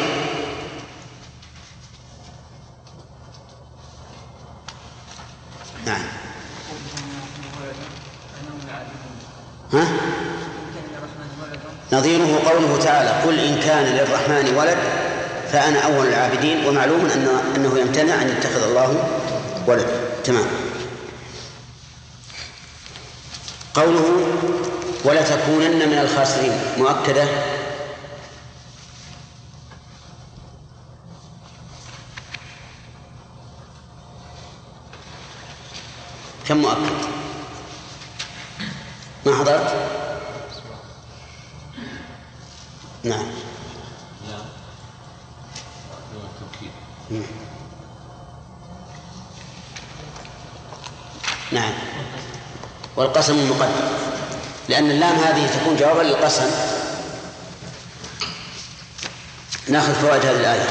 نعم. 5.86 6.02
ها؟ 9.72 9.86
نظيره 11.92 12.40
قوله 12.50 12.78
تعالى 12.84 13.10
قل 13.10 13.38
إن 13.38 13.60
كان 13.60 13.84
للرحمن 13.84 14.54
ولد 14.56 14.78
فأنا 15.52 15.80
أول 15.80 16.06
العابدين. 16.06 16.66
ومعلوم 16.66 17.10
أنه, 17.14 17.42
أنه 17.56 17.78
يمتنع 17.78 18.22
أن 18.22 18.28
يتخذ 18.28 18.68
الله 18.68 19.08
ولد. 19.66 19.86
تمام. 20.24 20.46
قوله 23.74 24.26
ولتكونن 25.06 25.88
من 25.88 25.98
الخاسرين. 25.98 26.52
مؤكدة؟ 26.78 27.28
كم 36.48 36.56
مؤكد؟ 36.56 36.76
ما 39.26 39.36
حضرت؟ 39.36 39.74
نعم. 43.04 43.26
نعم. 51.52 51.72
والقسم 52.96 53.38
المقدم. 53.38 54.06
لأن 54.68 54.90
اللام 54.90 55.16
هذه 55.16 55.46
تكون 55.46 55.76
جوابا 55.76 56.02
للقسم. 56.02 56.50
نأخذ 59.68 59.94
فوائد 59.94 60.24
هذه 60.24 60.36
الآية. 60.36 60.68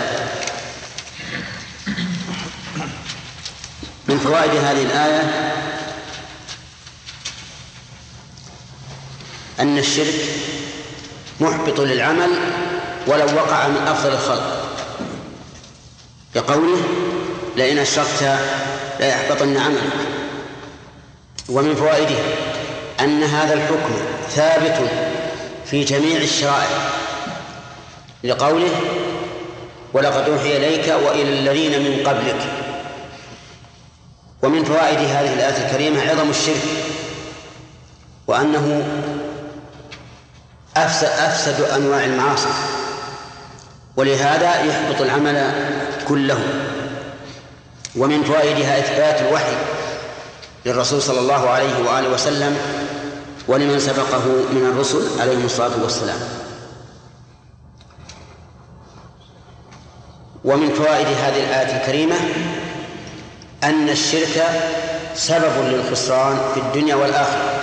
من 4.07 4.19
فوائد 4.19 4.51
هذه 4.51 4.81
الآية 4.81 5.22
أن 9.59 9.77
الشرك 9.77 10.15
محبط 11.39 11.80
للعمل 11.80 12.30
ولو 13.07 13.26
وقع 13.35 13.67
من 13.67 13.88
أفضل 13.88 14.13
الخلق. 14.13 14.65
كقوله 16.35 16.81
لئن 17.55 17.77
أشركت 17.77 18.39
ليحبطن 18.99 19.57
عملك. 19.57 19.93
ومن 21.49 21.76
فوائده 21.76 22.15
أن 23.06 23.23
هذا 23.23 23.53
الحكم 23.53 23.94
ثابت 24.30 24.90
في 25.65 25.84
جميع 25.84 26.18
الشرائع 26.18 26.90
لقوله 28.23 28.69
ولقد 29.94 30.30
أوحي 30.30 30.57
إليك 30.57 30.88
وإلى 30.88 31.40
الذين 31.40 31.84
من 31.84 32.07
قبلك 32.07 32.41
ومن 34.44 34.64
فوائد 34.64 34.98
هذه 34.98 35.34
الآية 35.34 35.68
الكريمة 35.68 36.02
عظم 36.10 36.30
الشرك 36.30 36.64
وأنه 38.27 38.84
أفسد, 40.77 41.07
أفسد 41.07 41.61
أنواع 41.61 42.03
المعاصي 42.03 42.49
ولهذا 43.98 44.64
يحبط 44.64 45.02
العمل 45.02 45.52
كله. 46.07 46.40
ومن 47.95 48.23
فوائدها 48.23 48.80
إثبات 48.80 49.22
الوحي 49.22 49.56
للرسول 50.65 51.01
صلى 51.01 51.19
الله 51.19 51.49
عليه 51.49 51.89
وآله 51.89 52.09
وسلم 52.09 52.57
ولمن 53.47 53.79
سبقه 53.79 54.25
من 54.51 54.71
الرسل 54.73 55.21
عليهم 55.21 55.45
الصلاة 55.45 55.83
والسلام. 55.83 56.19
ومن 60.45 60.69
فوائد 60.69 61.07
هذه 61.07 61.43
الآية 61.43 61.81
الكريمة 61.81 62.15
أن 63.63 63.89
الشرك 63.89 64.45
سبب 65.15 65.53
للخسران 65.57 66.39
في 66.53 66.59
الدنيا 66.59 66.95
والآخرة. 66.95 67.53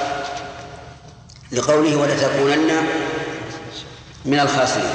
لقوله 1.53 1.97
ولتكونن 1.97 2.71
من 4.25 4.41
الخاسرين. 4.41 4.95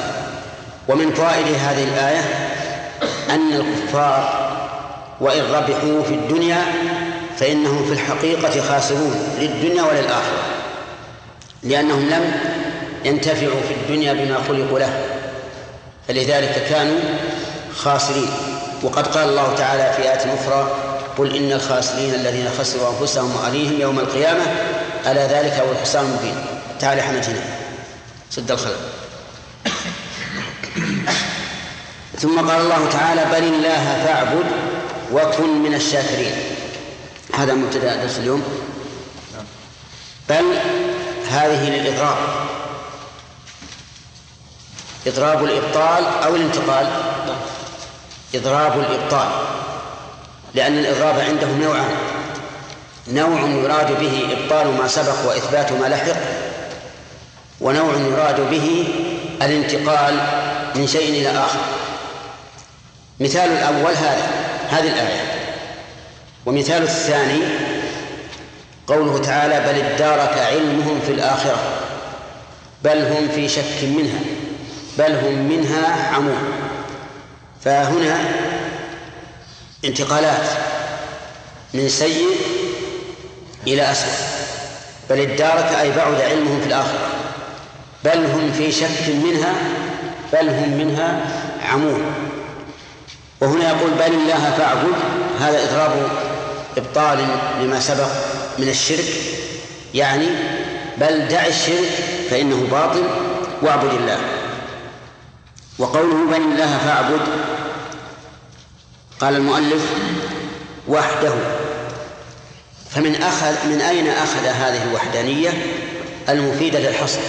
ومن 0.88 1.14
فوائد 1.14 1.48
هذه 1.48 1.84
الآية 1.84 2.22
أن 3.30 3.54
الكفار 3.54 4.48
وإن 5.22 5.44
ربحوا 5.44 6.04
في 6.04 6.14
الدنيا 6.14 6.66
فإنهم 7.40 7.86
في 7.86 7.94
الحقيقة 7.94 8.62
خاسرون 8.62 9.38
للدنيا 9.40 9.84
وللآخرة 9.84 10.44
لأنهم 11.64 12.10
لم 12.10 12.32
ينتفعوا 13.06 13.62
في 13.68 13.74
الدنيا 13.74 14.14
بما 14.14 14.38
خلقوا 14.48 14.80
له 14.80 15.04
فلذلك 16.08 16.66
كانوا 16.70 17.00
خاسرين. 17.76 18.30
وقد 18.84 19.08
قال 19.08 19.30
الله 19.30 19.56
تعالى 19.56 19.94
في 19.96 20.02
آية 20.02 20.34
أخرى 20.34 20.72
قل 21.18 21.36
إن 21.36 21.52
الخاسرين 21.52 22.14
الذين 22.14 22.50
خسروا 22.60 22.90
أنفسهم 22.90 23.36
وأهليهم 23.36 23.82
يوم 23.82 24.00
القيامة 24.00 24.44
ألا 25.08 25.28
ذلك 25.28 25.54
هو 25.54 25.72
الحسان 25.72 26.06
المبين. 26.06 26.36
تعالى 26.80 27.02
حنجنا 27.02 27.42
سد 28.30 28.52
الخلق. 28.52 28.80
ثم 32.20 32.40
قال 32.40 32.62
الله 32.62 32.90
تعالى 32.92 33.26
بل 33.32 33.48
الله 33.54 34.04
فاعبد 34.06 34.46
وكن 35.14 35.64
من 35.64 35.74
الشاكرين. 35.74 36.36
هذا 37.38 37.54
مبتدأ 37.54 37.96
درس 37.96 38.18
اليوم. 38.18 38.44
بل 40.30 40.44
هذه 41.30 41.70
للإضراب. 41.70 42.18
إضراب 45.08 45.44
الإبطال 45.44 46.04
أو 46.24 46.36
الانتقال. 46.36 46.88
إضراب 48.36 48.80
الإبطال. 48.80 49.30
لأن 50.54 50.78
الإضراب 50.78 51.20
عندهم 51.20 51.62
نوعان 51.62 51.96
نوع 53.08 53.40
يراد 53.40 54.00
به 54.00 54.38
إبطال 54.38 54.68
ما 54.78 54.88
سبق 54.88 55.28
وإثبات 55.28 55.72
ما 55.72 55.86
لحق 55.86 56.18
ونوع 57.62 57.94
يراد 57.94 58.50
به 58.50 58.88
الانتقال 59.42 60.20
من 60.76 60.88
شيء 60.88 61.10
إلى 61.10 61.40
آخر. 61.40 61.60
مثال 63.20 63.52
الأول 63.52 63.94
هذا 63.94 64.28
هذه 64.70 64.88
الآية. 64.88 65.27
ومثال 66.48 66.84
الثاني 66.84 67.42
قوله 68.88 69.18
تعالى 69.18 69.60
بل 69.60 69.80
ادارك 69.82 70.38
علمهم 70.38 71.00
في 71.06 71.12
الآخرة 71.12 71.58
بل 72.84 72.98
هم 72.98 73.28
في 73.36 73.50
شك 73.50 73.84
منها 73.84 74.20
بل 74.98 75.16
هم 75.16 75.50
منها 75.50 76.14
عمون. 76.16 76.52
فهنا 77.66 78.20
انتقالات 79.86 80.46
من 81.74 81.90
سيء 81.90 82.28
إلى 83.68 83.92
أسوأ. 83.92 84.28
بل 85.10 85.20
ادارك 85.20 85.74
أي 85.82 85.92
بعد 85.92 86.22
علمهم 86.22 86.62
في 86.62 86.68
الآخرة. 86.68 87.10
بل 88.06 88.26
هم 88.26 88.52
في 88.58 88.72
شك 88.72 89.10
منها 89.24 89.54
بل 90.34 90.50
هم 90.50 90.70
منها 90.70 91.20
عمون. 91.70 92.02
وهنا 93.42 93.70
يقول 93.70 93.92
بل 93.92 94.14
الله 94.14 94.54
فاعبد 94.58 94.96
هذا 95.40 95.64
إضراب 95.64 95.92
إبطال 96.78 97.28
لما 97.62 97.80
سبق 97.80 98.10
من 98.58 98.70
الشرك 98.70 99.14
يعني 99.94 100.28
بل 100.98 101.28
دع 101.28 101.46
الشرك 101.46 101.90
فإنه 102.30 102.68
باطل 102.72 103.04
واعبد 103.62 103.94
الله. 103.94 104.18
وقوله 105.80 106.26
بل 106.32 106.42
الله 106.42 106.78
فاعبد 106.78 107.22
قال 109.20 109.36
المؤلف 109.36 109.86
وحده. 110.88 111.34
فمن 112.90 113.16
أخذ 113.16 113.68
من 113.68 113.82
أين 113.82 114.08
أخذ 114.08 114.46
هذه 114.46 114.84
الوحدانية 114.84 115.50
المفيدة 116.30 116.80
للحصر؟ 116.80 117.20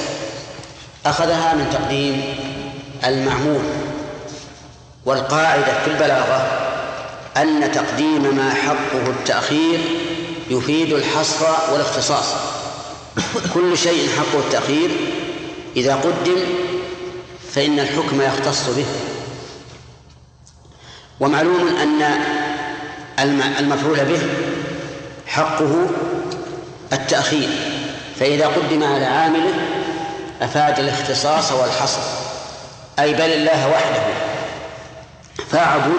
أخذها 1.06 1.54
من 1.54 1.70
تقديم 1.72 2.34
المعمول 3.04 3.62
والقاعدة 5.04 5.80
في 5.84 5.90
البلاغة. 5.90 6.67
أن 7.36 7.72
تقديم 7.72 8.36
ما 8.36 8.54
حقه 8.54 9.06
التأخير 9.06 9.80
يفيد 10.50 10.92
الحصر 10.92 11.46
والاختصاص. 11.72 12.34
كل 13.54 13.78
شيء 13.78 14.08
حقه 14.08 14.38
التأخير 14.38 14.90
إذا 15.76 15.94
قدم 15.94 16.36
فإن 17.54 17.80
الحكم 17.80 18.22
يختص 18.22 18.68
به. 18.68 18.86
ومعلوم 21.20 21.68
أن 23.18 23.40
المفعول 23.58 23.96
به 23.96 24.20
حقه 25.26 25.86
التأخير. 26.92 27.48
فإذا 28.20 28.46
قدم 28.46 28.84
على 28.84 29.04
عامله 29.04 29.54
أفاد 30.42 30.78
الاختصاص 30.78 31.52
والحصر. 31.52 32.00
أي 32.98 33.14
بل 33.14 33.20
الله 33.20 33.68
وحده. 33.70 34.02
فاعبد 35.50 35.92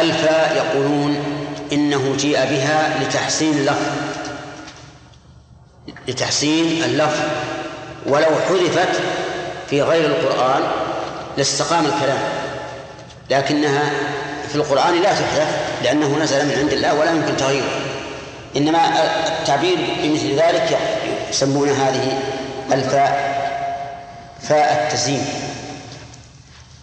ألفا 0.00 0.52
يقولون 0.54 1.16
إنه 1.72 2.16
جيء 2.16 2.36
بها 2.36 2.98
لتحسين 3.02 3.58
اللفظ. 3.58 3.86
لتحسين 6.08 6.84
اللفظ. 6.84 7.20
ولو 8.06 8.30
حذفت 8.48 9.00
في 9.70 9.82
غير 9.82 10.06
القرآن 10.06 10.62
لاستقام 11.36 11.86
الكلام. 11.86 12.18
لكنها 13.30 13.90
في 14.48 14.54
القرآن 14.54 15.02
لا 15.02 15.12
تحذف 15.12 15.48
لأنه 15.82 16.18
نزل 16.22 16.46
من 16.46 16.54
عند 16.58 16.72
الله 16.72 16.94
ولا 16.94 17.10
يمكن 17.10 17.36
تغييره. 17.36 17.80
إنما 18.56 18.78
التعبير 19.40 19.76
بمثل 20.02 20.34
ذلك 20.34 20.78
يسمون 21.30 21.68
هذه 21.68 22.18
الفاء 22.72 23.34
فاء 24.48 24.86
التزيين. 24.86 25.26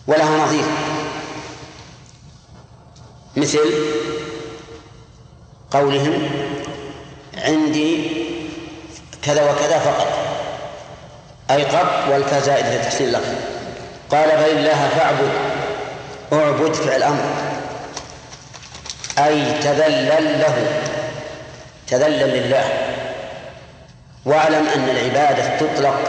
ولها 0.08 0.38
نظير. 0.46 0.64
مثل 3.38 3.60
قولهم 5.72 6.30
عندي 7.38 8.12
كذا 9.24 9.52
وكذا 9.52 9.80
فقط. 9.80 10.08
أي 11.52 11.64
قط 11.64 12.12
والفاء 12.12 12.40
زائدة 12.40 12.76
لتحسين 12.76 13.08
اللفظ. 13.08 13.34
قال 14.12 14.30
بل 14.30 14.58
الله 14.58 14.90
فاعبد. 14.98 15.30
اعبد 16.34 16.74
فعل 16.74 17.04
أمر. 17.04 17.24
أي 19.18 19.60
تذلل 19.60 20.40
له. 20.40 20.82
تذلل 21.88 22.30
لله. 22.30 22.64
واعلم 24.26 24.68
أن 24.76 24.90
العبادة 24.90 25.58
تطلق 25.58 26.00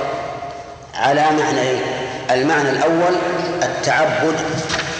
على 0.95 1.21
معنيين. 1.21 1.83
المعنى 2.31 2.71
الأول 2.71 3.15
التعبد 3.63 4.35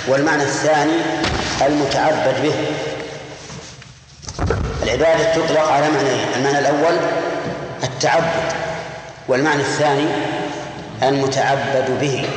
والمعنى 0.09 0.43
الثاني 0.43 0.99
المتعبد 1.61 2.43
به. 2.43 2.55
العبادة 4.83 5.35
تطلق 5.35 5.69
على 5.69 5.89
معنيين 5.89 6.27
المعنى 6.37 6.59
الأول 6.59 6.99
التعبد 7.83 8.53
والمعنى 9.29 9.61
الثاني 9.61 10.07
المتعبد 11.03 11.99
به. 12.01 12.29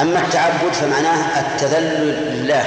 أما 0.00 0.20
التعبد 0.20 0.72
فمعناه 0.72 1.40
التذلل 1.40 2.32
لله 2.32 2.64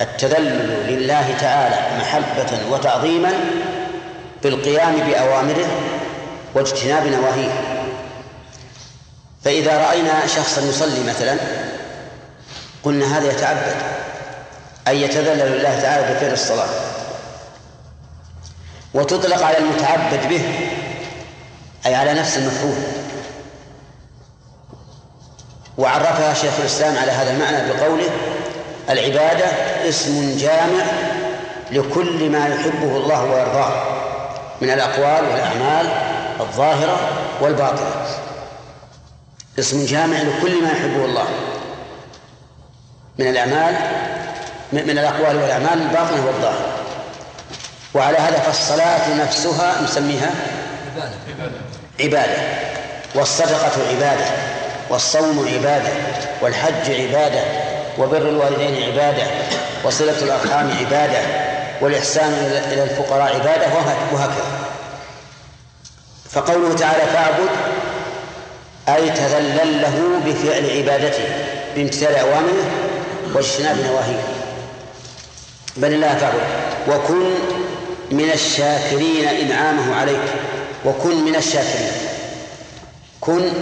التذلل 0.00 0.86
لله 0.88 1.34
تعالى 1.40 1.98
محبة 2.00 2.58
وتعظيما 2.70 3.32
بالقيام 4.42 4.96
بأوامره 4.96 5.66
واجتناب 6.54 7.06
نواهيه. 7.06 7.82
فإذا 9.44 9.78
رأينا 9.78 10.26
شخصا 10.26 10.60
يصلي 10.60 11.04
مثلا 11.08 11.36
قلنا 12.84 13.18
هذا 13.18 13.32
يتعبد. 13.32 13.76
أي 14.88 15.02
يتذلل 15.02 15.58
لله 15.58 15.80
تعالى 15.80 16.14
بفعل 16.14 16.32
الصلاة. 16.32 16.68
وتطلق 18.94 19.42
على 19.42 19.58
المتعبد 19.58 20.28
به 20.28 20.42
أي 21.86 21.94
على 21.94 22.14
نفس 22.14 22.38
المفعول 22.38 22.76
وعرفها 25.78 26.34
شيخ 26.34 26.52
الإسلام 26.60 26.96
على 26.98 27.12
هذا 27.12 27.32
المعنى 27.32 27.72
بقوله 27.72 28.10
العبادة 28.90 29.46
اسم 29.88 30.36
جامع 30.36 30.84
لكل 31.70 32.30
ما 32.30 32.48
يحبه 32.48 32.96
الله 32.96 33.24
ويرضاه 33.24 33.82
من 34.60 34.70
الأقوال 34.70 35.28
والأعمال 35.28 35.86
الظاهرة 36.40 36.98
والباطنة. 37.40 38.06
اسم 39.58 39.86
جامع 39.86 40.16
لكل 40.16 40.62
ما 40.62 40.70
يحبه 40.70 41.04
الله 41.04 41.26
من 43.18 43.26
الأعمال 43.26 43.76
من 44.72 44.98
الأقوال 44.98 45.36
والأعمال 45.36 45.82
الباطنة 45.82 46.26
والظاهرة 46.26 46.66
وعلى 47.94 48.18
هذا 48.18 48.38
فالصلاة 48.38 49.14
نفسها 49.24 49.82
نسميها 49.84 50.30
عبادة. 52.00 52.36
والصدقة 53.14 53.88
عبادة. 53.90 54.24
والصوم 54.90 55.48
عبادة. 55.54 55.92
والحج 56.40 56.90
عبادة. 56.90 57.40
وبر 57.98 58.28
الوالدين 58.28 58.82
عبادة. 58.82 59.22
وصلة 59.84 60.18
الأرحام 60.22 60.70
عبادة. 60.80 61.18
والإحسان 61.80 62.32
إلى 62.72 62.82
الفقراء 62.82 63.34
عبادة. 63.34 63.66
وهكذا. 64.12 64.44
فقوله 66.30 66.74
تعالى 66.74 67.02
فاعبد 67.12 67.50
أي 68.88 69.10
تذلل 69.10 69.82
له 69.82 70.20
بفعل 70.26 70.70
عبادته. 70.70 71.24
بامتثال 71.76 72.16
أوامره 72.16 72.64
واجتناب 73.34 73.76
نواهيه. 73.76 74.31
بل 75.76 75.94
الله 75.94 76.14
فاعبد 76.14 76.40
وكن 76.88 77.30
من 78.10 78.30
الشاكرين 78.34 79.28
إنعامه 79.28 79.94
عليك. 79.94 80.32
وكن 80.84 81.24
من 81.24 81.36
الشاكرين. 81.36 81.92
كن 83.20 83.52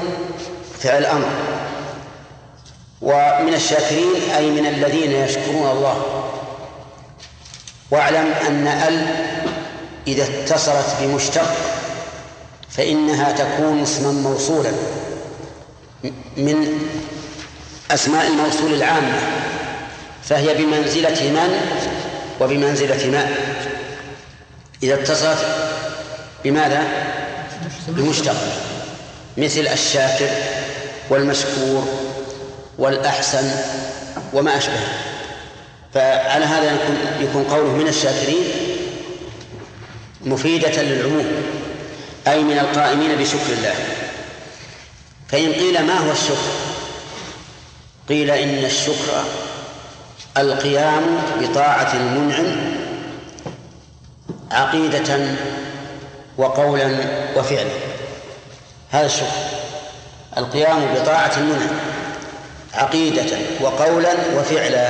فعل 0.80 1.04
أمر. 1.04 1.28
ومن 3.02 3.54
الشاكرين 3.54 4.30
أي 4.36 4.50
من 4.50 4.66
الذين 4.66 5.12
يشكرون 5.12 5.70
الله. 5.70 6.24
واعلم 7.90 8.34
أن 8.48 8.66
أل 8.66 9.06
إذا 10.06 10.24
اتصلت 10.24 10.96
بمشتق 11.00 11.54
فإنها 12.70 13.32
تكون 13.32 13.82
اسما 13.82 14.12
موصولا. 14.12 14.70
من 16.36 16.88
أسماء 17.90 18.26
الموصول 18.26 18.74
العامة. 18.74 19.20
فهي 20.30 20.54
بمنزلة 20.54 21.30
من 21.30 21.60
وبمنزلة 22.40 23.10
ما 23.10 23.28
إذا 24.82 24.94
اتصلت 24.94 25.38
بماذا؟ 26.44 26.82
بمشتق. 27.88 28.36
مثل 29.36 29.60
الشاكر 29.60 30.28
والمشكور 31.10 31.88
والأحسن 32.78 33.50
وما 34.32 34.56
أشبه. 34.56 34.80
فعلى 35.94 36.44
هذا 36.44 36.64
يكون, 36.64 36.96
يكون 37.20 37.44
قوله 37.44 37.72
من 37.72 37.88
الشاكرين 37.88 38.44
مفيدة 40.20 40.82
للعموم 40.82 41.26
أي 42.26 42.42
من 42.42 42.58
القائمين 42.58 43.16
بشكر 43.16 43.52
الله. 43.58 43.74
فإن 45.28 45.52
قيل 45.52 45.82
ما 45.82 45.98
هو 45.98 46.12
الشكر؟ 46.12 46.50
قيل 48.08 48.30
إن 48.30 48.64
الشكر 48.64 49.24
القيام 50.38 51.02
بطاعة 51.40 51.92
المنعم 51.94 52.46
عقيدة 54.50 55.18
وقولا 56.38 56.90
وفعلا. 57.36 57.70
هذا 58.90 59.06
الشكر. 59.06 59.26
القيام 60.36 60.94
بطاعة 60.94 61.32
المنعم 61.36 61.76
عقيدة 62.74 63.36
وقولا 63.60 64.12
وفعلا. 64.36 64.88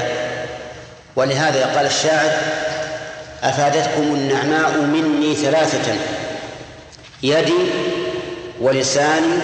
ولهذا 1.17 1.77
قال 1.77 1.87
الشاعر 1.87 2.31
أفادتكم 3.43 4.03
النعماء 4.03 4.81
مني 4.81 5.35
ثلاثة 5.35 5.95
يدي 7.23 7.53
ولساني 8.61 9.39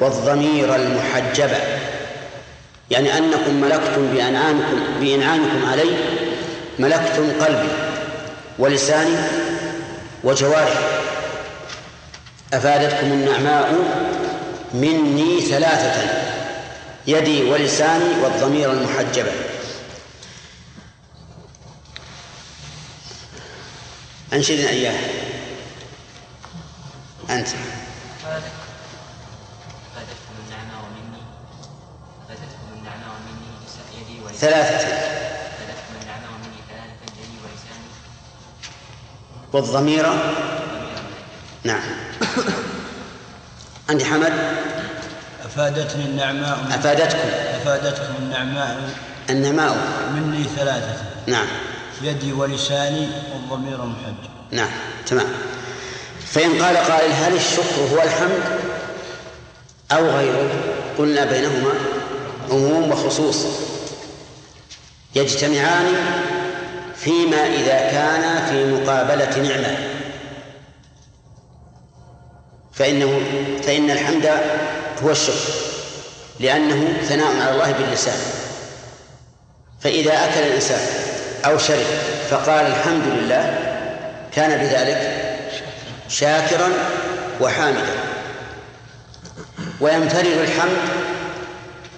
والضمير 0.00 0.74
المحجبة 0.76 1.79
يعني 2.90 3.18
أنكم 3.18 3.60
ملكتم 3.60 4.06
بأنعامكم 4.14 4.80
بإنعامكم 5.00 5.66
علي 5.70 5.96
ملكتم 6.78 7.30
قلبي 7.44 7.68
ولساني 8.58 9.16
وجوارحي. 10.24 10.84
أفادتكم 12.52 13.06
النعماء 13.06 13.74
مني 14.74 15.40
ثلاثة 15.40 16.10
يدي 17.06 17.50
ولساني 17.50 18.20
والضمير 18.22 18.72
المحجبة 18.72 19.32
أنشدنا 24.32 24.68
إياه. 24.68 24.98
أنت. 27.30 27.48
ثلاثة. 34.40 34.88
والضمير؟ 39.52 40.06
نعم. 41.64 41.80
عندي 43.90 44.04
حمد؟ 44.04 44.32
أفادتني 45.44 46.04
النعماء. 46.04 46.58
أفادتكم. 46.70 47.28
أفادتكم 47.54 48.14
النعماء. 48.18 48.90
النعماء. 49.30 49.76
مني 50.14 50.44
ثلاثة. 50.56 50.96
نعم. 51.26 51.46
يدي 52.02 52.32
ولساني 52.32 53.08
والضمير 53.32 53.78
محج. 53.78 54.30
نعم. 54.50 54.70
تمام. 55.06 55.26
فإن 56.26 56.62
قال 56.62 56.76
قائل 56.76 57.12
هل 57.12 57.36
الشكر 57.36 57.80
هو 57.92 58.02
الحمد 58.02 58.58
أو 59.92 60.10
غيره؟ 60.10 60.50
قلنا 60.98 61.24
بينهما 61.24 61.72
عموم 62.50 62.90
وخصوص. 62.90 63.69
يجتمعان 65.14 65.86
فيما 66.96 67.46
إذا 67.46 67.78
كان 67.90 68.46
في 68.50 68.64
مقابلة 68.64 69.38
نعمة. 69.38 69.76
فإنه 72.72 73.20
فإن 73.62 73.90
الحمد 73.90 74.30
هو 75.02 75.10
الشكر 75.10 75.50
لأنه 76.40 76.88
ثناء 77.08 77.40
على 77.40 77.50
الله 77.50 77.72
باللسان. 77.72 78.18
فإذا 79.80 80.12
أكل 80.12 80.40
الإنسان 80.40 80.80
أو 81.44 81.58
شرب 81.58 81.86
فقال 82.30 82.66
الحمد 82.66 83.04
لله 83.06 83.58
كان 84.34 84.60
بذلك 84.60 85.26
شاكرا 86.08 86.68
وحامدا. 87.40 87.94
وينفرد 89.80 90.26
الحمد 90.26 90.78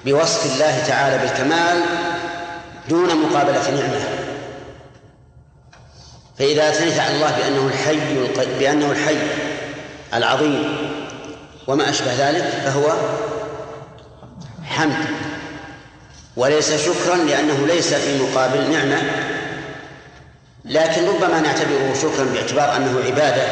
بوصف 0.04 0.54
الله 0.54 0.84
تعالى 0.88 1.18
بالكمال 1.18 1.82
دون 2.88 3.08
مقابلة 3.22 3.70
نعمة. 3.70 4.04
فإذا 6.38 6.68
أثنيت 6.68 6.98
على 6.98 7.14
الله 7.14 7.30
بأنه 7.30 7.66
الحي 7.66 7.98
بأنه 8.58 8.92
الحي 8.92 9.16
العظيم 10.14 10.76
وما 11.66 11.90
أشبه 11.90 12.30
ذلك 12.30 12.44
فهو 12.64 12.92
حمد. 14.64 15.06
وليس 16.36 16.72
شكرا 16.72 17.16
لأنه 17.16 17.66
ليس 17.66 17.94
في 17.94 18.22
مقابل 18.22 18.70
نعمة 18.70 19.02
لكن 20.64 21.06
ربما 21.08 21.40
نعتبره 21.40 21.94
شكرا 22.02 22.24
باعتبار 22.24 22.76
أنه 22.76 23.00
عبادة 23.06 23.42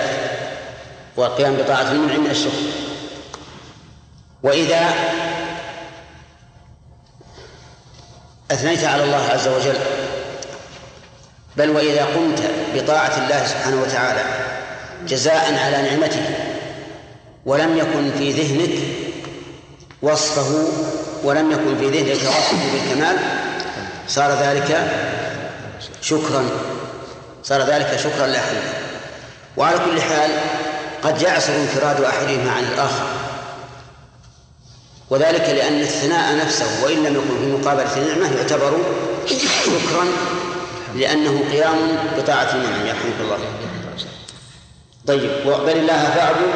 والقيام 1.16 1.56
بطاعة 1.56 1.92
المنعم 1.92 2.20
من 2.20 2.30
الشكر. 2.30 2.70
وإذا 4.42 4.94
أثنيت 8.50 8.84
على 8.84 9.04
الله 9.04 9.28
عز 9.32 9.48
وجل. 9.48 9.78
بل 11.56 11.70
وإذا 11.70 12.04
قمت 12.04 12.42
بطاعة 12.74 13.18
الله 13.18 13.46
سبحانه 13.46 13.82
وتعالى 13.82 14.24
جزاء 15.08 15.54
على 15.64 15.82
نعمته 15.82 16.22
ولم 17.46 17.78
يكن 17.78 18.10
في 18.18 18.30
ذهنك 18.32 18.78
وصفه 20.02 20.68
ولم 21.24 21.52
يكن 21.52 21.78
في 21.78 21.88
ذهنك 21.88 22.16
وصفه 22.16 22.56
بالكمال 22.72 23.16
صار 24.08 24.32
ذلك 24.42 24.90
شكرا 26.02 26.44
صار 27.44 27.62
ذلك 27.62 28.00
شكرا 28.04 28.26
لا 28.26 28.38
حمدا 28.40 28.72
وعلى 29.56 29.78
كل 29.78 30.02
حال 30.02 30.30
قد 31.02 31.22
يعسر 31.22 31.52
انفراد 31.56 32.00
أحدهما 32.00 32.52
عن 32.52 32.64
الآخر. 32.64 33.06
وذلك 35.10 35.48
لأن 35.48 35.80
الثناء 35.80 36.36
نفسه 36.36 36.84
وإن 36.84 36.96
لم 36.96 37.14
يكن 37.14 37.40
في 37.40 37.46
مقابلة 37.46 37.96
النعمة 37.96 38.36
يعتبر 38.36 38.78
شكرا 39.64 40.04
لأنه 40.96 41.44
قيام 41.52 41.76
بطاعة 42.18 42.54
المنعم 42.54 42.86
يرحمك 42.86 43.20
الله. 43.20 43.38
طيب 45.06 45.30
بل 45.46 45.76
الله 45.76 46.10
فاعبد 46.14 46.50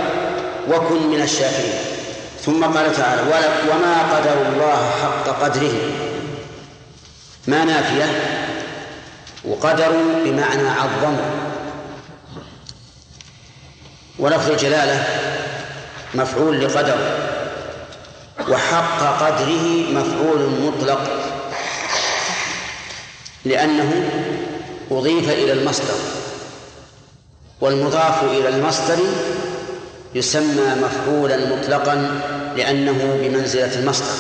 وكن 0.69 1.07
من 1.07 1.23
الشاكرين. 1.23 1.75
ثم 2.45 2.65
قال 2.65 2.97
تعالى 2.97 3.23
وما 3.71 4.17
قدر 4.17 4.47
الله 4.49 4.91
حق 5.03 5.43
قدره. 5.43 5.75
ما 7.47 7.65
نافية؟ 7.65 8.05
وقدروا 9.45 10.25
بمعنى 10.25 10.69
عظموا 10.69 11.31
ولفظ 14.19 14.51
الجلالة 14.51 15.05
مفعول 16.15 16.65
لقدر. 16.65 17.24
وحق 18.49 19.23
قدره 19.23 19.85
مفعول 19.93 20.51
مطلق 20.63 21.01
لأنه 23.45 24.11
أضيف 24.91 25.31
إلى 25.31 25.53
المصدر 25.53 25.95
والمضاف 27.61 28.25
إلى 28.25 28.49
المصدر 28.49 28.99
يسمى 30.15 30.75
مفعولا 30.83 31.57
مطلقا 31.57 32.21
لأنه 32.57 33.19
بمنزلة 33.23 33.79
المصدر. 33.81 34.15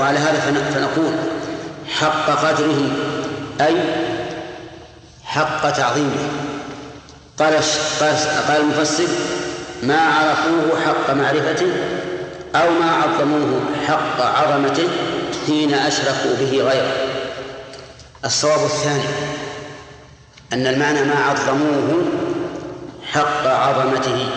وعلى 0.00 0.18
هذا 0.18 0.40
فنقول 0.74 1.12
حق 1.88 2.30
قدره 2.30 2.90
أي 3.60 3.76
حق 5.24 5.70
تعظيمه 5.70 6.28
قال 7.38 7.54
قال 8.48 8.60
المفسر 8.60 9.08
ما 9.82 10.00
عرفوه 10.00 10.80
حق 10.86 11.14
معرفته 11.14 11.66
أو 12.54 12.70
ما 12.70 12.90
عظموه 12.90 13.60
حق 13.88 14.20
عظمته 14.20 14.88
حين 15.46 15.74
أشركوا 15.74 16.34
به 16.40 16.50
غيره. 16.50 16.92
الصواب 18.24 18.64
الثاني 18.64 19.04
أن 20.52 20.66
المعنى 20.66 21.04
ما 21.04 21.14
عظموه 21.14 22.02
حق 23.12 23.46
عظمته 23.46 24.28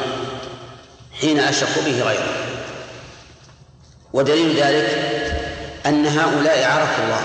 حين 1.22 1.40
أشركوا 1.40 1.82
به 1.86 2.02
غيره. 2.02 2.34
ودليل 4.14 4.64
ذلك 4.64 4.90
أن 5.86 6.06
هؤلاء 6.06 6.64
عرفوا 6.64 7.04
الله 7.04 7.22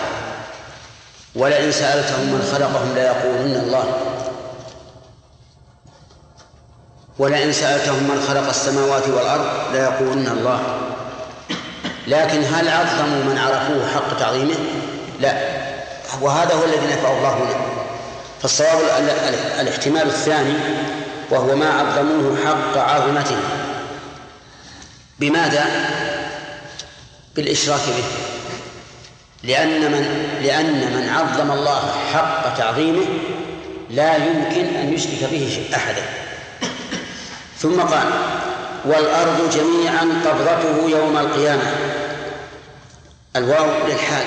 ولئن 1.34 1.72
سألتهم 1.72 2.26
من 2.26 2.48
خلقهم 2.52 2.94
ليقولن 2.94 3.64
الله. 3.64 3.84
ولئن 7.18 7.52
سألتهم 7.52 8.02
من 8.02 8.24
خلق 8.28 8.48
السماوات 8.48 9.08
والأرض 9.08 9.46
ليقولن 9.72 10.26
الله. 10.26 10.77
لكن 12.08 12.44
هل 12.44 12.68
عظموا 12.68 13.24
من 13.24 13.38
عرفوه 13.38 13.88
حق 13.94 14.18
تعظيمه؟ 14.18 14.54
لا. 15.20 15.32
وهذا 16.20 16.54
هو 16.54 16.64
الذي 16.64 16.86
نفعه 16.86 17.18
الله 17.18 17.28
هنا 17.28 17.56
فالصواب 18.42 18.78
الاحتمال 19.60 20.02
الثاني 20.02 20.54
وهو 21.30 21.56
ما 21.56 21.70
عظموه 21.70 22.36
حق 22.46 22.78
عظمته. 22.78 23.36
بماذا؟ 25.18 25.64
بالإشراك 27.36 27.80
به. 27.80 28.04
لأن 29.42 29.92
من 29.92 30.28
لأن 30.42 30.92
من 30.92 31.08
عظم 31.08 31.50
الله 31.50 31.92
حق 32.12 32.56
تعظيمه 32.58 33.06
لا 33.90 34.16
يمكن 34.16 34.76
أن 34.76 34.92
يشرك 34.92 35.30
به 35.30 35.68
أحدا. 35.74 36.02
ثم 37.58 37.80
قال 37.80 38.06
والأرض 38.84 39.50
جميعا 39.50 40.22
قبضته 40.26 40.88
يوم 40.88 41.18
القيامة. 41.18 41.87
الواو 43.36 43.86
للحال. 43.86 44.26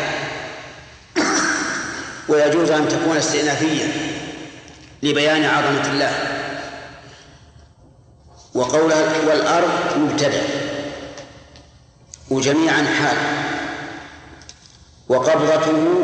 ويجوز 2.30 2.72
أن 2.72 2.88
تكون 2.90 3.18
استئنافية 3.18 3.86
لبيان 5.04 5.46
عظمة 5.46 5.92
الله. 5.92 6.14
وقولها 8.54 9.18
والأرض 9.28 9.98
مبتدأ. 9.98 10.44
وجميعا 12.30 12.84
حال. 12.84 13.18
وقبضته 15.10 16.04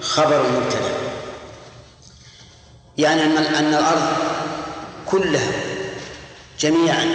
خبر 0.00 0.42
مبتدأ. 0.50 0.92
يعني 2.98 3.22
أن 3.22 3.36
أن 3.36 3.74
الأرض 3.74 4.16
كلها 5.06 5.52
جميعا 6.60 7.06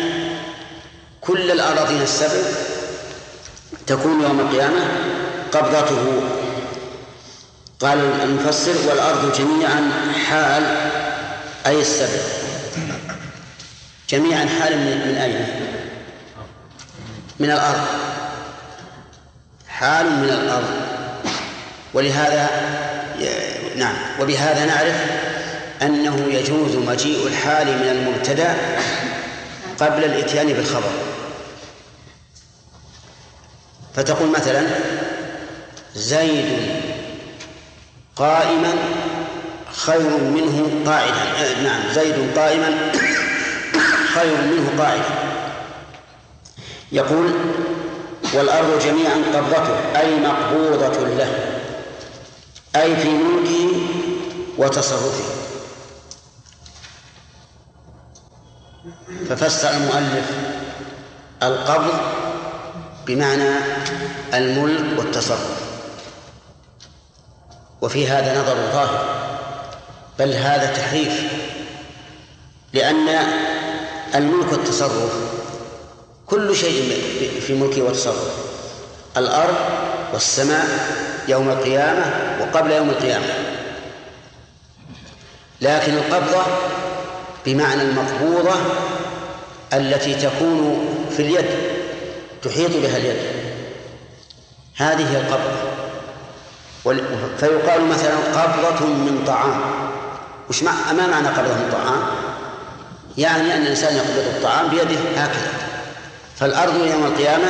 كل 1.21 1.51
الأراضين 1.51 2.01
السبع 2.01 2.70
تكون 3.87 4.21
يوم 4.21 4.39
القيامة 4.39 4.85
قبضته. 5.51 6.21
قال 7.79 7.99
المفسر 8.23 8.75
والأرض 8.89 9.37
جميعا 9.37 9.91
حال 10.29 10.63
أي 11.65 11.81
السبع 11.81 12.21
جميعا 14.09 14.45
حال 14.59 14.77
من, 14.77 15.07
من 15.07 15.17
أين؟ 15.17 15.45
من 17.39 17.51
الأرض. 17.51 17.85
حال 19.67 20.05
من 20.05 20.29
الأرض. 20.29 20.69
ولهذا 21.93 22.49
نعم. 23.75 23.95
وبهذا 24.19 24.65
نعرف 24.65 24.95
أنه 25.81 26.27
يجوز 26.31 26.75
مجيء 26.75 27.27
الحال 27.27 27.67
من 27.67 27.87
المبتدأ 27.89 28.55
قبل 29.79 30.03
الإتيان 30.03 30.47
بالخبر. 30.47 31.10
فتقول 33.95 34.29
مثلا 34.29 34.67
زيد 35.95 36.71
قائما 38.15 38.73
خير 39.71 40.17
منه 40.17 40.83
قاعدا. 40.85 41.61
نعم 41.63 41.81
زيد 41.93 42.37
قائما 42.37 42.91
خير 44.15 44.37
منه 44.41 44.83
قاعدا. 44.83 45.03
يقول 46.91 47.31
والأرض 48.33 48.79
جميعا 48.79 49.15
قبضته 49.33 49.99
أي 49.99 50.15
مقبوضة 50.19 51.07
له 51.07 51.59
أي 52.75 52.95
في 52.95 53.09
ملكه 53.09 53.81
وتصرفه. 54.57 55.23
ففسر 59.29 59.69
المؤلف 59.69 60.31
القبض 61.43 61.93
بمعنى 63.07 63.49
الملك 64.33 64.99
والتصرف. 64.99 65.61
وفي 67.81 68.07
هذا 68.07 68.41
نظر 68.41 68.55
ظاهر 68.55 69.21
بل 70.19 70.33
هذا 70.33 70.73
تحريف 70.73 71.21
لأن 72.73 73.09
الملك 74.15 74.51
والتصرف 74.51 75.13
كل 76.25 76.55
شيء 76.55 77.01
في 77.47 77.53
ملكه 77.53 77.81
وتصرفه 77.81 78.31
الأرض 79.17 79.55
والسماء 80.13 80.65
يوم 81.27 81.49
القيامة 81.49 82.13
وقبل 82.41 82.71
يوم 82.71 82.89
القيامة. 82.89 83.25
لكن 85.61 85.93
القبضة 85.93 86.43
بمعنى 87.45 87.81
المقبوضة 87.81 88.55
التي 89.73 90.15
تكون 90.15 90.89
في 91.17 91.21
اليد. 91.21 91.70
تحيط 92.43 92.71
بها 92.71 92.97
اليد. 92.97 93.17
هذه 94.77 95.17
القبضة 95.17 95.71
فيقال 97.39 97.87
مثلا 97.87 98.15
قبضة 98.35 98.85
من 98.85 99.23
طعام. 99.27 99.61
وش 100.49 100.63
ما 100.63 100.71
معنى 100.93 101.27
قبضة 101.27 101.53
من 101.53 101.69
طعام؟ 101.71 102.01
يعني 103.17 103.55
أن 103.55 103.61
الإنسان 103.61 103.95
يقبض 103.95 104.25
الطعام 104.35 104.67
بيده 104.67 104.99
هكذا. 105.15 105.51
فالأرض 106.39 106.75
يوم 106.75 107.03
القيامة 107.03 107.47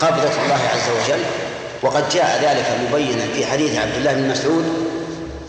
قبضة 0.00 0.42
الله 0.44 0.60
عز 0.72 0.90
وجل. 0.90 1.22
وقد 1.82 2.08
جاء 2.08 2.40
ذلك 2.42 2.66
مبينا 2.88 3.26
في 3.34 3.46
حديث 3.46 3.78
عبد 3.78 3.94
الله 3.96 4.12
بن 4.12 4.28
مسعود 4.28 4.64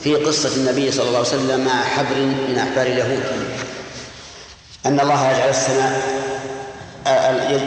في 0.03 0.15
قصة 0.15 0.55
النبي 0.55 0.91
صلى 0.91 1.07
الله 1.07 1.17
عليه 1.17 1.27
وسلم 1.27 1.65
مع 1.65 1.83
حبر 1.83 2.15
من 2.15 2.57
أحبار 2.57 2.85
اليهود. 2.85 3.23
أن 4.85 4.99
الله 4.99 5.31
يجعل 5.31 5.49
السماء 5.49 6.20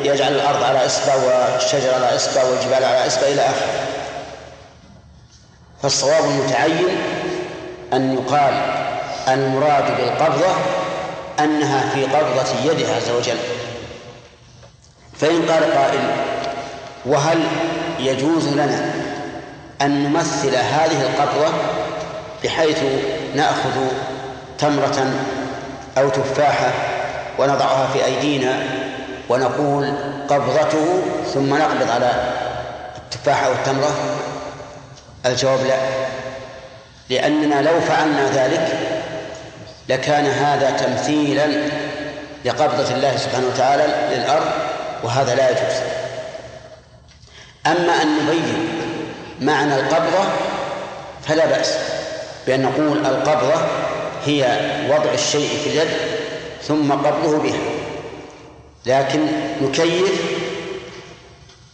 يجعل 0.05 0.33
الأرض 0.33 0.63
على 0.63 0.87
إصبع 0.87 1.15
والشجر 1.15 1.95
على 1.95 2.17
إصبع 2.17 2.45
والجبال 2.45 2.85
على 2.85 3.07
إصبع 3.07 3.23
إلى 3.27 3.43
آخره 3.43 3.87
فالصواب 5.83 6.25
المتعين 6.25 6.89
أن 7.93 8.15
يقال 8.15 8.55
المراد 9.29 9.97
بالقبضة 9.97 10.55
أنها 11.41 11.91
في 11.95 12.05
قبضة 12.05 12.73
يده 12.73 12.95
عز 12.95 13.11
وجل. 13.11 13.37
فإن 15.21 15.43
قال 15.51 15.75
قائل 15.75 16.01
وهل 17.07 17.39
يجوز 17.99 18.49
لنا 18.49 18.93
أن 19.83 20.05
نمثل 20.05 20.57
هذه 20.57 21.03
القبضة 21.03 21.55
بحيث 22.45 22.79
نأخذ 23.35 23.87
تمرة 24.59 25.11
أو 25.99 26.09
تفاحة 26.09 26.71
ونضعها 27.39 27.87
في 27.93 28.05
أيدينا 28.05 28.84
ونقول 29.29 29.93
قبضته 30.29 31.03
ثم 31.35 31.55
نقبض 31.55 31.91
على 31.91 32.11
التفاحة 32.97 33.49
والتمرة 33.51 33.91
الجواب 35.27 35.59
لا. 35.67 35.77
لأننا 37.11 37.63
لو 37.63 37.81
فعلنا 37.81 38.31
ذلك 38.31 38.79
لكان 39.89 40.27
هذا 40.27 40.71
تمثيلا 40.71 41.47
لقبضة 42.45 42.95
الله 42.95 43.17
سبحانه 43.17 43.47
وتعالى 43.47 44.17
للأرض 44.17 44.47
وهذا 45.03 45.35
لا 45.35 45.51
يجوز. 45.51 45.81
أما 47.67 48.03
أن 48.03 48.19
نبين 48.19 48.69
معنى 49.41 49.75
القبضة 49.75 50.25
فلا 51.29 51.47
بأس 51.47 51.75
بأن 52.47 52.63
نقول 52.63 53.07
القبضة 53.07 53.61
هي 54.27 54.59
وضع 54.91 55.11
الشيء 55.15 55.49
في 55.65 55.71
اليد 55.71 55.89
ثم 56.63 56.93
قبضه 56.93 57.39
بها. 57.39 57.74
لكن 58.87 59.27
نكيف 59.63 60.23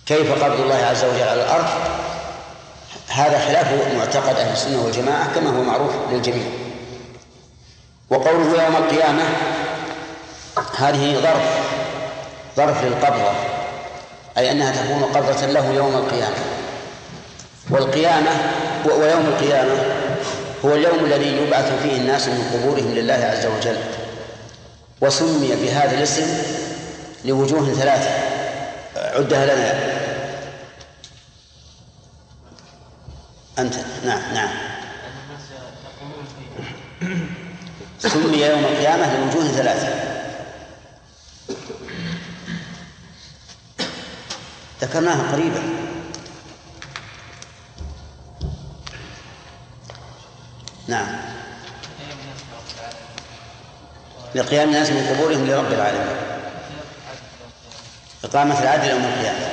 كيف 0.06 0.44
قبض 0.44 0.60
الله 0.60 0.74
عز 0.74 1.04
وجل 1.04 1.28
على 1.28 1.42
الأرض؟ 1.42 1.66
هذا 3.08 3.38
خلاف 3.38 3.94
معتقد 3.96 4.36
أهل 4.36 4.52
السنة 4.52 4.84
والجماعة 4.84 5.34
كما 5.34 5.50
هو 5.50 5.62
معروف 5.62 5.92
للجميع. 6.12 6.46
وقوله 8.10 8.64
يوم 8.64 8.76
القيامة 8.76 9.22
هذه 10.76 11.14
ظرف 11.14 11.42
ظرف 12.56 12.84
للقبضة 12.84 13.32
أي 14.38 14.50
أنها 14.50 14.72
تكون 14.72 15.02
قبضة 15.02 15.46
له 15.46 15.72
يوم 15.74 15.94
القيامة. 15.94 16.36
والقيامة 17.70 18.30
ويوم 18.84 19.26
القيامة 19.26 19.72
هو 20.64 20.72
اليوم 20.74 21.04
الذي 21.04 21.36
يبعث 21.36 21.82
فيه 21.82 21.96
الناس 21.96 22.28
من 22.28 22.50
قبورهم 22.52 22.94
لله 22.94 23.14
عز 23.14 23.46
وجل 23.46 23.76
وسمي 25.00 25.56
بهذا 25.62 25.98
الاسم 25.98 26.42
لوجوه 27.24 27.74
ثلاثة. 27.74 28.10
عدها 28.96 29.46
لنا. 29.46 30.00
أنت. 33.58 33.74
نعم 34.04 34.34
نعم. 34.34 34.48
سمي 37.98 38.38
يوم 38.38 38.64
القيامة 38.64 39.16
لوجوه 39.16 39.48
ثلاثة. 39.48 40.10
ذكرناها 44.80 45.32
قريبا. 45.32 45.62
نعم. 50.88 51.06
لقيام 54.34 54.68
الناس 54.68 54.90
من 54.90 55.06
قبورهم 55.06 55.46
لرب 55.46 55.72
العالمين. 55.72 56.39
إقامة 58.24 58.62
العدل 58.62 58.90
يوم 58.90 59.04
القيامة. 59.04 59.48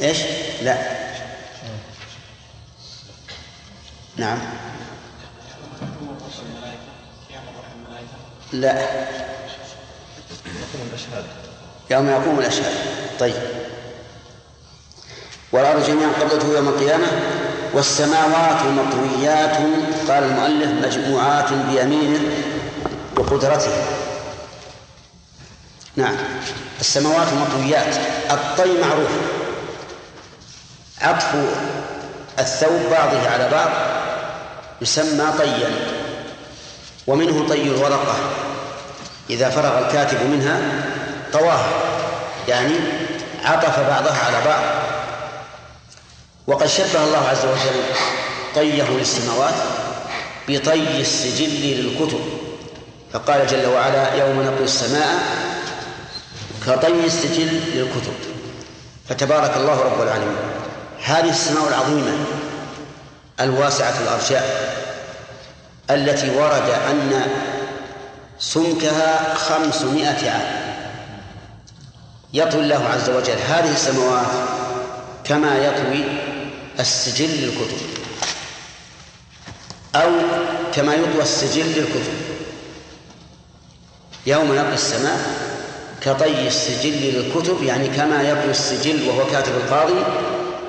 إيش؟ 0.00 0.18
لا. 0.62 0.76
نعم. 4.16 4.38
لا. 8.52 8.88
يوم 11.90 12.08
يقوم 12.08 12.38
الأشهاد. 12.38 12.74
طيب. 13.20 13.34
والأرض 15.52 15.86
جميعا 15.86 16.10
قبضته 16.20 16.54
يوم 16.54 16.68
القيامة 16.68 17.06
والسماوات 17.72 18.62
مطويات 18.62 19.56
قال 20.08 20.24
المؤلف 20.24 20.86
مجموعات 20.86 21.52
بيمينه 21.52 22.20
وقدرته. 23.16 23.70
نعم. 26.00 26.16
السماوات 26.80 27.26
مطويات. 27.32 27.96
الطي 28.30 28.80
معروف. 28.80 29.10
عطف 31.00 31.34
الثوب 32.38 32.80
بعضه 32.90 33.30
على 33.30 33.48
بعض 33.48 33.70
يسمى 34.82 35.32
طيا. 35.38 35.70
ومنه 37.06 37.48
طي 37.48 37.62
الورقة. 37.62 38.14
إذا 39.30 39.50
فرغ 39.50 39.78
الكاتب 39.78 40.26
منها 40.30 40.60
طواها 41.32 41.68
يعني 42.48 42.74
عطف 43.44 43.78
بعضها 43.80 44.24
على 44.26 44.44
بعض. 44.46 44.62
وقد 46.46 46.66
شبه 46.66 47.04
الله 47.04 47.28
عز 47.28 47.44
وجل 47.44 47.82
طيه 48.54 48.82
للسماوات 48.82 49.54
بطي 50.48 51.00
السجل 51.00 51.50
للكتب. 51.62 52.20
فقال 53.12 53.46
جل 53.46 53.66
وعلا 53.66 54.14
يوم 54.14 54.42
نطوي 54.42 54.64
السماء 54.64 55.49
كطي 56.66 57.04
السجل 57.06 57.60
للكتب. 57.74 58.14
فتبارك 59.08 59.56
الله 59.56 59.80
رب 59.80 60.02
العالمين. 60.02 60.36
هذه 61.04 61.30
السماء 61.30 61.68
العظيمة 61.68 62.12
الواسعة 63.40 63.94
الأرجاء 64.02 64.70
التي 65.90 66.30
ورد 66.30 66.68
أن 66.90 67.22
سمكها 68.38 69.34
خمسمائة 69.34 70.30
عام. 70.30 70.60
يطوي 72.32 72.60
الله 72.60 72.88
عز 72.88 73.10
وجل 73.10 73.38
هذه 73.48 73.72
السماوات 73.72 74.26
كما 75.24 75.58
يطوي 75.58 76.04
السجل 76.80 77.28
للكتب. 77.28 77.78
أو 79.94 80.10
كما 80.74 80.94
يطوى 80.94 81.22
السجل 81.22 81.66
للكتب. 81.66 82.14
يوم 84.26 84.54
نقي 84.54 84.74
السماء 84.74 85.50
كطي 86.00 86.46
السجل 86.46 86.92
للكتب 86.92 87.62
يعني 87.62 87.88
كما 87.88 88.22
يطوي 88.22 88.50
السجل 88.50 89.08
وهو 89.08 89.26
كاتب 89.32 89.52
القاضي 89.52 90.02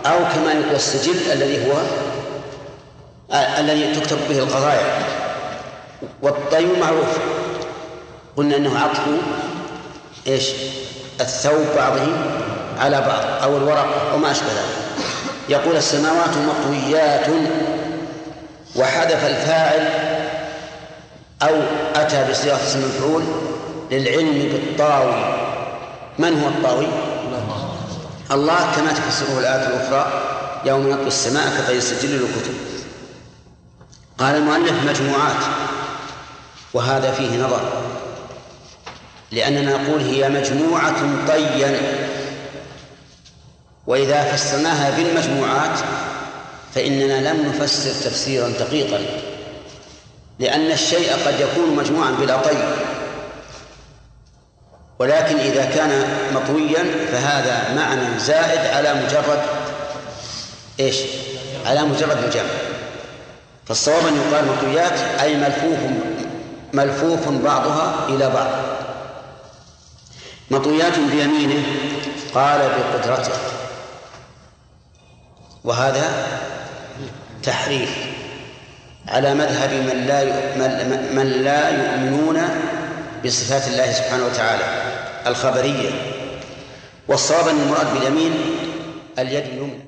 أو 0.05 0.17
كما 0.35 0.51
يطوى 0.51 0.75
السجل 0.75 1.31
الذي 1.31 1.67
هو 1.67 1.77
آه 3.31 3.59
الذي 3.59 3.95
تكتب 3.95 4.17
به 4.29 4.39
القضايا. 4.39 5.03
والطي 6.21 6.65
معروف. 6.65 7.17
قلنا 8.37 8.57
إنه 8.57 8.79
عطف 8.79 9.01
إيش؟ 10.27 10.49
الثوب 11.21 11.65
بعضه 11.75 12.01
على 12.79 13.01
بعض 13.01 13.43
أو 13.43 13.57
الورق 13.57 14.11
أو 14.11 14.17
ما 14.17 14.31
أشبه 14.31 14.47
ذلك. 14.47 14.81
يقول 15.49 15.75
السماوات 15.75 16.29
مطويات 16.37 17.27
وحذف 18.75 19.25
الفاعل 19.25 19.89
أو 21.41 21.55
أتى 21.95 22.31
بصيغه 22.31 22.55
اسم 22.55 22.79
المفعول 22.79 23.23
للعلم 23.91 24.49
بالطاوي. 24.51 25.41
من 26.19 26.41
هو 26.41 26.47
الطاوي؟ 26.47 26.87
الله 28.31 28.75
كما 28.75 28.91
تفسره 28.91 29.39
الآية 29.39 29.67
الأخرى 29.67 30.21
يوم 30.65 30.89
نطوي 30.89 31.07
السماء 31.07 31.57
كطي 31.57 31.77
السجل 31.77 32.09
للكتب 32.09 32.53
قال 34.17 34.35
المؤلف 34.35 34.83
مجموعات 34.89 35.43
وهذا 36.73 37.11
فيه 37.11 37.37
نظر. 37.37 37.71
لأننا 39.31 39.77
نقول 39.77 40.01
هي 40.01 40.29
مجموعة 40.29 41.27
طيا 41.27 41.81
وإذا 43.87 44.23
فسرناها 44.23 44.97
بالمجموعات 44.97 45.79
فإننا 46.75 47.33
لم 47.33 47.49
نفسر 47.49 48.09
تفسيرا 48.09 48.49
دقيقا. 48.49 48.99
لأن 50.39 50.71
الشيء 50.71 51.13
قد 51.25 51.39
يكون 51.39 51.75
مجموعا 51.75 52.11
بلا 52.11 52.37
طي. 52.37 52.57
ولكن 55.01 55.37
إذا 55.37 55.65
كان 55.65 56.05
مطويا 56.33 56.83
فهذا 57.11 57.73
معنى 57.75 58.19
زائد 58.19 58.59
على 58.59 58.93
مجرد 58.93 59.41
إيش؟ 60.79 60.95
على 61.65 61.81
مجرد 61.81 62.23
الجمع 62.23 62.49
فالصواب 63.65 64.07
أن 64.07 64.15
يقال 64.15 64.45
مطويات 64.47 64.99
أي 65.21 65.35
ملفوف 65.35 65.79
ملفوف 66.73 67.29
بعضها 67.29 68.07
إلى 68.09 68.29
بعض. 68.29 68.49
مطويات 70.51 70.99
بيمينه 70.99 71.63
قال 72.35 72.59
بقدرته. 72.59 73.33
وهذا 75.63 76.27
تحريف 77.43 77.89
على 79.07 79.33
مذهب 79.33 79.69
من 79.73 80.05
لا 80.07 80.23
من 81.13 81.43
لا 81.43 81.69
يؤمنون 81.69 82.41
بصفات 83.25 83.67
الله 83.67 83.91
سبحانه 83.91 84.25
وتعالى. 84.25 84.90
الخبرية. 85.27 85.89
والصواب 87.07 87.47
أن 87.47 87.59
المراد 87.59 87.93
باليمين 87.93 88.31
اليد 89.19 89.43
اليمنى. 89.43 89.80